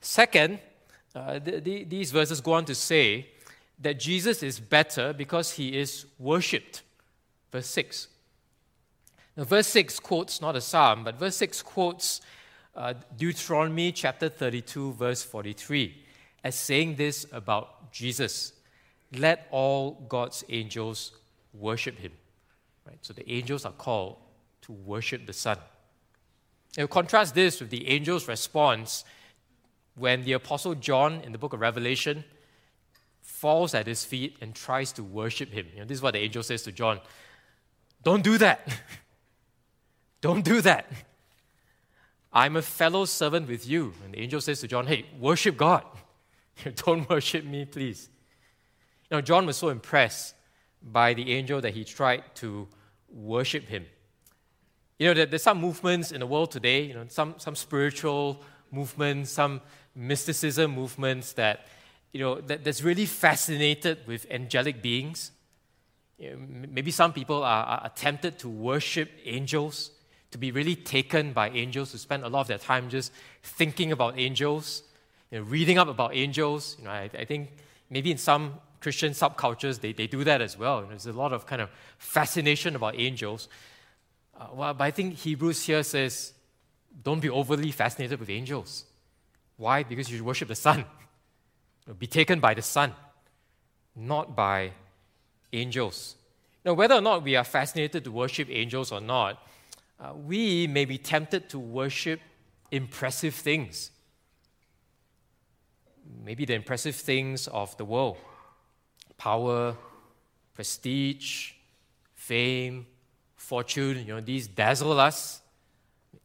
Second, 0.00 0.60
uh, 1.12 1.40
the, 1.40 1.58
the, 1.58 1.82
these 1.82 2.12
verses 2.12 2.40
go 2.40 2.52
on 2.52 2.66
to 2.66 2.74
say 2.76 3.26
that 3.80 3.98
Jesus 3.98 4.44
is 4.44 4.60
better 4.60 5.12
because 5.12 5.50
he 5.54 5.76
is 5.76 6.06
worshipped. 6.16 6.82
Verse 7.50 7.66
6. 7.66 8.06
Now, 9.36 9.42
verse 9.42 9.66
6 9.66 9.98
quotes 9.98 10.40
not 10.40 10.54
a 10.54 10.60
psalm, 10.60 11.02
but 11.02 11.18
verse 11.18 11.34
6 11.34 11.62
quotes 11.62 12.20
uh, 12.76 12.94
Deuteronomy 13.16 13.90
chapter 13.90 14.28
32, 14.28 14.92
verse 14.92 15.24
43, 15.24 16.00
as 16.44 16.54
saying 16.54 16.94
this 16.94 17.26
about 17.32 17.90
Jesus 17.90 18.52
let 19.12 19.48
all 19.50 20.04
God's 20.08 20.44
angels 20.48 21.12
worship 21.52 21.98
him. 21.98 22.12
Right? 22.86 22.98
So 23.02 23.12
the 23.12 23.30
angels 23.30 23.64
are 23.64 23.72
called 23.72 24.16
to 24.62 24.72
worship 24.72 25.26
the 25.26 25.32
Son. 25.32 25.58
Now, 26.76 26.86
contrast 26.86 27.34
this 27.34 27.60
with 27.60 27.70
the 27.70 27.88
angel's 27.88 28.28
response 28.28 29.04
when 29.94 30.24
the 30.24 30.32
Apostle 30.32 30.74
John 30.74 31.20
in 31.22 31.32
the 31.32 31.38
book 31.38 31.52
of 31.52 31.60
Revelation 31.60 32.24
falls 33.22 33.74
at 33.74 33.86
his 33.86 34.04
feet 34.04 34.36
and 34.40 34.54
tries 34.54 34.92
to 34.92 35.02
worship 35.02 35.52
him. 35.52 35.66
You 35.72 35.80
know, 35.80 35.86
this 35.86 35.98
is 35.98 36.02
what 36.02 36.14
the 36.14 36.20
angel 36.20 36.42
says 36.42 36.62
to 36.64 36.72
John 36.72 37.00
Don't 38.02 38.22
do 38.22 38.38
that. 38.38 38.80
Don't 40.20 40.44
do 40.44 40.60
that. 40.62 40.90
I'm 42.32 42.56
a 42.56 42.62
fellow 42.62 43.04
servant 43.04 43.48
with 43.48 43.66
you. 43.66 43.94
And 44.04 44.14
the 44.14 44.20
angel 44.20 44.40
says 44.40 44.60
to 44.60 44.68
John, 44.68 44.86
Hey, 44.86 45.06
worship 45.18 45.56
God. 45.56 45.84
Don't 46.76 47.08
worship 47.08 47.44
me, 47.44 47.64
please. 47.64 48.08
Know, 49.10 49.20
John 49.20 49.46
was 49.46 49.56
so 49.56 49.70
impressed 49.70 50.34
by 50.82 51.14
the 51.14 51.32
angel 51.32 51.60
that 51.60 51.74
he 51.74 51.84
tried 51.84 52.22
to 52.36 52.68
worship 53.08 53.64
him. 53.64 53.86
You 54.98 55.14
know, 55.14 55.24
there's 55.24 55.42
some 55.42 55.60
movements 55.60 56.12
in 56.12 56.20
the 56.20 56.26
world 56.26 56.50
today, 56.50 56.82
you 56.82 56.94
know, 56.94 57.04
some, 57.08 57.34
some 57.38 57.54
spiritual 57.54 58.42
movements, 58.70 59.30
some 59.30 59.60
mysticism 59.94 60.72
movements 60.74 61.32
that, 61.34 61.66
you 62.12 62.20
know, 62.20 62.40
that, 62.42 62.64
that's 62.64 62.82
really 62.82 63.06
fascinated 63.06 63.98
with 64.06 64.26
angelic 64.30 64.82
beings. 64.82 65.30
You 66.18 66.30
know, 66.30 66.66
maybe 66.70 66.90
some 66.90 67.12
people 67.12 67.44
are, 67.44 67.64
are 67.64 67.92
tempted 67.94 68.38
to 68.40 68.48
worship 68.48 69.10
angels, 69.24 69.92
to 70.32 70.38
be 70.38 70.50
really 70.50 70.74
taken 70.74 71.32
by 71.32 71.48
angels, 71.50 71.92
to 71.92 71.98
spend 71.98 72.24
a 72.24 72.28
lot 72.28 72.42
of 72.42 72.48
their 72.48 72.58
time 72.58 72.90
just 72.90 73.12
thinking 73.42 73.92
about 73.92 74.18
angels, 74.18 74.82
you 75.30 75.38
know, 75.38 75.44
reading 75.44 75.78
up 75.78 75.88
about 75.88 76.14
angels. 76.14 76.76
You 76.78 76.84
know, 76.84 76.90
I, 76.90 77.08
I 77.16 77.24
think 77.24 77.50
maybe 77.88 78.10
in 78.10 78.18
some 78.18 78.54
Christian 78.80 79.12
subcultures, 79.12 79.80
they, 79.80 79.92
they 79.92 80.06
do 80.06 80.24
that 80.24 80.40
as 80.40 80.56
well. 80.56 80.82
There's 80.82 81.06
a 81.06 81.12
lot 81.12 81.32
of 81.32 81.46
kind 81.46 81.60
of 81.60 81.70
fascination 81.98 82.76
about 82.76 82.98
angels. 82.98 83.48
Uh, 84.38 84.46
well, 84.52 84.74
but 84.74 84.84
I 84.84 84.90
think 84.90 85.14
Hebrews 85.14 85.64
here 85.64 85.82
says, 85.82 86.32
don't 87.02 87.20
be 87.20 87.28
overly 87.30 87.72
fascinated 87.72 88.20
with 88.20 88.30
angels. 88.30 88.84
Why? 89.56 89.82
Because 89.82 90.10
you 90.10 90.16
should 90.16 90.26
worship 90.26 90.48
the 90.48 90.54
Son. 90.54 90.84
Be 91.98 92.06
taken 92.06 92.38
by 92.38 92.52
the 92.52 92.60
Son, 92.60 92.92
not 93.96 94.36
by 94.36 94.72
angels. 95.54 96.16
Now, 96.62 96.74
whether 96.74 96.94
or 96.94 97.00
not 97.00 97.22
we 97.22 97.34
are 97.34 97.44
fascinated 97.44 98.04
to 98.04 98.12
worship 98.12 98.48
angels 98.50 98.92
or 98.92 99.00
not, 99.00 99.42
uh, 99.98 100.12
we 100.14 100.66
may 100.66 100.84
be 100.84 100.98
tempted 100.98 101.48
to 101.48 101.58
worship 101.58 102.20
impressive 102.70 103.34
things. 103.34 103.90
Maybe 106.22 106.44
the 106.44 106.54
impressive 106.54 106.94
things 106.94 107.48
of 107.48 107.74
the 107.78 107.86
world 107.86 108.18
power, 109.18 109.76
prestige, 110.54 111.52
fame, 112.14 112.86
fortune, 113.36 113.98
you 113.98 114.14
know, 114.14 114.20
these 114.20 114.46
dazzle 114.46 114.98
us, 114.98 115.42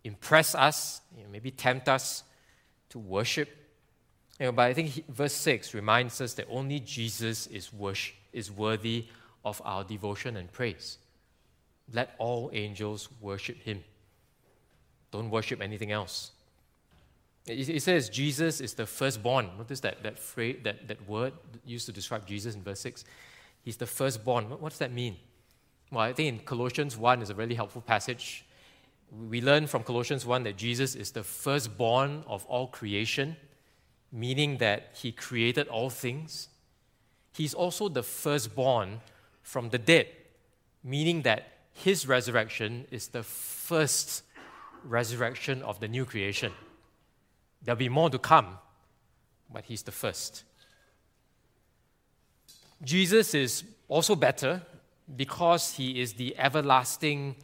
impress 0.03 0.55
us, 0.55 1.01
you 1.17 1.23
know, 1.23 1.29
maybe 1.29 1.51
tempt 1.51 1.89
us 1.89 2.23
to 2.89 2.99
worship. 2.99 3.49
You 4.39 4.47
know, 4.47 4.51
but 4.51 4.63
I 4.63 4.73
think 4.73 5.07
verse 5.09 5.33
6 5.33 5.73
reminds 5.73 6.21
us 6.21 6.33
that 6.35 6.47
only 6.49 6.79
Jesus 6.79 7.47
is, 7.47 7.73
worship, 7.73 8.15
is 8.31 8.51
worthy 8.51 9.07
of 9.43 9.61
our 9.65 9.83
devotion 9.83 10.37
and 10.37 10.51
praise. 10.51 10.97
Let 11.91 12.15
all 12.17 12.49
angels 12.53 13.09
worship 13.19 13.57
him. 13.61 13.83
Don't 15.11 15.29
worship 15.29 15.61
anything 15.61 15.91
else. 15.91 16.31
It, 17.45 17.69
it 17.69 17.81
says 17.81 18.09
Jesus 18.09 18.61
is 18.61 18.73
the 18.73 18.85
firstborn. 18.85 19.49
Notice 19.57 19.81
that, 19.81 20.03
that, 20.03 20.17
phrase, 20.17 20.59
that, 20.63 20.87
that 20.87 21.07
word 21.07 21.33
used 21.65 21.85
to 21.87 21.91
describe 21.91 22.25
Jesus 22.25 22.55
in 22.55 22.63
verse 22.63 22.79
6. 22.79 23.03
He's 23.61 23.77
the 23.77 23.85
firstborn. 23.85 24.49
What, 24.49 24.61
what 24.61 24.69
does 24.69 24.79
that 24.79 24.93
mean? 24.93 25.17
Well, 25.91 26.01
I 26.01 26.13
think 26.13 26.39
in 26.39 26.45
Colossians 26.45 26.97
1 26.97 27.21
is 27.21 27.29
a 27.29 27.35
really 27.35 27.55
helpful 27.55 27.81
passage. 27.81 28.45
We 29.11 29.41
learn 29.41 29.67
from 29.67 29.83
Colossians 29.83 30.25
1 30.25 30.43
that 30.43 30.57
Jesus 30.57 30.95
is 30.95 31.11
the 31.11 31.23
firstborn 31.23 32.23
of 32.27 32.45
all 32.45 32.67
creation, 32.67 33.35
meaning 34.11 34.57
that 34.57 34.91
he 34.93 35.11
created 35.11 35.67
all 35.67 35.89
things. 35.89 36.49
He's 37.33 37.53
also 37.53 37.89
the 37.89 38.03
firstborn 38.03 39.01
from 39.41 39.69
the 39.69 39.77
dead, 39.77 40.07
meaning 40.83 41.23
that 41.23 41.47
his 41.73 42.07
resurrection 42.07 42.85
is 42.89 43.09
the 43.09 43.23
first 43.23 44.23
resurrection 44.83 45.61
of 45.63 45.79
the 45.79 45.87
new 45.87 46.05
creation. 46.05 46.51
There'll 47.63 47.77
be 47.77 47.89
more 47.89 48.09
to 48.09 48.19
come, 48.19 48.57
but 49.51 49.65
he's 49.65 49.83
the 49.83 49.91
first. 49.91 50.43
Jesus 52.83 53.33
is 53.33 53.63
also 53.87 54.15
better 54.15 54.61
because 55.15 55.75
he 55.75 56.01
is 56.01 56.13
the 56.13 56.37
everlasting, 56.37 57.35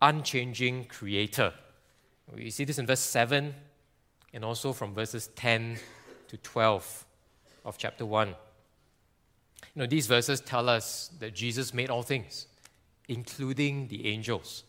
unchanging 0.00 0.84
creator. 0.84 1.52
We 2.34 2.50
see 2.50 2.64
this 2.64 2.78
in 2.78 2.86
verse 2.86 3.00
7 3.00 3.54
and 4.32 4.44
also 4.44 4.72
from 4.72 4.94
verses 4.94 5.28
10 5.36 5.78
to 6.28 6.36
12 6.36 7.06
of 7.64 7.76
chapter 7.76 8.06
1. 8.06 8.28
You 8.28 8.34
know, 9.74 9.86
these 9.86 10.06
verses 10.06 10.40
tell 10.40 10.68
us 10.68 11.10
that 11.18 11.34
Jesus 11.34 11.74
made 11.74 11.90
all 11.90 12.02
things, 12.02 12.46
including 13.08 13.88
the 13.88 14.06
angels. 14.06 14.64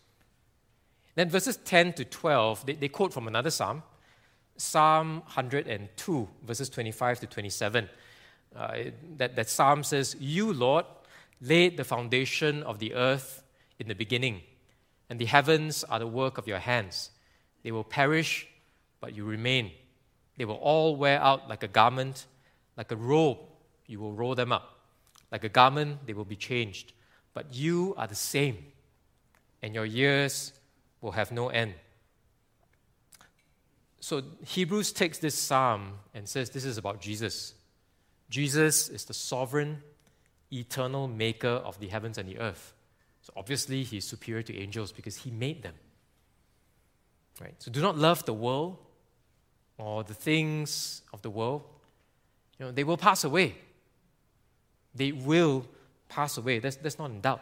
Then 1.16 1.30
verses 1.30 1.58
10 1.58 1.94
to 1.94 2.06
12, 2.06 2.66
they, 2.66 2.74
they 2.74 2.88
quote 2.88 3.14
from 3.14 3.28
another 3.28 3.50
psalm, 3.50 3.84
Psalm 4.58 5.22
102, 5.22 6.30
verses 6.46 6.70
25 6.70 7.22
to 7.22 7.28
27. 7.28 7.90
Uh, 8.56 8.78
that, 9.18 9.36
that 9.36 9.50
psalm 9.50 9.84
says, 9.84 10.16
You, 10.20 10.54
Lord, 10.54 10.86
laid 11.40 11.78
the 11.78 11.84
foundation 11.84 12.64
of 12.64 12.80
the 12.80 12.94
earth 12.94 13.44
in 13.80 13.88
the 13.88 13.96
beginning, 13.96 14.42
and 15.10 15.20
the 15.20 15.26
heavens 15.26 15.84
are 15.86 16.00
the 16.00 16.08
work 16.08 16.38
of 16.38 16.48
your 16.48 16.60
hands. 16.60 17.12
They 17.64 17.72
will 17.72 17.84
perish, 17.84 18.48
but 19.00 19.16
you 19.16 19.26
remain. 19.26 19.72
They 20.38 20.46
will 20.46 20.56
all 20.56 20.96
wear 20.96 21.20
out 21.20 21.50
like 21.50 21.64
a 21.64 21.68
garment, 21.68 22.26
like 22.78 22.92
a 22.92 22.96
robe, 22.96 23.38
you 23.88 24.00
will 24.00 24.14
roll 24.14 24.36
them 24.36 24.52
up. 24.52 24.80
Like 25.32 25.44
a 25.44 25.50
garment, 25.50 26.06
they 26.06 26.14
will 26.14 26.26
be 26.26 26.36
changed. 26.36 26.94
But 27.34 27.54
you 27.54 27.94
are 27.98 28.08
the 28.08 28.16
same, 28.16 28.58
and 29.62 29.74
your 29.74 29.86
years 29.86 30.54
will 31.02 31.12
have 31.12 31.32
no 31.32 31.50
end. 31.50 31.74
So 34.02 34.24
Hebrews 34.44 34.92
takes 34.92 35.20
this 35.20 35.36
psalm 35.36 35.94
and 36.14 36.28
says 36.28 36.50
this 36.50 36.66
is 36.66 36.78
about 36.78 37.00
Jesus. 37.00 37.54
Jesus 38.30 38.90
is 38.90 39.06
the 39.06 39.14
sovereign 39.14 39.84
eternal 40.52 41.08
maker 41.08 41.48
of 41.48 41.80
the 41.80 41.88
heavens 41.88 42.18
and 42.18 42.28
the 42.28 42.40
earth. 42.40 42.74
So 43.22 43.32
obviously, 43.38 43.84
he's 43.84 44.04
superior 44.04 44.42
to 44.42 44.58
angels 44.58 44.92
because 44.92 45.18
he 45.18 45.30
made 45.30 45.62
them. 45.62 45.76
Right? 47.40 47.54
So 47.60 47.72
do 47.72 47.80
not 47.80 47.96
love 47.96 48.26
the 48.26 48.34
world 48.34 48.78
or 49.78 50.04
the 50.04 50.16
things 50.16 51.04
of 51.14 51.22
the 51.22 51.30
world. 51.30 51.62
You 52.58 52.66
know, 52.66 52.72
they 52.72 52.84
will 52.84 52.98
pass 52.98 53.24
away. 53.24 53.56
They 54.96 55.12
will 55.12 55.68
pass 56.10 56.38
away. 56.38 56.58
That's, 56.58 56.76
that's 56.78 56.98
not 56.98 57.12
in 57.12 57.22
doubt. 57.22 57.42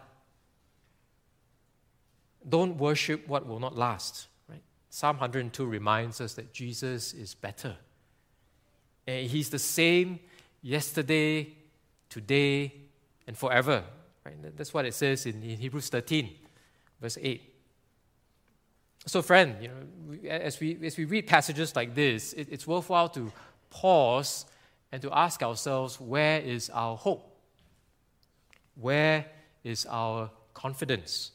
Don't 2.47 2.77
worship 2.77 3.27
what 3.29 3.47
will 3.47 3.59
not 3.59 3.77
last. 3.77 4.27
Psalm 4.89 5.17
102 5.17 5.65
reminds 5.65 6.19
us 6.19 6.33
that 6.33 6.51
Jesus 6.51 7.13
is 7.13 7.35
better. 7.35 7.75
And 9.05 9.27
he's 9.27 9.49
the 9.49 9.59
same 9.59 10.19
yesterday, 10.61 11.53
today, 12.09 12.73
and 13.27 13.37
forever. 13.37 13.83
Right? 14.25 14.35
That's 14.57 14.73
what 14.73 14.85
it 14.85 14.93
says 14.93 15.25
in, 15.25 15.41
in 15.43 15.57
Hebrews 15.57 15.89
13, 15.89 16.29
verse 16.99 17.17
8. 17.21 17.53
So, 19.05 19.21
friend, 19.21 19.55
you 19.61 19.69
know, 19.69 20.29
as 20.29 20.59
we, 20.59 20.77
as 20.83 20.97
we 20.97 21.05
read 21.05 21.27
passages 21.27 21.75
like 21.75 21.95
this, 21.95 22.33
it, 22.33 22.47
it's 22.51 22.67
worthwhile 22.67 23.09
to 23.09 23.31
pause 23.69 24.45
and 24.91 25.01
to 25.01 25.11
ask 25.15 25.41
ourselves 25.41 25.99
where 25.99 26.39
is 26.39 26.69
our 26.71 26.97
hope? 26.97 27.37
Where 28.75 29.25
is 29.63 29.85
our 29.85 30.31
confidence? 30.53 31.31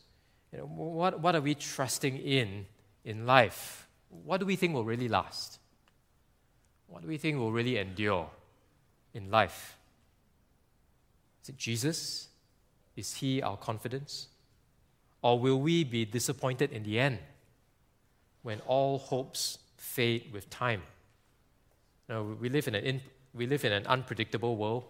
You 0.52 0.58
know, 0.58 0.64
what, 0.66 1.20
what 1.20 1.34
are 1.34 1.40
we 1.40 1.54
trusting 1.54 2.16
in 2.16 2.66
in 3.04 3.26
life? 3.26 3.88
What 4.08 4.40
do 4.40 4.46
we 4.46 4.56
think 4.56 4.74
will 4.74 4.84
really 4.84 5.08
last? 5.08 5.58
What 6.86 7.02
do 7.02 7.08
we 7.08 7.18
think 7.18 7.38
will 7.38 7.52
really 7.52 7.78
endure 7.78 8.28
in 9.12 9.30
life? 9.30 9.76
Is 11.42 11.50
it 11.50 11.56
Jesus? 11.56 12.28
Is 12.96 13.14
he 13.14 13.42
our 13.42 13.56
confidence? 13.56 14.28
Or 15.22 15.38
will 15.38 15.60
we 15.60 15.84
be 15.84 16.04
disappointed 16.04 16.72
in 16.72 16.82
the 16.82 16.98
end 16.98 17.18
when 18.42 18.60
all 18.66 18.98
hopes 18.98 19.58
fade 19.76 20.30
with 20.32 20.48
time? 20.50 20.82
Now, 22.08 22.22
we, 22.22 22.48
live 22.48 22.68
in 22.68 22.74
an 22.74 22.84
in, 22.84 23.00
we 23.32 23.46
live 23.46 23.64
in 23.64 23.72
an 23.72 23.86
unpredictable 23.86 24.56
world. 24.56 24.84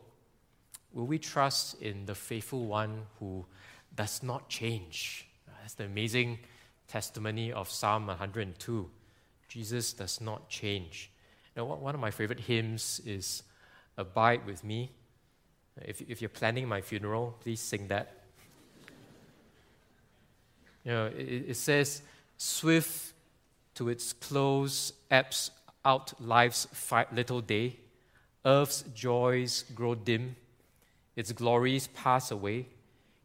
Will 0.93 1.07
we 1.07 1.19
trust 1.19 1.81
in 1.81 2.07
the 2.07 2.15
faithful 2.15 2.67
one 2.67 3.03
who 3.19 3.45
does 3.95 4.23
not 4.23 4.49
change? 4.49 5.27
That's 5.61 5.75
the 5.75 5.85
amazing 5.85 6.41
testimony 6.89 7.53
of 7.53 7.71
Psalm 7.71 8.07
102. 8.07 8.91
Jesus 9.49 9.93
does 9.93 10.21
not 10.21 10.49
change. 10.49 11.11
Now, 11.57 11.65
one 11.65 11.95
of 11.95 12.01
my 12.01 12.11
favorite 12.11 12.41
hymns 12.41 13.01
is 13.07 13.43
Abide 13.97 14.45
with 14.47 14.65
Me. 14.65 14.91
If, 15.83 16.01
if 16.03 16.21
you're 16.21 16.29
planning 16.29 16.69
my 16.69 16.81
funeral, 16.81 17.37
please 17.41 17.61
sing 17.61 17.89
that. 17.89 18.25
You 20.85 20.93
know, 20.93 21.07
it, 21.07 21.45
it 21.49 21.57
says, 21.57 22.03
Swift 22.37 23.13
to 23.75 23.89
its 23.89 24.13
close 24.13 24.93
ebbs 25.11 25.51
out 25.85 26.13
life's 26.21 26.67
little 27.13 27.41
day. 27.41 27.77
Earth's 28.45 28.83
joys 28.95 29.65
grow 29.75 29.95
dim, 29.95 30.37
its 31.17 31.33
glories 31.33 31.87
pass 31.89 32.31
away. 32.31 32.67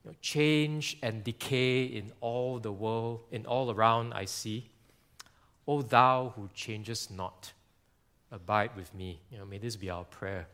You 0.03 0.11
know, 0.11 0.15
change 0.21 0.97
and 1.01 1.23
decay 1.23 1.83
in 1.83 2.11
all 2.21 2.59
the 2.59 2.71
world, 2.71 3.21
in 3.31 3.45
all 3.45 3.71
around 3.71 4.13
I 4.13 4.25
see. 4.25 4.69
O 5.67 5.81
thou 5.81 6.33
who 6.35 6.49
changest 6.53 7.11
not, 7.11 7.53
abide 8.31 8.75
with 8.75 8.93
me. 8.93 9.19
You 9.31 9.37
know, 9.39 9.45
may 9.45 9.57
this 9.57 9.75
be 9.75 9.89
our 9.89 10.03
prayer 10.05 10.47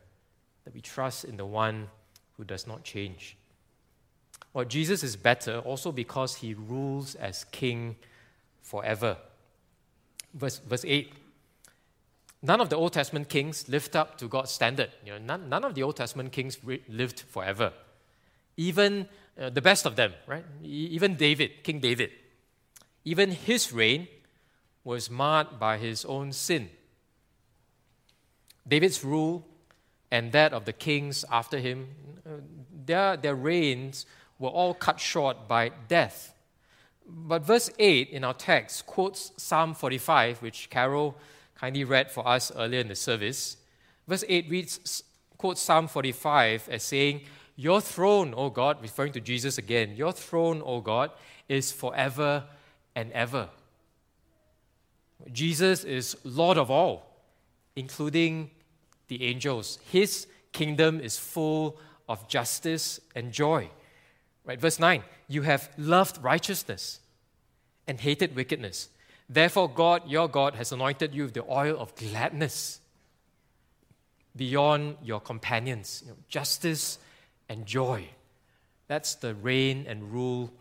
that 0.64 0.74
we 0.74 0.80
trust 0.80 1.24
in 1.24 1.36
the 1.36 1.46
one 1.46 1.88
who 2.36 2.44
does 2.44 2.66
not 2.66 2.84
change. 2.84 3.36
Well, 4.52 4.64
Jesus 4.64 5.02
is 5.02 5.16
better 5.16 5.60
also 5.60 5.92
because 5.92 6.36
he 6.36 6.54
rules 6.54 7.14
as 7.14 7.44
king 7.44 7.96
forever. 8.62 9.16
Verse, 10.34 10.58
verse 10.58 10.84
8 10.84 11.12
None 12.42 12.60
of 12.60 12.68
the 12.68 12.76
Old 12.76 12.92
Testament 12.92 13.28
kings 13.28 13.68
lived 13.68 13.96
up 13.96 14.18
to 14.18 14.28
God's 14.28 14.50
standard. 14.50 14.90
You 15.04 15.12
know, 15.12 15.18
none, 15.18 15.48
none 15.48 15.64
of 15.64 15.74
the 15.74 15.82
Old 15.82 15.96
Testament 15.96 16.32
kings 16.32 16.58
lived 16.88 17.20
forever. 17.20 17.72
Even 18.56 19.08
uh, 19.40 19.50
the 19.50 19.62
best 19.62 19.86
of 19.86 19.96
them, 19.96 20.12
right? 20.26 20.44
Even 20.62 21.16
David, 21.16 21.62
King 21.62 21.80
David, 21.80 22.10
even 23.04 23.30
his 23.30 23.72
reign 23.72 24.08
was 24.84 25.10
marred 25.10 25.58
by 25.58 25.78
his 25.78 26.04
own 26.04 26.32
sin. 26.32 26.70
David's 28.66 29.04
rule 29.04 29.46
and 30.10 30.32
that 30.32 30.52
of 30.52 30.64
the 30.64 30.72
kings 30.72 31.24
after 31.30 31.58
him, 31.58 31.88
uh, 32.26 32.30
their, 32.84 33.16
their 33.16 33.34
reigns 33.34 34.06
were 34.38 34.48
all 34.48 34.74
cut 34.74 35.00
short 35.00 35.48
by 35.48 35.70
death. 35.88 36.34
But 37.08 37.42
verse 37.44 37.70
8 37.78 38.10
in 38.10 38.24
our 38.24 38.34
text 38.34 38.86
quotes 38.86 39.32
Psalm 39.36 39.74
45, 39.74 40.42
which 40.42 40.70
Carol 40.70 41.16
kindly 41.54 41.84
read 41.84 42.10
for 42.10 42.26
us 42.26 42.52
earlier 42.56 42.80
in 42.80 42.88
the 42.88 42.96
service. 42.96 43.56
Verse 44.06 44.24
8 44.28 44.50
reads, 44.50 45.02
quotes 45.36 45.60
Psalm 45.60 45.88
45 45.88 46.68
as 46.70 46.82
saying, 46.82 47.22
Your 47.56 47.80
throne, 47.80 48.34
O 48.36 48.50
God, 48.50 48.82
referring 48.82 49.12
to 49.12 49.20
Jesus 49.20 49.56
again, 49.56 49.96
your 49.96 50.12
throne, 50.12 50.62
O 50.64 50.80
God, 50.80 51.10
is 51.48 51.72
forever 51.72 52.44
and 52.94 53.10
ever. 53.12 53.48
Jesus 55.32 55.82
is 55.82 56.16
Lord 56.22 56.58
of 56.58 56.70
all, 56.70 57.22
including 57.74 58.50
the 59.08 59.24
angels. 59.24 59.78
His 59.90 60.26
kingdom 60.52 61.00
is 61.00 61.18
full 61.18 61.78
of 62.08 62.28
justice 62.28 63.00
and 63.14 63.32
joy. 63.32 63.70
Right, 64.44 64.60
verse 64.60 64.78
9, 64.78 65.02
you 65.26 65.42
have 65.42 65.70
loved 65.76 66.22
righteousness 66.22 67.00
and 67.88 68.00
hated 68.00 68.36
wickedness. 68.36 68.88
Therefore, 69.28 69.68
God, 69.68 70.08
your 70.08 70.28
God, 70.28 70.54
has 70.54 70.72
anointed 70.72 71.14
you 71.14 71.24
with 71.24 71.34
the 71.34 71.44
oil 71.50 71.76
of 71.78 71.94
gladness 71.96 72.80
beyond 74.36 74.96
your 75.02 75.20
companions, 75.20 76.02
you 76.04 76.12
know, 76.12 76.18
justice 76.28 76.98
and 77.48 77.66
joy. 77.66 78.08
That's 78.88 79.14
the 79.14 79.34
reign 79.34 79.86
and 79.88 80.12
rule 80.12 80.52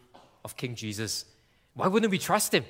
of 0.43 0.55
King 0.55 0.75
Jesus. 0.75 1.25
Why 1.73 1.87
wouldn't 1.87 2.11
we 2.11 2.17
trust 2.17 2.53
him? 2.53 2.65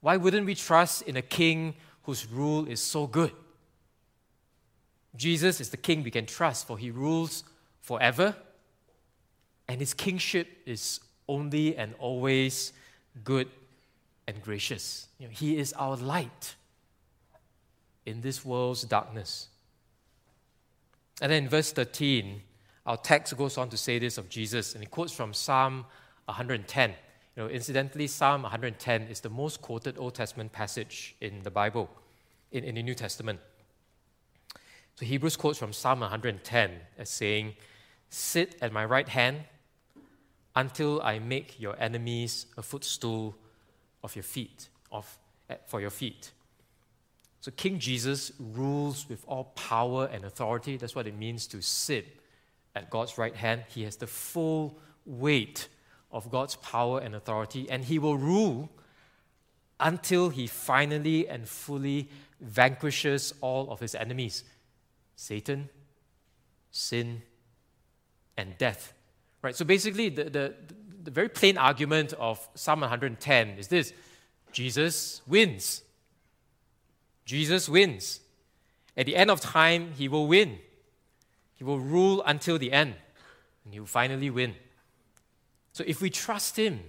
Why 0.00 0.16
wouldn't 0.16 0.46
we 0.46 0.54
trust 0.54 1.02
in 1.02 1.16
a 1.16 1.22
king 1.22 1.74
whose 2.04 2.26
rule 2.30 2.66
is 2.66 2.80
so 2.80 3.06
good? 3.06 3.32
Jesus 5.16 5.60
is 5.60 5.70
the 5.70 5.76
king 5.76 6.02
we 6.02 6.10
can 6.10 6.26
trust, 6.26 6.66
for 6.66 6.78
he 6.78 6.90
rules 6.90 7.42
forever, 7.80 8.36
and 9.66 9.80
his 9.80 9.92
kingship 9.92 10.48
is 10.64 11.00
only 11.28 11.76
and 11.76 11.94
always 11.98 12.72
good 13.24 13.48
and 14.26 14.40
gracious. 14.40 15.08
You 15.18 15.26
know, 15.26 15.32
he 15.32 15.58
is 15.58 15.72
our 15.72 15.96
light 15.96 16.54
in 18.06 18.20
this 18.20 18.44
world's 18.44 18.82
darkness. 18.82 19.48
And 21.20 21.32
then 21.32 21.44
in 21.44 21.48
verse 21.48 21.72
13, 21.72 22.42
our 22.88 22.96
text 22.96 23.36
goes 23.36 23.58
on 23.58 23.68
to 23.68 23.76
say 23.76 23.98
this 23.98 24.16
of 24.16 24.30
Jesus, 24.30 24.72
and 24.72 24.82
he 24.82 24.88
quotes 24.88 25.12
from 25.12 25.34
Psalm 25.34 25.84
110. 26.24 26.90
You 27.36 27.42
know, 27.42 27.48
incidentally, 27.50 28.06
Psalm 28.06 28.42
110 28.42 29.02
is 29.02 29.20
the 29.20 29.28
most 29.28 29.60
quoted 29.60 29.98
Old 29.98 30.14
Testament 30.14 30.52
passage 30.52 31.14
in 31.20 31.42
the 31.42 31.50
Bible, 31.50 31.90
in, 32.50 32.64
in 32.64 32.76
the 32.76 32.82
New 32.82 32.94
Testament. 32.94 33.40
So 34.94 35.04
Hebrews 35.04 35.36
quotes 35.36 35.58
from 35.58 35.74
Psalm 35.74 36.00
110 36.00 36.70
as 36.96 37.10
saying, 37.10 37.56
Sit 38.08 38.56
at 38.62 38.72
my 38.72 38.86
right 38.86 39.08
hand 39.08 39.40
until 40.56 41.02
I 41.02 41.18
make 41.18 41.60
your 41.60 41.76
enemies 41.78 42.46
a 42.56 42.62
footstool 42.62 43.36
of 44.02 44.16
your 44.16 44.22
feet, 44.22 44.70
of, 44.90 45.18
for 45.66 45.82
your 45.82 45.90
feet. 45.90 46.30
So 47.42 47.50
King 47.50 47.80
Jesus 47.80 48.32
rules 48.38 49.06
with 49.10 49.26
all 49.28 49.52
power 49.56 50.08
and 50.10 50.24
authority. 50.24 50.78
That's 50.78 50.94
what 50.94 51.06
it 51.06 51.14
means 51.14 51.46
to 51.48 51.60
sit 51.60 52.17
at 52.78 52.90
God's 52.90 53.18
right 53.18 53.34
hand. 53.34 53.64
He 53.68 53.82
has 53.82 53.96
the 53.96 54.06
full 54.06 54.78
weight 55.04 55.68
of 56.12 56.30
God's 56.30 56.54
power 56.56 57.00
and 57.00 57.14
authority, 57.14 57.68
and 57.68 57.84
he 57.84 57.98
will 57.98 58.16
rule 58.16 58.70
until 59.80 60.28
he 60.28 60.46
finally 60.46 61.28
and 61.28 61.48
fully 61.48 62.08
vanquishes 62.40 63.34
all 63.40 63.70
of 63.70 63.80
his 63.80 63.94
enemies 63.94 64.44
Satan, 65.16 65.68
sin, 66.70 67.22
and 68.36 68.56
death. 68.56 68.94
Right? 69.42 69.56
So 69.56 69.64
basically, 69.64 70.08
the, 70.10 70.24
the, 70.24 70.54
the 71.02 71.10
very 71.10 71.28
plain 71.28 71.58
argument 71.58 72.12
of 72.12 72.48
Psalm 72.54 72.80
110 72.80 73.58
is 73.58 73.66
this 73.66 73.92
Jesus 74.52 75.22
wins. 75.26 75.82
Jesus 77.24 77.68
wins. 77.68 78.20
At 78.96 79.06
the 79.06 79.16
end 79.16 79.30
of 79.30 79.40
time, 79.40 79.92
he 79.96 80.08
will 80.08 80.28
win. 80.28 80.58
He 81.58 81.64
will 81.64 81.78
rule 81.78 82.22
until 82.24 82.58
the 82.58 82.72
end, 82.72 82.94
and 83.64 83.74
he 83.74 83.80
will 83.80 83.86
finally 83.86 84.30
win. 84.30 84.54
So 85.72 85.84
if 85.86 86.00
we 86.00 86.08
trust 86.08 86.56
him, 86.56 86.80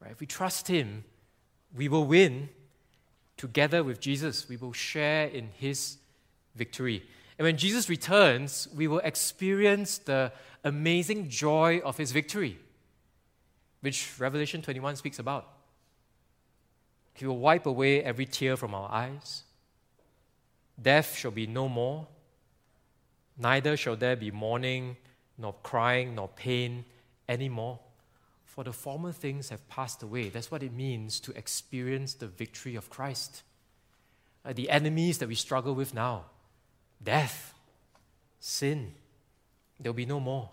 right, 0.00 0.10
if 0.10 0.20
we 0.20 0.26
trust 0.26 0.68
him, 0.68 1.04
we 1.74 1.88
will 1.88 2.04
win 2.04 2.50
together 3.38 3.82
with 3.82 4.00
Jesus. 4.00 4.48
We 4.48 4.58
will 4.58 4.74
share 4.74 5.28
in 5.28 5.48
his 5.56 5.96
victory. 6.54 7.02
And 7.38 7.46
when 7.46 7.56
Jesus 7.56 7.88
returns, 7.88 8.68
we 8.74 8.88
will 8.88 8.98
experience 8.98 9.96
the 9.96 10.32
amazing 10.62 11.30
joy 11.30 11.80
of 11.84 11.96
his 11.96 12.12
victory 12.12 12.58
which 13.86 14.18
Revelation 14.18 14.62
21 14.62 14.96
speaks 14.96 15.20
about. 15.20 15.48
He 17.14 17.24
will 17.24 17.38
wipe 17.38 17.66
away 17.66 18.02
every 18.02 18.26
tear 18.26 18.56
from 18.56 18.74
our 18.74 18.90
eyes. 18.90 19.44
Death 20.80 21.16
shall 21.16 21.30
be 21.30 21.46
no 21.46 21.68
more. 21.68 22.08
Neither 23.38 23.76
shall 23.76 23.96
there 23.96 24.16
be 24.16 24.30
mourning, 24.30 24.96
nor 25.36 25.54
crying, 25.62 26.14
nor 26.14 26.28
pain 26.28 26.84
anymore. 27.28 27.78
For 28.44 28.64
the 28.64 28.72
former 28.72 29.12
things 29.12 29.50
have 29.50 29.68
passed 29.68 30.02
away. 30.02 30.30
That's 30.30 30.50
what 30.50 30.62
it 30.62 30.72
means 30.72 31.20
to 31.20 31.36
experience 31.36 32.14
the 32.14 32.26
victory 32.26 32.74
of 32.74 32.88
Christ. 32.88 33.42
Uh, 34.44 34.52
the 34.54 34.70
enemies 34.70 35.18
that 35.18 35.28
we 35.28 35.34
struggle 35.34 35.74
with 35.74 35.92
now 35.92 36.24
death, 37.02 37.52
sin, 38.40 38.94
there'll 39.78 39.94
be 39.94 40.06
no 40.06 40.20
more. 40.20 40.48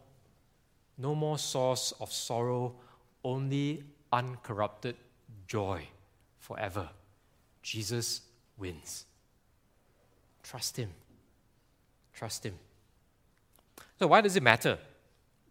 No 0.98 1.16
more 1.16 1.38
source 1.38 1.94
of 2.02 2.12
sorrow 2.12 2.76
only 3.24 3.84
uncorrupted 4.12 4.96
joy 5.48 5.88
forever. 6.40 6.90
Jesus 7.62 8.22
wins. 8.58 9.06
Trust 10.44 10.78
Him. 10.78 10.90
Trust 12.14 12.46
Him. 12.46 12.60
So, 14.04 14.08
why 14.08 14.20
does 14.20 14.36
it 14.36 14.44
matter 14.44 14.78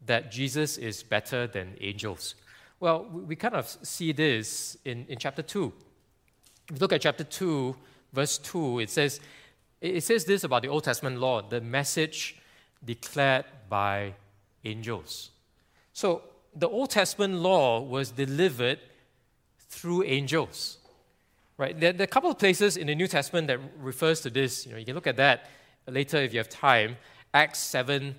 that 0.04 0.30
Jesus 0.30 0.76
is 0.76 1.02
better 1.02 1.46
than 1.46 1.74
angels? 1.80 2.34
Well, 2.80 3.06
we 3.10 3.34
kind 3.34 3.54
of 3.54 3.66
see 3.66 4.12
this 4.12 4.76
in, 4.84 5.06
in 5.08 5.16
chapter 5.16 5.40
2. 5.40 5.72
If 6.68 6.72
you 6.72 6.78
look 6.78 6.92
at 6.92 7.00
chapter 7.00 7.24
2, 7.24 7.74
verse 8.12 8.36
2, 8.36 8.80
it 8.80 8.90
says, 8.90 9.20
it 9.80 10.02
says 10.02 10.26
this 10.26 10.44
about 10.44 10.60
the 10.60 10.68
Old 10.68 10.84
Testament 10.84 11.18
law 11.18 11.40
the 11.40 11.62
message 11.62 12.36
declared 12.84 13.46
by 13.70 14.12
angels. 14.66 15.30
So, 15.94 16.20
the 16.54 16.68
Old 16.68 16.90
Testament 16.90 17.36
law 17.36 17.80
was 17.80 18.10
delivered 18.10 18.80
through 19.60 20.02
angels. 20.02 20.76
Right? 21.56 21.80
There, 21.80 21.94
there, 21.94 22.02
are 22.02 22.04
a 22.04 22.06
couple 22.06 22.30
of 22.30 22.38
places 22.38 22.76
in 22.76 22.88
the 22.88 22.94
New 22.94 23.06
Testament 23.06 23.46
that 23.46 23.60
refers 23.78 24.20
to 24.20 24.28
this. 24.28 24.66
You 24.66 24.72
know, 24.72 24.78
you 24.78 24.84
can 24.84 24.94
look 24.94 25.06
at 25.06 25.16
that 25.16 25.48
later 25.86 26.18
if 26.18 26.34
you 26.34 26.38
have 26.38 26.50
time. 26.50 26.98
Acts 27.32 27.60
7, 27.60 28.14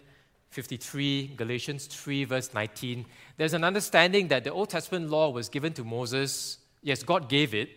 53, 0.54 1.34
Galatians 1.36 1.88
3, 1.88 2.26
verse 2.26 2.54
19. 2.54 3.06
There's 3.38 3.54
an 3.54 3.64
understanding 3.64 4.28
that 4.30 4.44
the 4.44 4.52
Old 4.52 4.70
Testament 4.70 5.10
law 5.10 5.30
was 5.30 5.50
given 5.50 5.74
to 5.74 5.84
Moses. 5.84 6.60
Yes, 6.82 7.04
God 7.04 7.28
gave 7.28 7.54
it, 7.54 7.70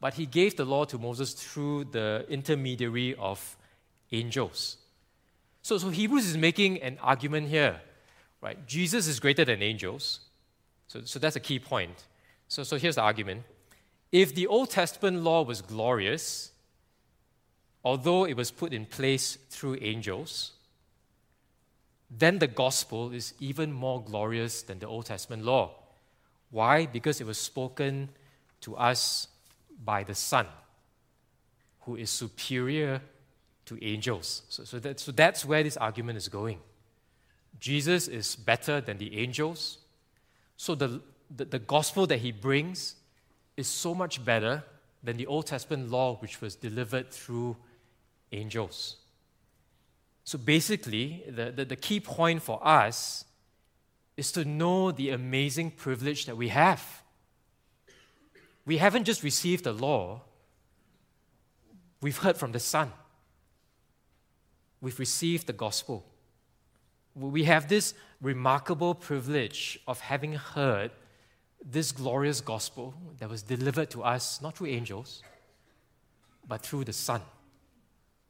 but 0.00 0.14
he 0.14 0.26
gave 0.26 0.56
the 0.56 0.64
law 0.64 0.84
to 0.84 0.98
Moses 0.98 1.32
through 1.32 1.84
the 1.84 2.26
intermediary 2.28 3.14
of 3.14 3.56
angels. 4.12 4.76
So, 5.62 5.78
so 5.78 5.90
Hebrews 5.90 6.26
is 6.26 6.36
making 6.36 6.82
an 6.82 6.98
argument 7.00 7.48
here 7.48 7.80
right? 8.40 8.66
Jesus 8.66 9.06
is 9.06 9.20
greater 9.20 9.44
than 9.44 9.62
angels. 9.62 10.20
So, 10.88 11.02
so 11.04 11.18
that's 11.18 11.36
a 11.36 11.40
key 11.40 11.58
point. 11.58 12.06
So, 12.48 12.62
so 12.62 12.78
here's 12.78 12.94
the 12.94 13.02
argument. 13.02 13.42
If 14.10 14.34
the 14.34 14.46
Old 14.46 14.70
Testament 14.70 15.22
law 15.22 15.42
was 15.42 15.60
glorious, 15.60 16.52
although 17.84 18.24
it 18.24 18.36
was 18.36 18.50
put 18.50 18.72
in 18.72 18.86
place 18.86 19.36
through 19.50 19.78
angels, 19.80 20.52
then 22.10 22.38
the 22.38 22.46
gospel 22.46 23.12
is 23.12 23.34
even 23.38 23.72
more 23.72 24.02
glorious 24.02 24.62
than 24.62 24.78
the 24.78 24.86
Old 24.86 25.06
Testament 25.06 25.44
law. 25.44 25.74
Why? 26.50 26.86
Because 26.86 27.20
it 27.20 27.26
was 27.26 27.38
spoken 27.38 28.08
to 28.62 28.76
us 28.76 29.28
by 29.84 30.04
the 30.04 30.14
Son, 30.14 30.46
who 31.80 31.96
is 31.96 32.10
superior 32.10 33.02
to 33.66 33.84
angels. 33.84 34.42
So, 34.48 34.64
so, 34.64 34.78
that, 34.78 34.98
so 34.98 35.12
that's 35.12 35.44
where 35.44 35.62
this 35.62 35.76
argument 35.76 36.16
is 36.16 36.28
going. 36.28 36.58
Jesus 37.60 38.08
is 38.08 38.36
better 38.36 38.80
than 38.80 38.98
the 38.98 39.18
angels. 39.18 39.78
So 40.56 40.74
the, 40.74 41.02
the, 41.34 41.44
the, 41.44 41.58
gospel 41.58 42.06
that 42.06 42.18
he 42.18 42.32
brings 42.32 42.94
is 43.56 43.66
so 43.66 43.94
much 43.94 44.24
better 44.24 44.64
than 45.02 45.16
the 45.16 45.26
Old 45.26 45.46
Testament 45.46 45.90
law, 45.90 46.16
which 46.16 46.40
was 46.40 46.54
delivered 46.54 47.10
through 47.10 47.56
angels. 48.32 48.97
So 50.28 50.36
basically, 50.36 51.24
the, 51.26 51.50
the, 51.50 51.64
the, 51.64 51.74
key 51.74 52.00
point 52.00 52.42
for 52.42 52.60
us 52.62 53.24
is 54.14 54.30
to 54.32 54.44
know 54.44 54.92
the 54.92 55.08
amazing 55.08 55.70
privilege 55.70 56.26
that 56.26 56.36
we 56.36 56.48
have. 56.48 57.02
We 58.66 58.76
haven't 58.76 59.04
just 59.04 59.22
received 59.22 59.64
the 59.64 59.72
law, 59.72 60.20
we've 62.02 62.18
heard 62.18 62.36
from 62.36 62.52
the 62.52 62.60
Son. 62.60 62.92
We've 64.82 64.98
received 64.98 65.46
the 65.46 65.54
gospel. 65.54 66.04
We 67.14 67.44
have 67.44 67.66
this 67.66 67.94
remarkable 68.20 68.94
privilege 68.94 69.80
of 69.88 69.98
having 70.00 70.34
heard 70.34 70.90
this 71.64 71.90
glorious 71.90 72.42
gospel 72.42 72.92
that 73.18 73.30
was 73.30 73.42
delivered 73.42 73.88
to 73.92 74.02
us 74.02 74.42
not 74.42 74.58
through 74.58 74.66
angels, 74.66 75.22
but 76.46 76.60
through 76.60 76.84
the 76.84 76.92
Son, 76.92 77.22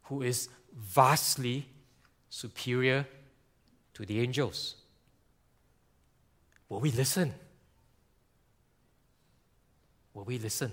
who 0.03 0.23
is 0.23 0.49
vastly 0.73 1.67
superior 2.31 3.07
to 3.95 4.05
the 4.05 4.21
angels. 4.21 4.77
Will 6.69 6.81
we 6.81 6.91
listen? 6.91 7.33
Will 10.15 10.25
we 10.25 10.39
listen? 10.39 10.73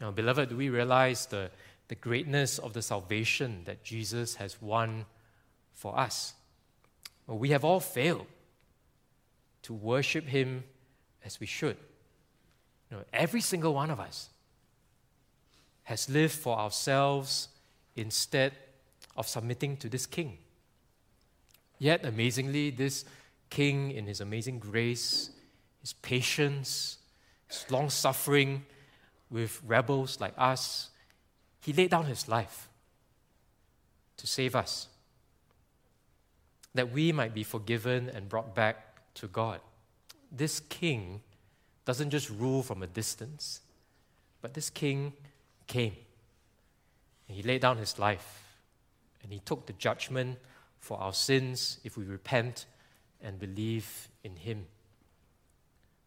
Now, 0.00 0.10
beloved, 0.10 0.50
do 0.50 0.56
we 0.56 0.68
realize 0.68 1.26
the, 1.26 1.50
the 1.88 1.94
greatness 1.94 2.58
of 2.58 2.72
the 2.72 2.82
salvation 2.82 3.62
that 3.64 3.82
Jesus 3.82 4.36
has 4.36 4.60
won 4.60 5.06
for 5.72 5.98
us? 5.98 6.34
Well, 7.26 7.38
we 7.38 7.50
have 7.50 7.64
all 7.64 7.80
failed 7.80 8.26
to 9.62 9.72
worship 9.72 10.26
Him 10.26 10.64
as 11.24 11.40
we 11.40 11.46
should. 11.46 11.76
You 12.90 12.98
know, 12.98 13.04
every 13.12 13.40
single 13.40 13.74
one 13.74 13.90
of 13.90 13.98
us 13.98 14.28
has 15.84 16.08
lived 16.08 16.34
for 16.34 16.58
ourselves 16.58 17.48
instead 17.96 18.52
of 19.16 19.28
submitting 19.28 19.76
to 19.78 19.88
this 19.88 20.06
king. 20.06 20.38
Yet, 21.78 22.04
amazingly, 22.04 22.70
this 22.70 23.04
king, 23.50 23.90
in 23.90 24.06
his 24.06 24.20
amazing 24.20 24.58
grace, 24.58 25.30
his 25.80 25.92
patience, 25.92 26.98
his 27.48 27.70
long 27.70 27.90
suffering 27.90 28.64
with 29.30 29.60
rebels 29.66 30.20
like 30.20 30.34
us, 30.38 30.90
he 31.60 31.72
laid 31.72 31.90
down 31.90 32.06
his 32.06 32.28
life 32.28 32.68
to 34.16 34.26
save 34.26 34.54
us, 34.54 34.88
that 36.74 36.92
we 36.92 37.12
might 37.12 37.34
be 37.34 37.42
forgiven 37.42 38.08
and 38.08 38.28
brought 38.28 38.54
back 38.54 38.98
to 39.14 39.26
God 39.26 39.60
this 40.36 40.60
king 40.60 41.20
doesn't 41.84 42.10
just 42.10 42.28
rule 42.30 42.62
from 42.62 42.82
a 42.82 42.86
distance, 42.86 43.60
but 44.42 44.54
this 44.54 44.68
king 44.68 45.12
came. 45.66 45.94
And 47.28 47.36
he 47.36 47.42
laid 47.42 47.60
down 47.60 47.78
his 47.78 47.98
life 47.98 48.43
and 49.24 49.32
he 49.32 49.40
took 49.40 49.66
the 49.66 49.72
judgment 49.72 50.38
for 50.78 50.98
our 51.00 51.12
sins 51.12 51.80
if 51.82 51.96
we 51.96 52.04
repent 52.04 52.66
and 53.22 53.40
believe 53.40 54.08
in 54.22 54.36
him. 54.36 54.66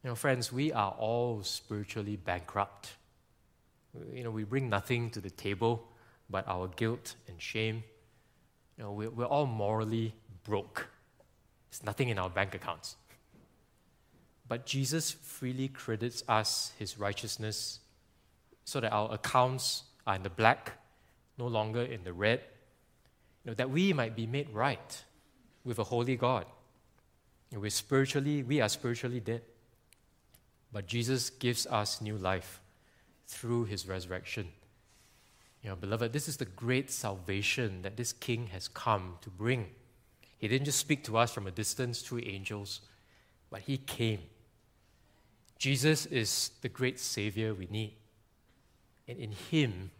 You 0.03 0.11
know, 0.11 0.15
friends, 0.15 0.53
we 0.53 0.71
are 0.71 0.91
all 0.91 1.41
spiritually 1.43 2.15
bankrupt. 2.15 2.93
You 4.13 4.23
know, 4.23 4.31
we 4.31 4.43
bring 4.43 4.69
nothing 4.69 5.09
to 5.09 5.19
the 5.19 5.31
table 5.31 5.87
but 6.29 6.47
our 6.47 6.67
guilt 6.67 7.15
and 7.27 7.41
shame. 7.41 7.83
You 8.77 8.83
know, 8.83 8.91
we're, 8.91 9.09
we're 9.09 9.25
all 9.25 9.47
morally 9.47 10.13
broke. 10.43 10.87
There's 11.69 11.83
nothing 11.83 12.09
in 12.09 12.19
our 12.19 12.29
bank 12.29 12.53
accounts. 12.53 12.95
But 14.47 14.65
Jesus 14.65 15.11
freely 15.11 15.67
credits 15.67 16.23
us 16.27 16.71
his 16.77 16.97
righteousness 16.99 17.79
so 18.63 18.79
that 18.79 18.91
our 18.91 19.11
accounts 19.13 19.83
are 20.05 20.15
in 20.15 20.23
the 20.23 20.29
black, 20.29 20.73
no 21.37 21.47
longer 21.47 21.81
in 21.81 22.03
the 22.03 22.13
red, 22.13 22.41
know, 23.47 23.53
that 23.55 23.69
we 23.69 23.93
might 23.93 24.15
be 24.15 24.27
made 24.27 24.49
right 24.49 25.03
with 25.63 25.79
a 25.79 25.83
holy 25.83 26.15
God. 26.15 26.45
You 27.49 27.57
know, 27.57 27.61
we're 27.61 27.69
spiritually, 27.69 28.43
we 28.43 28.61
are 28.61 28.69
spiritually 28.69 29.19
dead. 29.19 29.41
But 30.71 30.87
Jesus 30.87 31.29
gives 31.29 31.65
us 31.67 32.01
new 32.01 32.17
life 32.17 32.61
through 33.27 33.65
his 33.65 33.87
resurrection. 33.87 34.49
You 35.63 35.69
know, 35.69 35.75
beloved, 35.75 36.13
this 36.13 36.27
is 36.27 36.37
the 36.37 36.45
great 36.45 36.91
salvation 36.91 37.81
that 37.81 37.97
this 37.97 38.13
king 38.13 38.47
has 38.47 38.67
come 38.67 39.17
to 39.21 39.29
bring. 39.29 39.67
He 40.37 40.47
didn't 40.47 40.65
just 40.65 40.79
speak 40.79 41.03
to 41.05 41.17
us 41.17 41.31
from 41.31 41.47
a 41.47 41.51
distance 41.51 42.01
through 42.01 42.21
angels, 42.25 42.81
but 43.49 43.61
he 43.61 43.77
came 43.77 44.19
Jesus 45.57 46.05
is 46.05 46.51
the 46.61 46.69
great 46.69 46.99
Savior 46.99 47.53
we 47.53 47.67
need. 47.71 47.93
And 49.07 49.17
in 49.17 49.31
Him, 49.31 49.91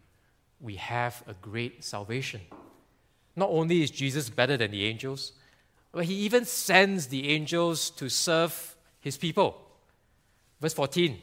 we 0.60 0.76
have 0.76 1.22
a 1.26 1.34
great 1.34 1.82
salvation. 1.82 2.40
Not 3.38 3.50
only 3.50 3.82
is 3.82 3.92
Jesus 3.92 4.28
better 4.30 4.56
than 4.56 4.72
the 4.72 4.84
angels, 4.84 5.32
but 5.92 6.06
He 6.06 6.14
even 6.14 6.44
sends 6.44 7.06
the 7.06 7.28
angels 7.28 7.90
to 7.90 8.08
serve 8.08 8.76
His 9.00 9.16
people. 9.16 9.56
Verse 10.60 10.74
14 10.74 11.16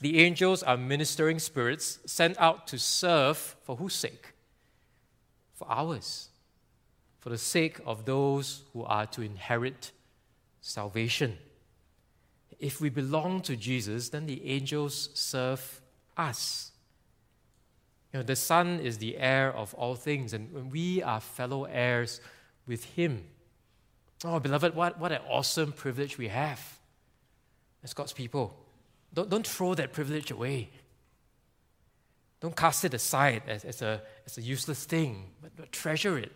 The 0.00 0.18
angels 0.18 0.64
are 0.64 0.76
ministering 0.76 1.38
spirits 1.38 2.00
sent 2.06 2.36
out 2.40 2.66
to 2.66 2.78
serve 2.78 3.38
for 3.62 3.76
whose 3.76 3.94
sake? 3.94 4.34
For 5.54 5.68
ours. 5.70 6.28
For 7.20 7.30
the 7.30 7.38
sake 7.38 7.80
of 7.86 8.04
those 8.04 8.64
who 8.72 8.82
are 8.82 9.06
to 9.06 9.22
inherit 9.22 9.92
salvation. 10.60 11.38
If 12.58 12.80
we 12.80 12.90
belong 12.90 13.42
to 13.42 13.56
Jesus, 13.56 14.08
then 14.08 14.26
the 14.26 14.44
angels 14.44 15.10
serve 15.14 15.80
us. 16.16 16.72
You 18.14 18.20
know, 18.20 18.24
the 18.24 18.36
Son 18.36 18.78
is 18.78 18.98
the 18.98 19.18
heir 19.18 19.52
of 19.52 19.74
all 19.74 19.96
things, 19.96 20.32
and 20.32 20.70
we 20.70 21.02
are 21.02 21.20
fellow 21.20 21.64
heirs 21.64 22.20
with 22.64 22.84
Him. 22.84 23.24
Oh, 24.24 24.38
beloved, 24.38 24.76
what, 24.76 25.00
what 25.00 25.10
an 25.10 25.20
awesome 25.28 25.72
privilege 25.72 26.16
we 26.16 26.28
have 26.28 26.78
as 27.82 27.92
God's 27.92 28.12
people. 28.12 28.56
Don't, 29.12 29.28
don't 29.28 29.46
throw 29.46 29.74
that 29.74 29.92
privilege 29.92 30.30
away. 30.30 30.70
Don't 32.40 32.54
cast 32.54 32.84
it 32.84 32.94
aside 32.94 33.42
as, 33.48 33.64
as, 33.64 33.82
a, 33.82 34.00
as 34.24 34.38
a 34.38 34.42
useless 34.42 34.84
thing, 34.84 35.32
but, 35.42 35.50
but 35.56 35.72
treasure 35.72 36.16
it. 36.16 36.32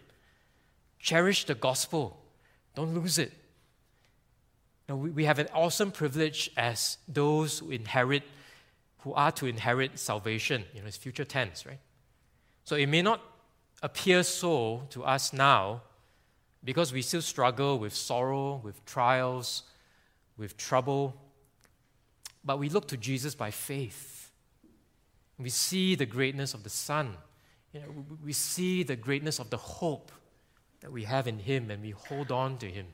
Cherish 0.99 1.47
the 1.47 1.55
gospel. 1.55 2.21
Don't 2.75 2.93
lose 2.93 3.19
it 3.19 3.33
know, 4.89 4.97
we, 4.97 5.11
we 5.11 5.25
have 5.25 5.39
an 5.39 5.49
awesome 5.55 5.91
privilege 5.91 6.51
as 6.57 6.99
those 7.07 7.59
who 7.59 7.71
inherit, 7.71 8.23
who 8.99 9.13
are 9.15 9.33
to 9.33 9.47
inherit 9.47 9.99
salvation. 9.99 10.65
You 10.75 10.81
know, 10.81 10.87
it's 10.87 10.97
future 10.97 11.25
tense, 11.25 11.67
right? 11.67 11.79
So 12.65 12.77
it 12.77 12.87
may 12.87 13.03
not 13.03 13.21
appear 13.83 14.23
so 14.23 14.83
to 14.91 15.05
us 15.05 15.33
now 15.33 15.83
because 16.65 16.93
we 16.93 17.03
still 17.03 17.23
struggle 17.23 17.79
with 17.79 17.95
sorrow, 17.95 18.61
with 18.63 18.85
trials, 18.85 19.63
with 20.37 20.57
trouble. 20.57 21.17
But 22.45 22.59
we 22.59 22.69
look 22.69 22.89
to 22.89 22.97
Jesus 22.97 23.35
by 23.35 23.51
faith. 23.51 24.31
We 25.39 25.51
see 25.51 25.95
the 25.95 26.07
greatness 26.07 26.55
of 26.55 26.65
the 26.65 26.71
Son. 26.71 27.17
You 27.73 27.81
know, 27.81 28.07
we 28.25 28.33
see 28.33 28.83
the 28.83 28.97
greatness 28.97 29.39
of 29.39 29.51
the 29.51 29.57
hope 29.57 30.11
that 30.81 30.91
we 30.91 31.05
have 31.05 31.29
in 31.29 31.39
Him 31.39 31.71
and 31.71 31.83
we 31.83 31.91
hold 31.91 32.33
on 32.33 32.59
to 32.59 32.67
Him. 32.67 32.87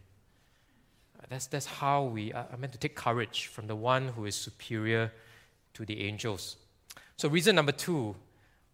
That's, 1.28 1.46
that's 1.46 1.66
how 1.66 2.04
we 2.04 2.32
are 2.32 2.46
meant 2.58 2.72
to 2.72 2.78
take 2.78 2.94
courage 2.94 3.46
from 3.46 3.66
the 3.66 3.76
one 3.76 4.08
who 4.08 4.26
is 4.26 4.34
superior 4.34 5.10
to 5.74 5.84
the 5.84 6.02
angels. 6.02 6.56
So, 7.16 7.28
reason 7.28 7.54
number 7.54 7.72
two 7.72 8.16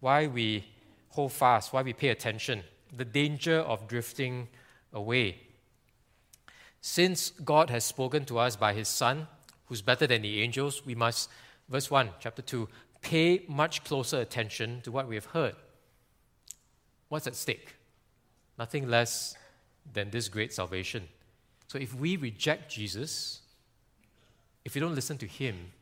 why 0.01 0.27
we 0.27 0.65
hold 1.11 1.33
fast, 1.33 1.73
why 1.73 1.83
we 1.83 1.93
pay 1.93 2.09
attention, 2.09 2.63
the 2.97 3.05
danger 3.05 3.59
of 3.59 3.87
drifting 3.87 4.49
away. 4.93 5.39
Since 6.81 7.31
God 7.45 7.69
has 7.71 7.85
spoken 7.85 8.25
to 8.27 8.39
us 8.39 8.57
by 8.57 8.73
his 8.73 8.89
Son, 8.89 9.29
who's 9.67 9.83
better 9.83 10.07
than 10.07 10.23
the 10.23 10.41
angels, 10.43 10.85
we 10.87 10.95
must, 10.95 11.29
verse 11.69 11.91
1, 11.91 12.11
chapter 12.19 12.43
2, 12.43 12.69
pay 13.03 13.45
much 13.49 13.85
closer 13.85 14.21
attention 14.21 14.81
to 14.83 14.91
what 14.91 15.07
we 15.07 15.15
have 15.15 15.27
heard. 15.27 15.55
What's 17.09 17.27
at 17.27 17.37
stake? 17.37 17.77
Nothing 18.59 18.89
less 18.89 19.37
than 19.93 20.11
this 20.11 20.29
great 20.29 20.53
salvation. 20.53 21.09
So 21.67 21.79
if 21.79 21.95
we 21.95 22.17
reject 22.17 22.73
Jesus, 22.73 23.41
if 24.65 24.75
we 24.75 24.81
don't 24.81 24.95
listen 24.95 25.19
to 25.19 25.27
Him, 25.27 25.73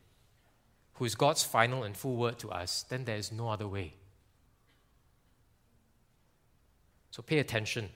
who 0.99 1.05
is 1.05 1.15
God's 1.15 1.43
final 1.43 1.83
and 1.83 1.95
full 1.95 2.17
word 2.17 2.37
to 2.39 2.51
us, 2.51 2.83
then 2.89 3.05
there 3.05 3.15
is 3.15 3.31
no 3.31 3.47
other 3.47 3.67
way. 3.67 3.93
So 7.11 7.23
pay 7.23 7.39
attention 7.39 7.89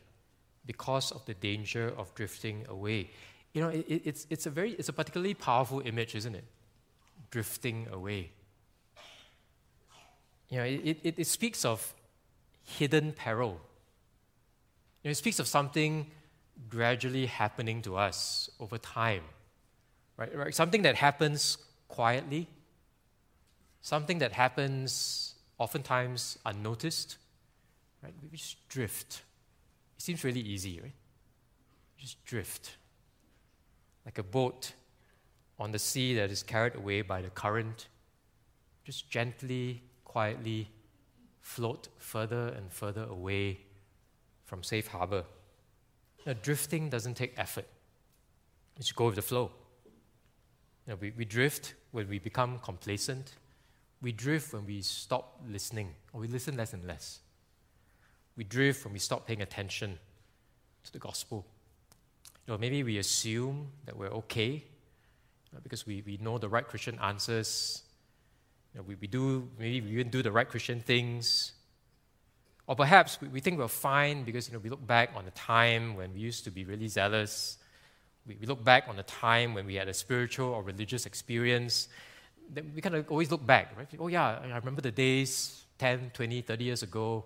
because 0.65 1.11
of 1.11 1.25
the 1.25 1.33
danger 1.33 1.93
of 1.97 2.15
drifting 2.15 2.65
away. 2.69 3.09
You 3.51 3.61
know, 3.61 3.69
it, 3.69 3.85
it's, 4.05 4.25
it's, 4.29 4.45
a 4.45 4.49
very, 4.49 4.71
it's 4.71 4.87
a 4.87 4.93
particularly 4.93 5.33
powerful 5.33 5.81
image, 5.81 6.15
isn't 6.15 6.33
it? 6.33 6.45
Drifting 7.29 7.87
away. 7.91 8.31
You 10.47 10.59
know, 10.59 10.63
it, 10.63 10.97
it, 11.03 11.15
it 11.17 11.27
speaks 11.27 11.65
of 11.65 11.93
hidden 12.63 13.11
peril. 13.11 13.59
You 15.03 15.09
know, 15.09 15.11
it 15.11 15.15
speaks 15.15 15.39
of 15.39 15.47
something 15.47 16.07
gradually 16.69 17.25
happening 17.25 17.81
to 17.81 17.97
us 17.97 18.49
over 18.61 18.77
time. 18.77 19.23
Right? 20.15 20.35
right? 20.37 20.55
Something 20.55 20.83
that 20.83 20.95
happens 20.95 21.57
quietly, 21.89 22.47
something 23.84 24.17
that 24.19 24.31
happens 24.31 25.36
oftentimes 25.59 26.39
unnoticed, 26.45 27.17
right? 28.01 28.13
We 28.31 28.38
just 28.38 28.67
drift. 28.69 29.21
It 29.97 30.01
seems 30.01 30.23
really 30.23 30.39
easy, 30.39 30.79
right? 30.81 30.95
Just 31.97 32.23
drift. 32.25 32.77
Like 34.05 34.17
a 34.17 34.23
boat 34.23 34.73
on 35.59 35.71
the 35.71 35.79
sea 35.79 36.15
that 36.15 36.31
is 36.31 36.41
carried 36.43 36.75
away 36.75 37.01
by 37.01 37.21
the 37.21 37.29
current, 37.29 37.88
just 38.84 39.09
gently, 39.09 39.84
quietly 40.05 40.69
float 41.41 41.89
further 41.97 42.47
and 42.57 42.71
further 42.71 43.03
away 43.03 43.59
from 44.45 44.63
safe 44.63 44.88
harbor. 44.88 45.25
Now, 46.25 46.34
drifting 46.41 46.89
doesn't 46.89 47.15
take 47.15 47.34
effort. 47.38 47.67
You 48.77 48.79
just 48.79 48.95
go 48.95 49.07
with 49.07 49.15
the 49.15 49.21
flow. 49.21 49.51
You 50.88 50.93
know, 50.93 50.97
we, 50.99 51.11
we 51.17 51.25
drift 51.25 51.75
when 51.91 52.07
we 52.07 52.19
become 52.19 52.59
complacent. 52.59 53.34
We 54.03 54.11
drift 54.11 54.51
when 54.51 54.65
we 54.65 54.81
stop 54.81 55.39
listening, 55.49 55.95
or 56.11 56.19
we 56.19 56.27
listen 56.27 56.57
less 56.57 56.73
and 56.73 56.85
less. 56.85 57.21
We 58.35 58.43
drift 58.43 58.83
when 58.83 58.91
we 58.91 58.99
stop 58.99 59.25
paying 59.25 59.41
attention 59.41 59.97
to 60.83 60.91
the 60.91 60.99
gospel. 60.99 61.45
You 62.45 62.53
know, 62.53 62.57
maybe 62.57 62.83
we 62.83 62.97
assume 62.97 63.69
that 63.85 63.95
we're 63.95 64.11
okay 64.11 64.65
because 65.63 65.85
we, 65.85 66.03
we 66.05 66.17
know 66.17 66.37
the 66.37 66.49
right 66.49 66.67
Christian 66.67 66.99
answers. 67.01 67.83
You 68.73 68.79
know, 68.79 68.85
we, 68.85 68.95
we 68.95 69.07
do, 69.07 69.47
maybe 69.57 69.79
we 69.79 69.91
even 69.91 70.09
do 70.09 70.21
the 70.21 70.33
right 70.33 70.49
Christian 70.49 70.81
things. 70.81 71.53
Or 72.67 72.75
perhaps 72.75 73.21
we, 73.21 73.29
we 73.29 73.39
think 73.39 73.57
we're 73.57 73.69
fine 73.69 74.25
because 74.25 74.49
you 74.49 74.53
know, 74.53 74.59
we 74.59 74.69
look 74.69 74.85
back 74.85 75.11
on 75.15 75.25
a 75.27 75.31
time 75.31 75.95
when 75.95 76.13
we 76.13 76.19
used 76.19 76.43
to 76.43 76.51
be 76.51 76.65
really 76.65 76.89
zealous. 76.89 77.57
We, 78.27 78.35
we 78.41 78.47
look 78.47 78.65
back 78.65 78.89
on 78.89 78.99
a 78.99 79.03
time 79.03 79.53
when 79.53 79.65
we 79.65 79.75
had 79.75 79.87
a 79.87 79.93
spiritual 79.93 80.47
or 80.47 80.61
religious 80.61 81.05
experience. 81.05 81.87
We 82.73 82.81
kind 82.81 82.95
of 82.95 83.09
always 83.09 83.31
look 83.31 83.45
back, 83.45 83.75
right? 83.77 83.87
Oh, 83.99 84.07
yeah, 84.07 84.39
I 84.43 84.57
remember 84.57 84.81
the 84.81 84.91
days 84.91 85.63
10, 85.79 86.11
20, 86.13 86.41
30 86.41 86.63
years 86.63 86.83
ago 86.83 87.25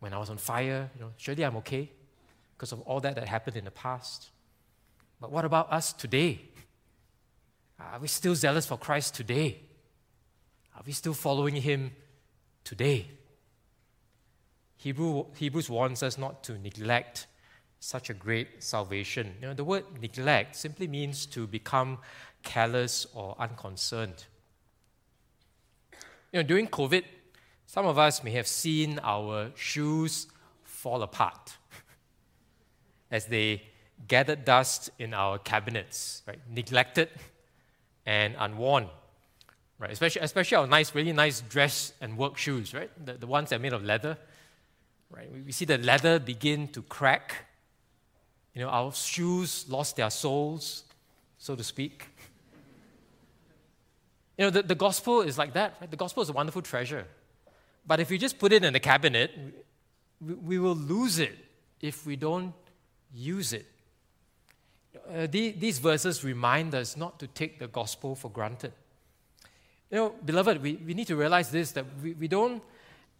when 0.00 0.12
I 0.12 0.18
was 0.18 0.30
on 0.30 0.38
fire. 0.38 0.90
You 0.94 1.02
know, 1.02 1.10
surely 1.16 1.44
I'm 1.44 1.56
okay 1.56 1.90
because 2.56 2.72
of 2.72 2.80
all 2.82 3.00
that 3.00 3.16
that 3.16 3.28
happened 3.28 3.56
in 3.56 3.64
the 3.64 3.70
past. 3.70 4.30
But 5.20 5.32
what 5.32 5.44
about 5.44 5.72
us 5.72 5.92
today? 5.92 6.40
Are 7.80 7.98
we 7.98 8.08
still 8.08 8.34
zealous 8.34 8.66
for 8.66 8.78
Christ 8.78 9.14
today? 9.14 9.60
Are 10.76 10.82
we 10.86 10.92
still 10.92 11.14
following 11.14 11.56
Him 11.56 11.92
today? 12.62 13.08
Hebrew, 14.76 15.26
Hebrews 15.36 15.70
warns 15.70 16.02
us 16.02 16.18
not 16.18 16.44
to 16.44 16.58
neglect 16.58 17.26
such 17.80 18.10
a 18.10 18.14
great 18.14 18.62
salvation. 18.62 19.34
You 19.40 19.48
know, 19.48 19.54
the 19.54 19.64
word 19.64 19.84
neglect 20.00 20.56
simply 20.56 20.86
means 20.86 21.26
to 21.26 21.46
become 21.46 21.98
careless 22.42 23.06
or 23.14 23.36
unconcerned. 23.38 24.24
You 26.34 26.42
know, 26.42 26.46
during 26.48 26.66
COVID, 26.66 27.04
some 27.64 27.86
of 27.86 27.96
us 27.96 28.22
may 28.22 28.32
have 28.32 28.46
seen 28.48 28.98
our 29.02 29.52
shoes 29.54 30.26
fall 30.64 31.02
apart 31.02 31.56
as 33.10 33.26
they 33.26 33.62
gathered 34.08 34.44
dust 34.44 34.90
in 34.98 35.14
our 35.14 35.38
cabinets, 35.38 36.22
right? 36.26 36.40
Neglected 36.50 37.08
and 38.04 38.34
unworn. 38.38 38.88
Right? 39.78 39.92
Especially, 39.92 40.22
especially 40.22 40.56
our 40.56 40.66
nice, 40.66 40.92
really 40.92 41.12
nice 41.12 41.40
dress 41.40 41.92
and 42.00 42.18
work 42.18 42.36
shoes, 42.36 42.74
right? 42.74 42.90
The, 43.06 43.12
the 43.14 43.26
ones 43.26 43.50
that 43.50 43.56
are 43.56 43.62
made 43.62 43.72
of 43.72 43.82
leather 43.82 44.18
Right? 45.10 45.30
We 45.46 45.52
see 45.52 45.64
the 45.64 45.78
leather 45.78 46.18
begin 46.18 46.66
to 46.68 46.82
crack. 46.82 47.46
You 48.52 48.62
know, 48.62 48.68
our 48.68 48.92
shoes 48.92 49.64
lost 49.68 49.94
their 49.94 50.10
soles, 50.10 50.84
so 51.38 51.54
to 51.54 51.62
speak. 51.62 52.08
You 54.36 54.46
know, 54.46 54.50
the, 54.50 54.62
the 54.62 54.74
gospel 54.74 55.20
is 55.20 55.38
like 55.38 55.52
that. 55.54 55.76
Right? 55.80 55.90
The 55.90 55.96
gospel 55.96 56.22
is 56.22 56.28
a 56.28 56.32
wonderful 56.32 56.62
treasure. 56.62 57.06
But 57.86 58.00
if 58.00 58.10
we 58.10 58.18
just 58.18 58.38
put 58.38 58.52
it 58.52 58.64
in 58.64 58.72
the 58.72 58.80
cabinet, 58.80 59.30
we, 60.20 60.34
we 60.34 60.58
will 60.58 60.74
lose 60.74 61.18
it 61.18 61.36
if 61.80 62.06
we 62.06 62.16
don't 62.16 62.52
use 63.12 63.52
it. 63.52 63.66
Uh, 65.12 65.26
the, 65.30 65.52
these 65.52 65.78
verses 65.78 66.24
remind 66.24 66.74
us 66.74 66.96
not 66.96 67.18
to 67.18 67.26
take 67.26 67.58
the 67.58 67.68
gospel 67.68 68.14
for 68.14 68.30
granted. 68.30 68.72
You 69.90 69.98
know, 69.98 70.14
beloved, 70.24 70.62
we, 70.62 70.74
we 70.76 70.94
need 70.94 71.06
to 71.08 71.16
realize 71.16 71.50
this 71.50 71.72
that 71.72 71.84
we, 72.02 72.14
we 72.14 72.28
don't 72.28 72.62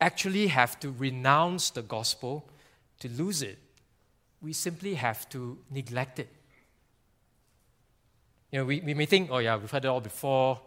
actually 0.01 0.49
have 0.49 0.81
to 0.81 0.91
renounce 0.91 1.71
the 1.71 1.83
gospel 1.83 2.49
to 3.01 3.09
lose 3.09 3.43
it. 3.43 3.59
We 4.41 4.53
simply 4.53 4.95
have 4.95 5.29
to 5.31 5.59
neglect 5.71 6.19
it. 6.19 6.29
You 8.51 8.61
know, 8.61 8.65
we, 8.65 8.81
we 8.81 8.95
may 8.95 9.07
think, 9.07 9.31
oh 9.31 9.39
yeah, 9.39 9.57
we've 9.57 9.71
heard 9.71 9.85
it 9.85 9.89
all 9.89 10.01
before, 10.01 10.61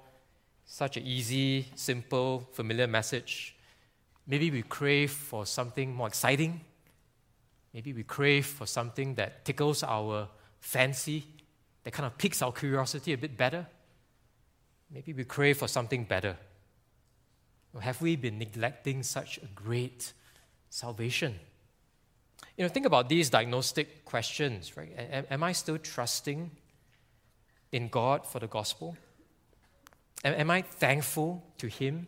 such 0.67 0.97
an 0.97 1.03
easy, 1.03 1.65
simple, 1.75 2.47
familiar 2.51 2.87
message. 2.87 3.55
Maybe 4.27 4.51
we 4.51 4.61
crave 4.61 5.11
for 5.11 5.45
something 5.45 5.95
more 5.95 6.07
exciting. 6.07 6.59
Maybe 7.73 7.93
we 7.93 8.03
crave 8.03 8.45
for 8.45 8.67
something 8.67 9.15
that 9.15 9.45
tickles 9.45 9.81
our 9.81 10.27
fancy, 10.59 11.23
that 11.83 11.93
kind 11.93 12.05
of 12.05 12.17
piques 12.17 12.41
our 12.41 12.51
curiosity 12.51 13.13
a 13.13 13.17
bit 13.17 13.37
better. 13.37 13.65
Maybe 14.91 15.13
we 15.13 15.23
crave 15.23 15.57
for 15.57 15.69
something 15.69 16.03
better. 16.03 16.35
Or 17.73 17.81
have 17.81 18.01
we 18.01 18.17
been 18.17 18.37
neglecting 18.37 19.03
such 19.03 19.37
a 19.37 19.45
great 19.55 20.11
salvation? 20.69 21.39
You 22.57 22.65
know, 22.65 22.69
think 22.69 22.85
about 22.85 23.07
these 23.07 23.29
diagnostic 23.29 24.03
questions, 24.03 24.75
right? 24.75 24.91
Am, 24.97 25.25
am 25.29 25.43
I 25.43 25.53
still 25.53 25.77
trusting 25.77 26.51
in 27.71 27.87
God 27.87 28.25
for 28.25 28.39
the 28.39 28.47
gospel? 28.47 28.97
Am, 30.23 30.33
am 30.33 30.51
I 30.51 30.61
thankful 30.61 31.43
to 31.57 31.67
Him? 31.67 32.07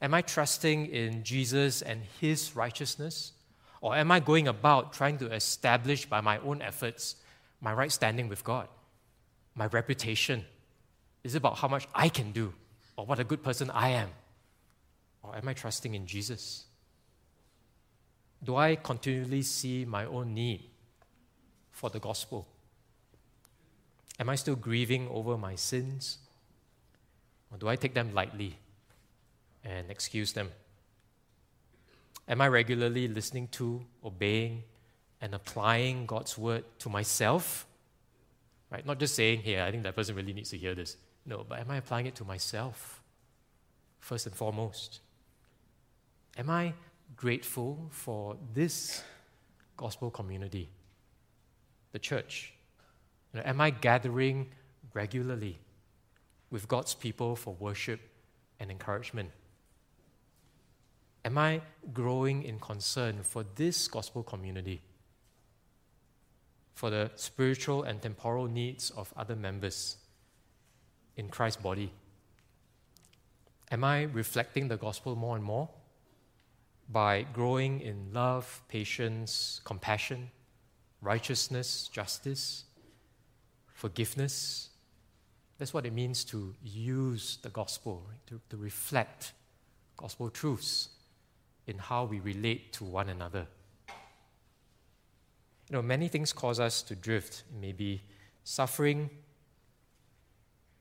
Am 0.00 0.12
I 0.14 0.22
trusting 0.22 0.86
in 0.86 1.24
Jesus 1.24 1.82
and 1.82 2.02
His 2.20 2.54
righteousness? 2.54 3.32
Or 3.80 3.94
am 3.96 4.10
I 4.10 4.20
going 4.20 4.48
about 4.48 4.92
trying 4.92 5.18
to 5.18 5.32
establish 5.32 6.06
by 6.06 6.20
my 6.20 6.38
own 6.38 6.62
efforts 6.62 7.16
my 7.60 7.72
right 7.72 7.92
standing 7.92 8.28
with 8.28 8.44
God? 8.44 8.68
My 9.54 9.66
reputation? 9.66 10.44
Is 11.22 11.34
it 11.34 11.38
about 11.38 11.58
how 11.58 11.68
much 11.68 11.86
I 11.94 12.08
can 12.08 12.32
do? 12.32 12.52
or 12.96 13.06
what 13.06 13.18
a 13.18 13.24
good 13.24 13.42
person 13.42 13.70
I 13.70 13.90
am? 13.90 14.10
Or 15.22 15.36
am 15.36 15.48
I 15.48 15.54
trusting 15.54 15.94
in 15.94 16.06
Jesus? 16.06 16.64
Do 18.42 18.56
I 18.56 18.76
continually 18.76 19.42
see 19.42 19.84
my 19.84 20.04
own 20.04 20.34
need 20.34 20.64
for 21.70 21.90
the 21.90 21.98
gospel? 21.98 22.46
Am 24.20 24.28
I 24.28 24.36
still 24.36 24.54
grieving 24.54 25.08
over 25.08 25.36
my 25.36 25.54
sins? 25.54 26.18
Or 27.54 27.56
do 27.56 27.68
I 27.68 27.76
take 27.76 27.94
them 27.94 28.12
lightly 28.12 28.58
and 29.62 29.88
excuse 29.88 30.32
them? 30.32 30.50
Am 32.26 32.40
I 32.40 32.48
regularly 32.48 33.06
listening 33.06 33.46
to, 33.52 33.80
obeying, 34.04 34.64
and 35.20 35.34
applying 35.34 36.04
God's 36.04 36.36
word 36.36 36.64
to 36.80 36.88
myself? 36.88 37.66
Right? 38.70 38.84
Not 38.84 38.98
just 38.98 39.14
saying, 39.14 39.42
here, 39.42 39.62
I 39.62 39.70
think 39.70 39.84
that 39.84 39.94
person 39.94 40.16
really 40.16 40.32
needs 40.32 40.50
to 40.50 40.58
hear 40.58 40.74
this. 40.74 40.96
No, 41.24 41.46
but 41.48 41.60
am 41.60 41.70
I 41.70 41.76
applying 41.76 42.06
it 42.06 42.16
to 42.16 42.24
myself 42.24 43.00
first 44.00 44.26
and 44.26 44.34
foremost? 44.34 44.98
Am 46.36 46.50
I 46.50 46.74
grateful 47.14 47.86
for 47.90 48.36
this 48.52 49.00
gospel 49.76 50.10
community, 50.10 50.68
the 51.92 52.00
church? 52.00 52.52
You 53.32 53.38
know, 53.38 53.46
am 53.46 53.60
I 53.60 53.70
gathering 53.70 54.48
regularly 54.92 55.58
with 56.50 56.68
God's 56.68 56.94
people 56.94 57.36
for 57.36 57.54
worship 57.54 58.00
and 58.60 58.70
encouragement? 58.70 59.30
Am 61.24 61.38
I 61.38 61.62
growing 61.92 62.42
in 62.42 62.58
concern 62.58 63.22
for 63.22 63.44
this 63.54 63.88
gospel 63.88 64.22
community, 64.22 64.82
for 66.74 66.90
the 66.90 67.10
spiritual 67.14 67.82
and 67.82 68.00
temporal 68.02 68.46
needs 68.46 68.90
of 68.90 69.12
other 69.16 69.34
members? 69.34 69.96
in 71.16 71.28
Christ's 71.28 71.62
body? 71.62 71.92
Am 73.70 73.84
I 73.84 74.02
reflecting 74.02 74.68
the 74.68 74.76
gospel 74.76 75.16
more 75.16 75.36
and 75.36 75.44
more 75.44 75.68
by 76.88 77.22
growing 77.32 77.80
in 77.80 78.12
love, 78.12 78.62
patience, 78.68 79.60
compassion, 79.64 80.30
righteousness, 81.00 81.88
justice, 81.92 82.64
forgiveness? 83.72 84.70
That's 85.58 85.72
what 85.72 85.86
it 85.86 85.92
means 85.92 86.24
to 86.24 86.54
use 86.62 87.38
the 87.42 87.48
gospel, 87.50 88.04
right? 88.08 88.26
to, 88.26 88.40
to 88.50 88.56
reflect 88.56 89.32
gospel 89.96 90.30
truths 90.30 90.88
in 91.66 91.78
how 91.78 92.04
we 92.04 92.20
relate 92.20 92.72
to 92.74 92.84
one 92.84 93.08
another. 93.08 93.46
You 95.70 95.76
know, 95.76 95.82
many 95.82 96.08
things 96.08 96.32
cause 96.32 96.60
us 96.60 96.82
to 96.82 96.94
drift. 96.94 97.44
Maybe 97.60 98.02
suffering, 98.42 99.08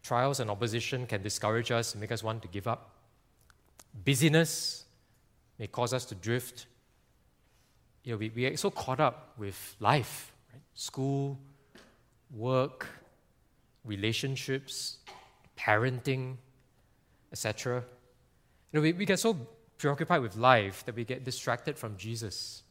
Trials 0.03 0.41
and 0.41 0.51
opposition 0.51 1.07
can 1.07 1.23
discourage 1.23 1.71
us 1.71 1.95
make 1.95 2.11
us 2.11 2.21
want 2.21 2.41
to 2.41 2.49
give 2.49 2.67
up. 2.67 2.89
Busyness 4.03 4.83
may 5.57 5.67
cause 5.67 5.93
us 5.93 6.03
to 6.05 6.15
drift. 6.15 6.65
You 8.03 8.11
know, 8.11 8.17
we, 8.17 8.29
we 8.35 8.41
get 8.41 8.59
so 8.59 8.69
caught 8.69 8.99
up 8.99 9.33
with 9.37 9.77
life, 9.79 10.33
right? 10.51 10.61
school, 10.73 11.39
work, 12.35 12.85
relationships, 13.85 14.97
parenting. 15.57 16.37
etc. 17.33 17.83
You 18.71 18.79
know, 18.79 18.81
we, 18.81 18.93
we 18.93 19.05
get 19.05 19.19
so 19.19 19.33
preoccupied 19.77 20.21
with 20.21 20.37
life 20.37 20.85
that 20.85 20.95
we 20.95 21.03
get 21.03 21.25
distracted 21.25 21.77
from 21.77 21.97
Jesus. 21.97 22.63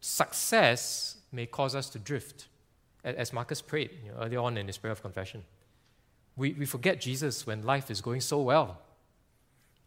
Success 0.00 1.18
may 1.32 1.46
cause 1.46 1.74
us 1.74 1.90
to 1.90 1.98
drift, 1.98 2.46
as 3.02 3.32
Marcus 3.32 3.60
prayed 3.60 3.90
you 4.04 4.12
know, 4.12 4.18
earlier 4.22 4.38
on 4.38 4.56
in 4.56 4.66
his 4.66 4.78
prayer 4.78 4.92
of 4.92 5.02
confession. 5.02 5.44
We, 6.36 6.52
we 6.52 6.66
forget 6.66 7.00
Jesus 7.00 7.46
when 7.46 7.62
life 7.62 7.90
is 7.90 8.00
going 8.00 8.20
so 8.20 8.40
well. 8.40 8.78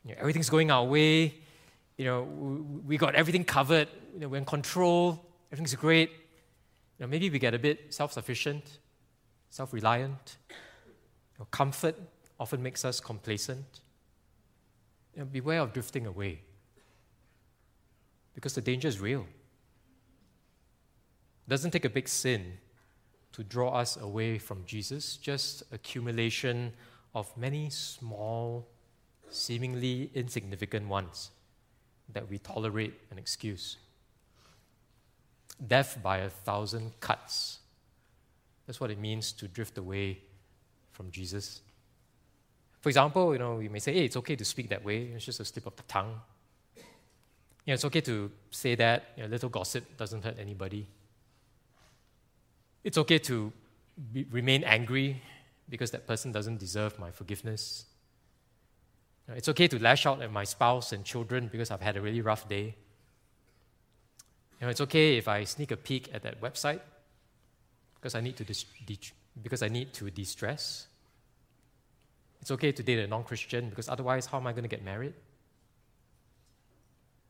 You 0.06 0.12
know, 0.12 0.18
everything's 0.20 0.50
going 0.50 0.70
our 0.70 0.86
way. 0.86 1.36
You 1.98 2.06
know, 2.06 2.24
we, 2.86 2.98
got 2.98 3.16
everything 3.16 3.44
covered. 3.44 3.88
You 4.14 4.22
know, 4.22 4.28
we're 4.28 4.38
in 4.38 4.46
control. 4.46 5.26
Everything's 5.52 5.76
great. 5.76 6.12
You 6.12 7.06
know, 7.06 7.08
maybe 7.08 7.30
we 7.30 7.40
get 7.40 7.54
a 7.54 7.60
bit 7.60 7.94
self-sufficient, 7.94 8.80
self-reliant. 9.50 10.38
You 11.40 11.46
comfort 11.52 11.96
often 12.40 12.62
makes 12.62 12.86
us 12.86 13.00
complacent. 13.00 13.82
You 15.16 15.22
know, 15.22 15.26
beware 15.26 15.62
of 15.62 15.74
drifting 15.74 16.06
away 16.06 16.42
because 18.36 18.54
the 18.54 18.62
danger 18.62 18.88
is 18.88 19.00
real. 19.00 19.22
It 21.48 21.50
doesn't 21.50 21.72
take 21.72 21.86
a 21.86 21.90
big 21.90 22.08
sin 22.08 22.60
to 23.34 23.44
draw 23.44 23.70
us 23.70 23.98
away 23.98 24.38
from 24.38 24.64
Jesus, 24.66 25.18
just 25.18 25.64
accumulation 25.72 26.74
of 27.16 27.36
many 27.36 27.70
small, 27.70 28.68
seemingly 29.30 30.12
insignificant 30.14 30.88
ones 30.88 31.32
that 32.14 32.30
we 32.30 32.38
tolerate 32.38 32.94
and 33.10 33.20
excuse. 33.20 33.78
Death 35.66 36.00
by 36.04 36.18
a 36.18 36.30
thousand 36.30 37.00
cuts. 37.00 37.60
That's 38.68 38.82
what 38.82 38.92
it 38.92 39.00
means 39.00 39.32
to 39.34 39.48
drift 39.48 39.78
away 39.78 40.20
from 40.92 41.10
Jesus. 41.10 41.62
For 42.82 42.90
example, 42.90 43.34
you 43.34 43.40
know, 43.40 43.56
we 43.56 43.70
may 43.70 43.80
say, 43.80 43.94
hey, 43.94 44.06
it's 44.06 44.18
okay 44.18 44.36
to 44.36 44.46
speak 44.46 44.70
that 44.70 44.84
way, 44.84 45.14
it's 45.16 45.26
just 45.26 45.40
a 45.40 45.46
slip 45.46 45.66
of 45.66 45.76
the 45.76 45.84
tongue. 45.84 46.20
You 46.76 47.72
know, 47.72 47.74
it's 47.74 47.86
okay 47.86 48.02
to 48.02 48.32
say 48.52 48.76
that, 48.76 49.12
you 49.16 49.24
know, 49.24 49.30
little 49.30 49.50
gossip 49.50 49.98
doesn't 49.98 50.24
hurt 50.24 50.38
anybody. 50.40 50.86
It's 52.84 52.98
okay 52.98 53.18
to 53.20 53.52
be, 54.14 54.26
remain 54.32 54.64
angry 54.64 55.22
because 55.70 55.92
that 55.92 56.08
person 56.08 56.32
doesn't 56.32 56.60
deserve 56.60 56.98
my 57.00 57.12
forgiveness. 57.12 57.86
You 59.28 59.34
know, 59.34 59.38
it's 59.38 59.50
okay 59.50 59.68
to 59.68 59.80
lash 59.80 60.06
out 60.06 60.22
at 60.22 60.32
my 60.32 60.44
spouse 60.44 60.94
and 60.94 61.04
children 61.04 61.50
because 61.52 61.72
I've 61.72 61.82
had 61.82 61.98
a 61.98 62.02
really 62.02 62.22
rough 62.22 62.48
day. 62.48 62.76
You 64.60 64.66
know, 64.66 64.70
it's 64.70 64.82
okay 64.82 65.18
if 65.18 65.28
I 65.28 65.44
sneak 65.44 65.72
a 65.72 65.78
peek 65.78 66.10
at 66.14 66.24
that 66.24 66.42
website 66.42 66.80
because 68.00 68.16
I 68.16 68.22
need 68.22 68.38
to 68.38 68.44
de- 68.44 68.98
because 69.42 69.62
I 69.62 69.68
need 69.68 69.94
to 69.94 70.10
de-stress. 70.10 70.88
It's 72.42 72.52
okay 72.52 72.72
to 72.72 72.84
date 72.84 73.00
a 73.00 73.08
non-Christian 73.08 73.70
because 73.70 73.90
otherwise, 73.90 74.26
how 74.28 74.38
am 74.38 74.48
I 74.48 74.52
going 74.52 74.64
to 74.64 74.70
get 74.70 74.84
married? 74.84 75.14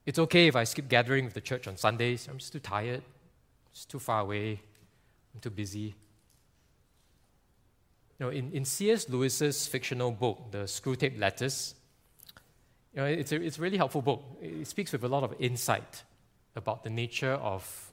It's 0.05 0.20
okay 0.20 0.47
if 0.47 0.55
I 0.55 0.63
skip 0.63 0.88
gathering 0.88 1.26
with 1.26 1.34
the 1.34 1.41
church 1.41 1.68
on 1.68 1.76
Sundays. 1.76 2.28
I'm 2.30 2.38
just 2.38 2.53
too 2.53 2.59
tired. 2.59 3.01
It's 3.72 3.86
too 3.86 3.99
far 3.99 4.22
away. 4.22 4.61
I'm 5.34 5.41
too 5.41 5.49
busy. 5.49 5.95
You 8.18 8.26
know, 8.26 8.30
in, 8.30 8.51
in 8.51 8.65
C.S. 8.65 9.09
Lewis's 9.09 9.68
fictional 9.68 10.11
book, 10.11 10.51
The 10.51 10.59
Screwtape 10.59 11.20
Letters, 11.20 11.76
you 12.93 13.01
know, 13.01 13.05
it's 13.07 13.32
a, 13.32 13.41
it's 13.41 13.59
a 13.59 13.61
really 13.61 13.78
helpful 13.78 14.01
book. 14.01 14.24
It 14.41 14.65
speaks 14.65 14.91
with 14.91 15.03
a 15.03 15.07
lot 15.07 15.24
of 15.24 15.36
insight 15.39 16.03
about 16.55 16.84
the 16.84 16.89
nature 16.89 17.34
of 17.34 17.86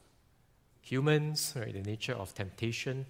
humans, 0.85 1.55
right, 1.57 1.73
the 1.73 1.81
nature 1.81 2.13
of 2.13 2.35
temptation. 2.35 3.07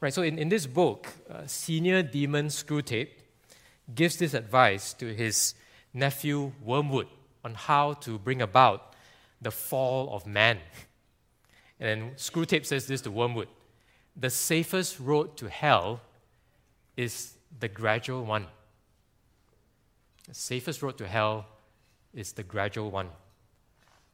Right, 0.00 0.12
so 0.12 0.22
in, 0.22 0.38
in 0.38 0.48
this 0.48 0.66
book, 0.66 1.06
uh, 1.30 1.46
senior 1.46 2.02
demon 2.02 2.48
Screwtape 2.48 3.10
gives 3.94 4.16
this 4.16 4.34
advice 4.34 4.92
to 4.94 5.14
his 5.14 5.54
nephew 5.94 6.52
Wormwood 6.62 7.06
on 7.44 7.54
how 7.54 7.94
to 7.94 8.18
bring 8.18 8.42
about 8.42 8.94
the 9.40 9.50
fall 9.50 10.12
of 10.14 10.26
man. 10.26 10.58
And 11.78 12.16
Screwtape 12.16 12.66
says 12.66 12.86
this 12.86 13.00
to 13.02 13.10
Wormwood 13.10 13.48
The 14.16 14.30
safest 14.30 14.98
road 14.98 15.36
to 15.36 15.48
hell 15.48 16.00
is 16.96 17.34
the 17.60 17.68
gradual 17.68 18.24
one. 18.24 18.46
The 20.26 20.34
safest 20.34 20.82
road 20.82 20.98
to 20.98 21.06
hell 21.06 21.46
is 22.12 22.32
the 22.32 22.42
gradual 22.42 22.90
one. 22.90 23.10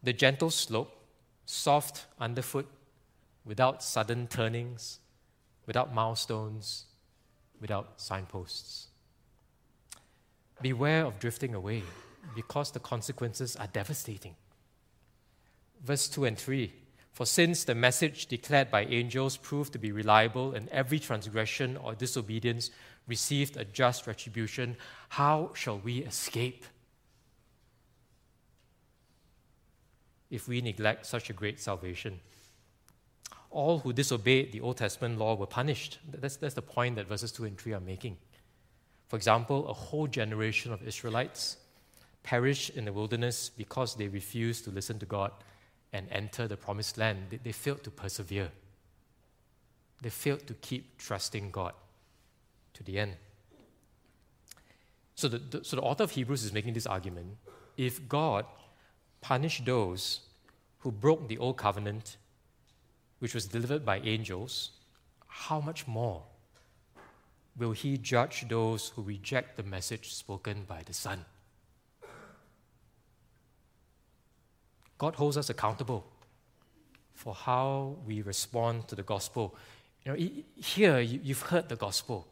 The 0.03 0.12
gentle 0.12 0.51
slope, 0.51 1.04
soft 1.47 2.07
underfoot, 2.18 2.66
without 3.45 3.82
sudden 3.82 4.26
turnings, 4.26 5.01
without 5.66 5.95
milestones, 5.95 6.86
without 7.61 8.01
signposts. 8.01 8.88
Beware 10.62 11.05
of 11.05 11.18
drifting 11.18 11.55
away 11.55 11.82
because 12.34 12.70
the 12.70 12.80
consequences 12.80 13.57
are 13.57 13.66
devastating. 13.66 14.34
Verse 15.82 16.09
2 16.09 16.24
and 16.24 16.38
3 16.38 16.72
For 17.12 17.26
since 17.26 17.64
the 17.64 17.74
message 17.74 18.26
declared 18.26 18.70
by 18.70 18.84
angels 18.84 19.36
proved 19.36 19.72
to 19.74 19.78
be 19.78 19.92
reliable, 19.92 20.55
and 20.55 20.68
every 20.70 20.99
transgression 20.99 21.76
or 21.76 21.95
disobedience 21.95 22.70
received 23.07 23.57
a 23.57 23.64
just 23.64 24.07
retribution, 24.07 24.76
how 25.11 25.51
shall 25.55 25.78
we 25.78 25.99
escape 25.99 26.64
if 30.31 30.49
we 30.49 30.61
neglect 30.61 31.07
such 31.07 31.31
a 31.31 31.33
great 31.33 31.61
salvation? 31.61 32.20
All 33.51 33.79
who 33.79 33.93
disobeyed 33.93 34.53
the 34.53 34.61
Old 34.61 34.77
Testament 34.79 35.18
law 35.18 35.35
were 35.35 35.47
punished. 35.47 35.99
That's, 36.11 36.37
that's 36.37 36.55
the 36.55 36.62
point 36.62 36.97
that 36.97 37.07
verses 37.07 37.31
2 37.33 37.45
and 37.45 37.59
3 37.59 37.75
are 37.75 37.81
making. 37.81 38.16
For 39.09 39.16
example, 39.16 39.68
a 39.68 39.72
whole 39.72 40.07
generation 40.07 40.72
of 40.72 40.83
Israelites 40.87 41.59
perished 42.22 42.70
in 42.70 42.85
the 42.85 42.93
wilderness 42.93 43.51
because 43.51 43.95
they 43.95 44.09
refused 44.09 44.64
to 44.64 44.70
listen 44.70 44.99
to 44.99 45.07
God 45.07 45.31
and 45.93 46.09
enter 46.11 46.49
the 46.49 46.57
promised 46.57 46.99
land. 46.99 47.27
They, 47.31 47.37
they 47.37 47.53
failed 47.53 47.85
to 47.85 47.91
persevere, 47.91 48.51
they 50.03 50.11
failed 50.11 50.47
to 50.49 50.55
keep 50.55 50.99
trusting 50.99 51.51
God 51.51 51.75
to 52.72 52.83
the 52.83 52.99
end. 52.99 53.16
So 55.14 55.29
the, 55.29 55.39
the, 55.39 55.64
so 55.64 55.77
the 55.77 55.83
author 55.83 56.05
of 56.05 56.11
Hebrews 56.11 56.43
is 56.43 56.53
making 56.53 56.75
this 56.75 56.87
argument 56.87 57.37
if 57.77 58.09
God 58.09 58.47
punished 59.25 59.64
those 59.64 60.20
who 60.81 60.93
broke 60.93 61.29
the 61.29 61.39
old 61.39 61.57
covenant, 61.57 62.18
which 63.20 63.35
was 63.35 63.47
delivered 63.47 63.83
by 63.83 63.99
angels, 64.01 64.72
how 65.27 65.61
much 65.61 65.87
more 65.87 66.22
will 67.57 67.72
he 67.72 67.97
judge 67.97 68.47
those 68.51 68.91
who 68.91 69.03
reject 69.03 69.57
the 69.57 69.62
message 69.62 70.12
spoken 70.12 70.64
by 70.68 70.83
the 70.85 70.93
Son? 70.93 71.25
God 74.99 75.14
holds 75.14 75.39
us 75.39 75.49
accountable 75.49 76.05
for 77.14 77.35
how 77.35 77.97
we 78.07 78.20
respond 78.20 78.89
to 78.89 78.95
the 78.95 79.03
gospel. 79.03 79.57
You 80.05 80.12
know, 80.12 80.18
here 80.57 81.01
you've 81.01 81.41
heard 81.41 81.70
the 81.70 81.77
gospel. 81.77 82.29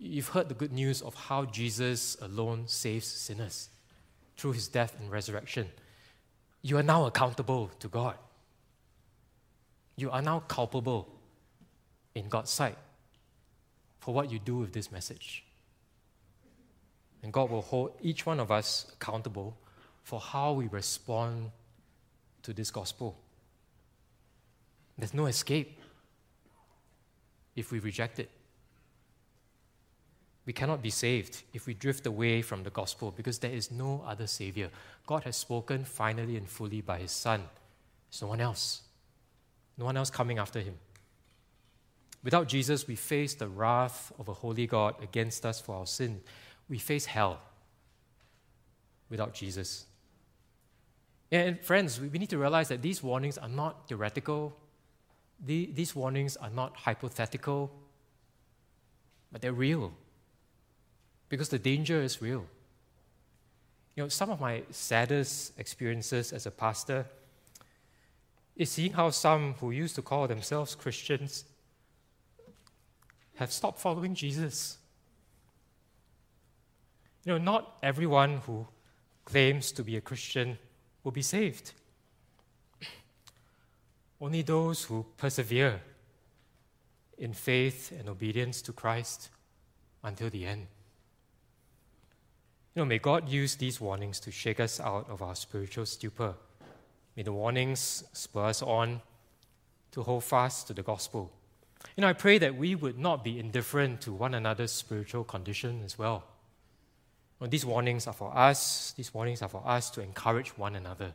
You've 0.00 0.28
heard 0.28 0.48
the 0.48 0.54
good 0.54 0.72
news 0.72 1.02
of 1.02 1.14
how 1.14 1.44
Jesus 1.44 2.16
alone 2.20 2.64
saves 2.66 3.06
sinners 3.06 3.68
through 4.36 4.54
his 4.54 4.66
death 4.66 4.96
and 4.98 5.08
resurrection. 5.08 5.68
You 6.66 6.78
are 6.78 6.82
now 6.82 7.06
accountable 7.06 7.70
to 7.78 7.86
God. 7.86 8.16
You 9.96 10.10
are 10.10 10.20
now 10.20 10.40
culpable 10.40 11.06
in 12.16 12.28
God's 12.28 12.50
sight 12.50 12.76
for 14.00 14.12
what 14.12 14.32
you 14.32 14.40
do 14.40 14.56
with 14.56 14.72
this 14.72 14.90
message. 14.90 15.44
And 17.22 17.32
God 17.32 17.50
will 17.50 17.62
hold 17.62 17.92
each 18.02 18.26
one 18.26 18.40
of 18.40 18.50
us 18.50 18.86
accountable 18.94 19.56
for 20.02 20.18
how 20.18 20.54
we 20.54 20.66
respond 20.66 21.52
to 22.42 22.52
this 22.52 22.72
gospel. 22.72 23.16
There's 24.98 25.14
no 25.14 25.26
escape 25.26 25.78
if 27.54 27.70
we 27.70 27.78
reject 27.78 28.18
it. 28.18 28.28
We 30.46 30.52
cannot 30.52 30.80
be 30.80 30.90
saved 30.90 31.42
if 31.52 31.66
we 31.66 31.74
drift 31.74 32.06
away 32.06 32.40
from 32.40 32.62
the 32.62 32.70
gospel 32.70 33.10
because 33.10 33.40
there 33.40 33.50
is 33.50 33.72
no 33.72 34.04
other 34.06 34.28
Savior. 34.28 34.70
God 35.04 35.24
has 35.24 35.36
spoken 35.36 35.84
finally 35.84 36.36
and 36.36 36.48
fully 36.48 36.80
by 36.80 36.98
His 36.98 37.10
Son. 37.10 37.42
There's 38.08 38.22
no 38.22 38.28
one 38.28 38.40
else. 38.40 38.82
No 39.76 39.84
one 39.84 39.96
else 39.96 40.08
coming 40.08 40.38
after 40.38 40.60
Him. 40.60 40.76
Without 42.22 42.46
Jesus, 42.46 42.86
we 42.86 42.94
face 42.94 43.34
the 43.34 43.48
wrath 43.48 44.12
of 44.20 44.28
a 44.28 44.32
holy 44.32 44.68
God 44.68 44.94
against 45.02 45.44
us 45.44 45.60
for 45.60 45.74
our 45.74 45.86
sin. 45.86 46.20
We 46.68 46.78
face 46.78 47.06
hell 47.06 47.40
without 49.10 49.34
Jesus. 49.34 49.86
And 51.30 51.60
friends, 51.60 52.00
we 52.00 52.08
need 52.08 52.30
to 52.30 52.38
realize 52.38 52.68
that 52.68 52.82
these 52.82 53.02
warnings 53.02 53.36
are 53.36 53.48
not 53.48 53.88
theoretical, 53.88 54.56
these 55.44 55.94
warnings 55.94 56.36
are 56.36 56.50
not 56.50 56.76
hypothetical, 56.76 57.72
but 59.32 59.42
they're 59.42 59.52
real 59.52 59.92
because 61.28 61.48
the 61.48 61.58
danger 61.58 62.00
is 62.00 62.22
real. 62.22 62.46
You 63.94 64.04
know, 64.04 64.08
some 64.08 64.30
of 64.30 64.40
my 64.40 64.62
saddest 64.70 65.58
experiences 65.58 66.32
as 66.32 66.46
a 66.46 66.50
pastor 66.50 67.06
is 68.54 68.70
seeing 68.70 68.92
how 68.92 69.10
some 69.10 69.54
who 69.54 69.70
used 69.70 69.94
to 69.96 70.02
call 70.02 70.26
themselves 70.28 70.74
Christians 70.74 71.44
have 73.36 73.52
stopped 73.52 73.80
following 73.80 74.14
Jesus. 74.14 74.78
You 77.24 77.32
know, 77.32 77.38
not 77.38 77.78
everyone 77.82 78.38
who 78.46 78.66
claims 79.24 79.72
to 79.72 79.82
be 79.82 79.96
a 79.96 80.00
Christian 80.00 80.58
will 81.04 81.12
be 81.12 81.22
saved. 81.22 81.72
Only 84.20 84.42
those 84.42 84.84
who 84.84 85.04
persevere 85.16 85.80
in 87.18 87.32
faith 87.32 87.92
and 87.98 88.08
obedience 88.08 88.62
to 88.62 88.72
Christ 88.72 89.30
until 90.02 90.30
the 90.30 90.46
end. 90.46 90.66
You 92.76 92.82
know, 92.82 92.86
may 92.86 92.98
God 92.98 93.30
use 93.30 93.56
these 93.56 93.80
warnings 93.80 94.20
to 94.20 94.30
shake 94.30 94.60
us 94.60 94.80
out 94.80 95.08
of 95.08 95.22
our 95.22 95.34
spiritual 95.34 95.86
stupor. 95.86 96.34
May 97.16 97.22
the 97.22 97.32
warnings 97.32 98.04
spur 98.12 98.44
us 98.44 98.60
on 98.60 99.00
to 99.92 100.02
hold 100.02 100.24
fast 100.24 100.66
to 100.66 100.74
the 100.74 100.82
gospel. 100.82 101.32
You 101.96 102.02
know, 102.02 102.08
I 102.08 102.12
pray 102.12 102.36
that 102.36 102.54
we 102.54 102.74
would 102.74 102.98
not 102.98 103.24
be 103.24 103.38
indifferent 103.38 104.02
to 104.02 104.12
one 104.12 104.34
another's 104.34 104.72
spiritual 104.72 105.24
condition 105.24 105.80
as 105.86 105.98
well. 105.98 106.24
You 107.40 107.46
know, 107.46 107.50
these 107.50 107.64
warnings 107.64 108.06
are 108.06 108.12
for 108.12 108.36
us, 108.36 108.92
these 108.94 109.14
warnings 109.14 109.40
are 109.40 109.48
for 109.48 109.66
us 109.66 109.88
to 109.92 110.02
encourage 110.02 110.50
one 110.58 110.76
another, 110.76 111.14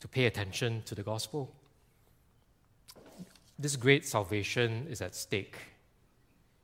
to 0.00 0.08
pay 0.08 0.24
attention 0.24 0.84
to 0.86 0.94
the 0.94 1.02
gospel. 1.02 1.54
This 3.58 3.76
great 3.76 4.06
salvation 4.06 4.86
is 4.88 5.02
at 5.02 5.14
stake. 5.14 5.58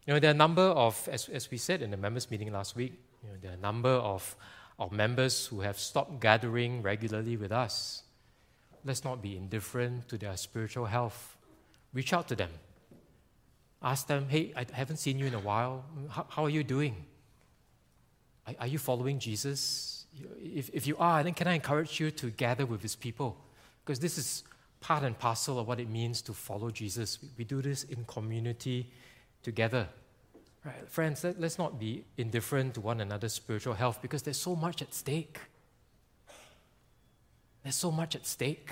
You 0.07 0.15
know, 0.15 0.21
there 0.21 0.31
are 0.31 0.35
a 0.35 0.37
number 0.37 0.63
of, 0.63 1.09
as, 1.11 1.29
as 1.29 1.51
we 1.51 1.59
said 1.59 1.81
in 1.81 1.91
the 1.93 1.97
members' 1.97 2.31
meeting 2.31 2.53
last 2.53 2.75
week, 2.75 2.95
you 3.23 3.29
know, 3.29 3.37
there 3.41 3.53
are 3.53 3.55
a 3.55 3.61
number 3.61 3.91
of 3.91 4.37
our 4.79 4.91
members 4.91 5.47
who 5.47 5.61
have 5.61 5.79
stopped 5.79 6.21
gathering 6.21 6.83
regularly 6.83 7.37
with 7.37 7.53
us. 7.53 8.03
Let's 8.85 9.05
not 9.05 9.23
be 9.23 9.37
indifferent 9.37 10.09
to 10.09 10.19
their 10.19 10.37
spiritual 10.37 10.87
health. 10.87 11.37
Reach 11.93 12.13
out 12.13 12.27
to 12.29 12.35
them. 12.35 12.51
Ask 13.81 14.09
them, 14.09 14.27
hey, 14.29 14.53
I 14.57 14.67
haven't 14.73 14.97
seen 14.97 15.21
you 15.21 15.27
in 15.27 15.35
a 15.35 15.41
while. 15.41 15.85
How, 16.11 16.27
how 16.29 16.45
are 16.45 16.51
you 16.51 16.65
doing? 16.65 16.97
Are, 18.49 18.55
are 18.61 18.67
you 18.67 18.79
following 18.79 19.21
Jesus? 19.21 20.07
If, 20.43 20.69
if 20.73 20.85
you 20.85 20.97
are, 20.99 21.23
then 21.23 21.35
can 21.35 21.47
I 21.47 21.55
encourage 21.55 22.01
you 22.01 22.11
to 22.11 22.31
gather 22.31 22.67
with 22.67 22.83
his 22.83 22.97
people? 22.97 23.37
Because 23.85 24.01
this 24.01 24.19
is 24.19 24.43
part 24.81 25.05
and 25.05 25.17
parcel 25.17 25.61
of 25.61 25.69
what 25.69 25.79
it 25.79 25.89
means 25.89 26.23
to 26.23 26.33
follow 26.33 26.71
Jesus. 26.71 27.21
We, 27.23 27.29
we 27.39 27.45
do 27.45 27.63
this 27.63 27.85
in 27.85 28.05
community 28.07 28.91
together. 29.43 29.89
Right, 30.65 30.89
friends, 30.89 31.25
let, 31.25 31.41
let's 31.41 31.59
not 31.59 31.81
be 31.81 32.05
indifferent 32.17 32.75
to 32.75 32.81
one 32.81 33.01
another's 33.01 33.33
spiritual 33.33 33.75
health 33.75 34.01
because 34.01 34.23
there's 34.23 34.39
so 34.39 34.55
much 34.55 34.81
at 34.81 34.95
stake. 34.95 35.39
There's 37.63 37.75
so 37.75 37.91
much 37.91 38.15
at 38.15 38.27
stake. 38.27 38.71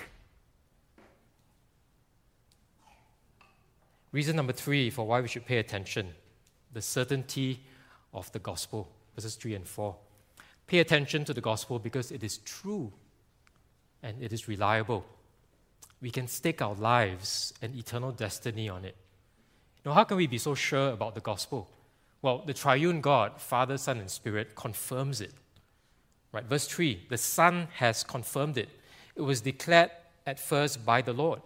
Reason 4.12 4.34
number 4.34 4.52
three 4.52 4.90
for 4.90 5.06
why 5.06 5.20
we 5.20 5.28
should 5.28 5.46
pay 5.46 5.58
attention 5.58 6.14
the 6.72 6.82
certainty 6.82 7.60
of 8.12 8.30
the 8.32 8.38
gospel, 8.38 8.88
verses 9.14 9.34
3 9.36 9.54
and 9.54 9.66
4. 9.66 9.96
Pay 10.66 10.78
attention 10.78 11.24
to 11.24 11.34
the 11.34 11.40
gospel 11.40 11.78
because 11.78 12.12
it 12.12 12.22
is 12.22 12.38
true 12.38 12.92
and 14.02 14.22
it 14.22 14.32
is 14.32 14.48
reliable. 14.48 15.04
We 16.00 16.10
can 16.10 16.28
stake 16.28 16.62
our 16.62 16.74
lives 16.74 17.52
and 17.60 17.74
eternal 17.74 18.12
destiny 18.12 18.68
on 18.68 18.84
it. 18.84 18.96
Now, 19.84 19.92
how 19.92 20.04
can 20.04 20.16
we 20.16 20.26
be 20.26 20.38
so 20.38 20.54
sure 20.54 20.90
about 20.90 21.14
the 21.14 21.20
gospel? 21.20 21.70
Well, 22.22 22.42
the 22.46 22.52
triune 22.52 23.00
God, 23.00 23.40
Father, 23.40 23.78
Son, 23.78 23.98
and 23.98 24.10
Spirit, 24.10 24.54
confirms 24.54 25.20
it. 25.20 25.32
Right, 26.32 26.44
verse 26.44 26.66
3 26.66 27.06
the 27.08 27.18
Son 27.18 27.68
has 27.74 28.04
confirmed 28.04 28.58
it. 28.58 28.68
It 29.16 29.22
was 29.22 29.40
declared 29.40 29.90
at 30.26 30.38
first 30.38 30.84
by 30.84 31.02
the 31.02 31.12
Lord. 31.12 31.40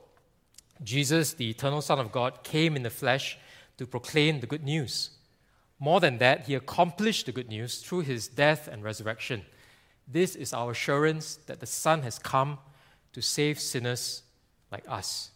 Jesus, 0.82 1.32
the 1.32 1.50
eternal 1.50 1.80
Son 1.80 1.98
of 1.98 2.12
God, 2.12 2.42
came 2.42 2.76
in 2.76 2.82
the 2.82 2.90
flesh 2.90 3.38
to 3.78 3.86
proclaim 3.86 4.40
the 4.40 4.46
good 4.46 4.64
news. 4.64 5.10
More 5.78 6.00
than 6.00 6.18
that, 6.18 6.46
he 6.46 6.54
accomplished 6.54 7.26
the 7.26 7.32
good 7.32 7.48
news 7.48 7.78
through 7.78 8.00
his 8.00 8.28
death 8.28 8.68
and 8.68 8.82
resurrection. 8.82 9.44
This 10.06 10.36
is 10.36 10.52
our 10.52 10.72
assurance 10.72 11.36
that 11.46 11.60
the 11.60 11.66
Son 11.66 12.02
has 12.02 12.18
come 12.18 12.58
to 13.12 13.22
save 13.22 13.58
sinners 13.58 14.22
like 14.70 14.84
us. 14.88 15.30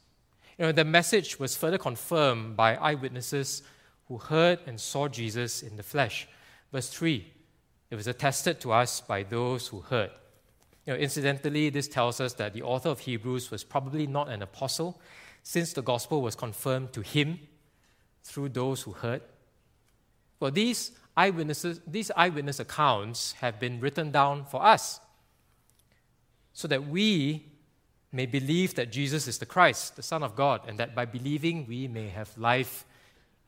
You 0.59 0.67
know, 0.67 0.73
the 0.73 0.85
message 0.85 1.39
was 1.39 1.57
further 1.57 1.79
confirmed 1.79 2.57
by 2.57 2.75
eyewitnesses 2.77 3.63
who 4.09 4.19
heard 4.19 4.59
and 4.67 4.81
saw 4.81 5.07
Jesus 5.07 5.63
in 5.63 5.77
the 5.77 5.83
flesh. 5.83 6.27
Verse 6.73 6.89
3 6.91 7.33
it 7.91 7.95
was 7.95 8.07
attested 8.07 8.61
to 8.61 8.73
us 8.73 9.01
by 9.01 9.23
those 9.23 9.69
who 9.69 9.81
heard. 9.81 10.11
You 10.85 10.93
know, 10.93 10.99
incidentally, 10.99 11.71
this 11.71 11.89
tells 11.89 12.21
us 12.21 12.35
that 12.35 12.53
the 12.53 12.63
author 12.63 12.91
of 12.91 13.01
Hebrews 13.01 13.51
was 13.51 13.65
probably 13.65 14.07
not 14.07 14.29
an 14.29 14.43
apostle, 14.43 15.01
since 15.43 15.73
the 15.73 15.83
gospel 15.83 16.21
was 16.21 16.35
confirmed 16.35 16.93
to 16.93 17.01
him 17.01 17.39
through 18.23 18.51
those 18.51 18.83
who 18.83 18.93
heard. 18.93 19.23
Well, 20.41 20.51
these 20.51 20.93
eyewitnesses, 21.17 21.81
these 21.87 22.11
eyewitness 22.15 22.61
accounts 22.61 23.33
have 23.33 23.59
been 23.59 23.81
written 23.81 24.11
down 24.11 24.45
for 24.45 24.63
us, 24.63 25.01
so 26.53 26.69
that 26.69 26.87
we 26.87 27.47
may 28.11 28.27
believe 28.27 28.75
that 28.75 28.91
Jesus 28.91 29.29
is 29.29 29.39
the 29.39 29.47
Christ, 29.47 29.97
the 29.97 30.03
Son 30.03 30.23
of 30.23 30.35
God, 30.35 30.63
and 30.67 30.79
that 30.79 30.95
by 30.95 31.05
believing 31.05 31.67
we 31.67 31.89
may 31.89 32.09
have 32.09 32.37
life 32.39 32.85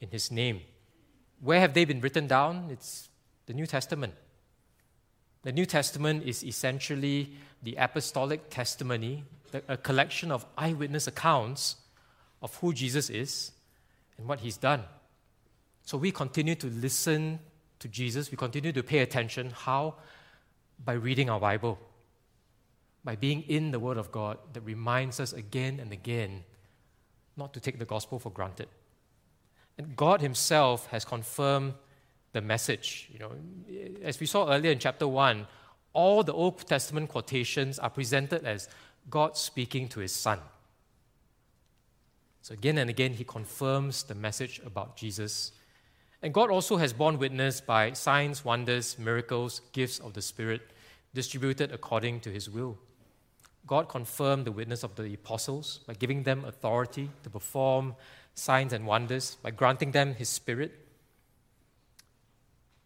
in 0.00 0.10
his 0.10 0.30
name. 0.30 0.60
Where 1.40 1.60
have 1.60 1.72
they 1.72 1.84
been 1.84 2.00
written 2.00 2.26
down? 2.26 2.68
It's 2.70 3.08
the 3.46 3.54
New 3.54 3.66
Testament. 3.66 4.14
The 5.42 5.52
New 5.52 5.64
Testament 5.64 6.24
is 6.24 6.44
essentially 6.44 7.32
the 7.62 7.76
apostolic 7.76 8.50
testimony, 8.50 9.24
a 9.68 9.76
collection 9.76 10.30
of 10.30 10.44
eyewitness 10.56 11.06
accounts 11.06 11.76
of 12.42 12.54
who 12.56 12.72
Jesus 12.74 13.08
is 13.08 13.52
and 14.18 14.28
what 14.28 14.40
he's 14.40 14.58
done. 14.58 14.84
So 15.84 15.96
we 15.96 16.12
continue 16.12 16.54
to 16.56 16.66
listen 16.66 17.40
to 17.78 17.88
Jesus, 17.88 18.30
we 18.30 18.36
continue 18.36 18.72
to 18.72 18.82
pay 18.82 18.98
attention. 18.98 19.50
How? 19.50 19.94
By 20.84 20.92
reading 20.92 21.30
our 21.30 21.40
Bible, 21.40 21.78
by 23.04 23.16
being 23.16 23.42
in 23.42 23.70
the 23.70 23.80
Word 23.80 23.96
of 23.96 24.12
God 24.12 24.38
that 24.52 24.60
reminds 24.60 25.20
us 25.20 25.32
again 25.32 25.80
and 25.80 25.92
again 25.92 26.44
not 27.36 27.54
to 27.54 27.60
take 27.60 27.78
the 27.78 27.84
gospel 27.84 28.18
for 28.18 28.30
granted. 28.30 28.68
And 29.78 29.96
God 29.96 30.20
Himself 30.20 30.86
has 30.86 31.04
confirmed 31.04 31.74
the 32.32 32.40
message. 32.40 33.08
You 33.12 33.18
know, 33.18 33.32
as 34.02 34.20
we 34.20 34.26
saw 34.26 34.52
earlier 34.52 34.72
in 34.72 34.78
chapter 34.78 35.08
1, 35.08 35.46
all 35.92 36.22
the 36.22 36.32
Old 36.32 36.66
Testament 36.66 37.08
quotations 37.08 37.78
are 37.78 37.90
presented 37.90 38.44
as 38.44 38.68
God 39.08 39.36
speaking 39.36 39.88
to 39.88 40.00
His 40.00 40.12
Son. 40.12 40.38
So 42.42 42.54
again 42.54 42.78
and 42.78 42.90
again, 42.90 43.14
He 43.14 43.24
confirms 43.24 44.02
the 44.02 44.14
message 44.14 44.60
about 44.64 44.96
Jesus. 44.96 45.52
And 46.22 46.34
God 46.34 46.50
also 46.50 46.76
has 46.76 46.92
borne 46.92 47.18
witness 47.18 47.60
by 47.60 47.92
signs, 47.92 48.44
wonders, 48.44 48.98
miracles, 48.98 49.62
gifts 49.72 49.98
of 49.98 50.12
the 50.12 50.22
Spirit 50.22 50.62
distributed 51.14 51.72
according 51.72 52.20
to 52.20 52.30
His 52.30 52.48
will. 52.48 52.78
God 53.66 53.88
confirmed 53.88 54.46
the 54.46 54.52
witness 54.52 54.82
of 54.82 54.96
the 54.96 55.14
apostles 55.14 55.80
by 55.86 55.94
giving 55.94 56.22
them 56.22 56.44
authority 56.44 57.10
to 57.22 57.30
perform 57.30 57.94
signs 58.34 58.72
and 58.72 58.86
wonders 58.86 59.36
by 59.42 59.50
granting 59.50 59.92
them 59.92 60.14
His 60.14 60.28
Spirit. 60.28 60.86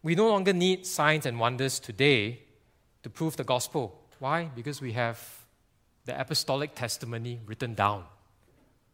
We 0.03 0.15
no 0.15 0.29
longer 0.29 0.53
need 0.53 0.85
signs 0.85 1.25
and 1.25 1.39
wonders 1.39 1.79
today 1.79 2.39
to 3.03 3.09
prove 3.09 3.37
the 3.37 3.43
gospel. 3.43 3.99
Why? 4.19 4.45
Because 4.55 4.81
we 4.81 4.91
have 4.93 5.19
the 6.05 6.19
apostolic 6.19 6.75
testimony 6.75 7.39
written 7.45 7.73
down 7.73 8.03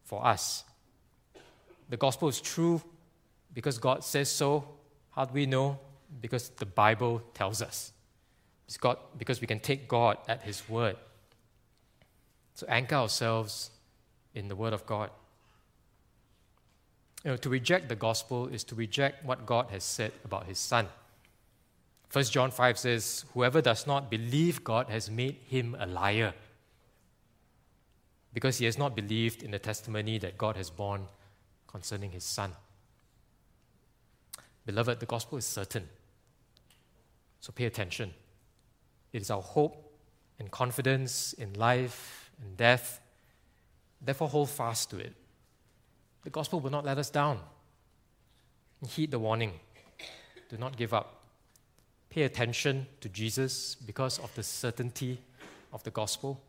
for 0.04 0.26
us. 0.26 0.64
The 1.90 1.98
gospel 1.98 2.30
is 2.30 2.40
true 2.40 2.82
because 3.54 3.78
God 3.78 4.04
says 4.04 4.30
so. 4.30 4.66
How 5.12 5.26
do 5.26 5.34
we 5.34 5.46
know? 5.46 5.78
Because 6.22 6.50
the 6.50 6.66
Bible 6.66 7.22
tells 7.34 7.62
us. 7.62 7.92
It's 8.66 8.78
God, 8.78 8.98
because 9.18 9.42
we 9.42 9.48
can 9.48 9.60
take 9.60 9.90
God 9.90 10.18
at 10.30 10.44
His 10.44 10.68
word. 10.70 10.96
So 12.62 12.68
anchor 12.70 12.94
ourselves 12.94 13.72
in 14.36 14.48
the 14.48 14.56
Word 14.56 14.72
of 14.72 14.86
God. 14.86 15.10
You 17.24 17.32
know, 17.32 17.38
to 17.38 17.50
reject 17.50 17.90
the 17.90 17.96
gospel 17.96 18.50
is 18.50 18.64
to 18.66 18.76
reject 18.76 19.26
what 19.26 19.48
God 19.48 19.72
has 19.72 19.84
said 19.84 20.12
about 20.24 20.46
his 20.46 20.60
son. 20.60 20.88
1 22.14 22.26
John 22.26 22.52
5 22.52 22.78
says, 22.78 23.26
Whoever 23.34 23.64
does 23.64 23.88
not 23.88 24.12
believe 24.12 24.64
God 24.64 24.90
has 24.90 25.10
made 25.10 25.38
him 25.48 25.76
a 25.80 25.88
liar 25.88 26.36
because 28.32 28.60
he 28.60 28.66
has 28.66 28.78
not 28.78 28.96
believed 28.96 29.42
in 29.42 29.50
the 29.50 29.58
testimony 29.58 30.20
that 30.20 30.38
God 30.38 30.56
has 30.56 30.70
borne 30.70 31.08
concerning 31.66 32.12
his 32.12 32.24
son. 32.24 32.52
Beloved, 34.68 35.00
the 35.00 35.08
gospel 35.08 35.40
is 35.40 35.48
certain. 35.48 35.90
So 37.40 37.52
pay 37.52 37.66
attention. 37.66 38.14
It 39.14 39.24
is 39.24 39.32
our 39.32 39.42
hope 39.42 39.98
and 40.38 40.52
confidence 40.52 41.34
in 41.34 41.56
life 41.56 42.21
and 42.42 42.58
death. 42.58 43.00
Therefore, 44.02 44.30
hold 44.30 44.50
fast 44.50 44.90
to 44.92 44.98
it. 44.98 45.14
The 46.24 46.30
gospel 46.30 46.60
will 46.60 46.72
not 46.72 46.86
let 46.86 46.98
us 46.98 47.10
down. 47.10 47.40
Heed 48.88 49.12
the 49.12 49.20
warning. 49.20 49.54
Do 50.50 50.58
not 50.58 50.78
give 50.78 50.94
up. 50.94 51.24
Pay 52.10 52.24
attention 52.24 52.88
to 53.00 53.10
Jesus 53.10 53.76
because 53.76 54.20
of 54.20 54.34
the 54.36 54.44
certainty 54.44 55.20
of 55.72 55.84
the 55.84 55.92
gospel. 55.92 56.42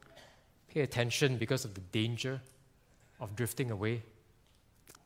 Pay 0.69 0.81
attention 0.81 1.37
because 1.37 1.65
of 1.65 1.75
the 1.75 1.81
danger 1.81 2.41
of 3.21 3.37
drifting 3.37 3.71
away. 3.71 4.03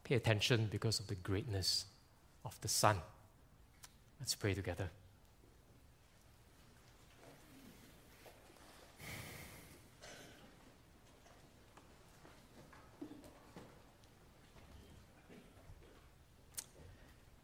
Pay 0.05 0.15
attention 0.15 0.69
because 0.71 1.01
of 1.01 1.09
the 1.09 1.17
greatness 1.17 1.87
of 2.45 2.59
the 2.61 2.69
Son. 2.69 2.97
Let's 4.21 4.35
pray 4.35 4.55
together. 4.55 4.89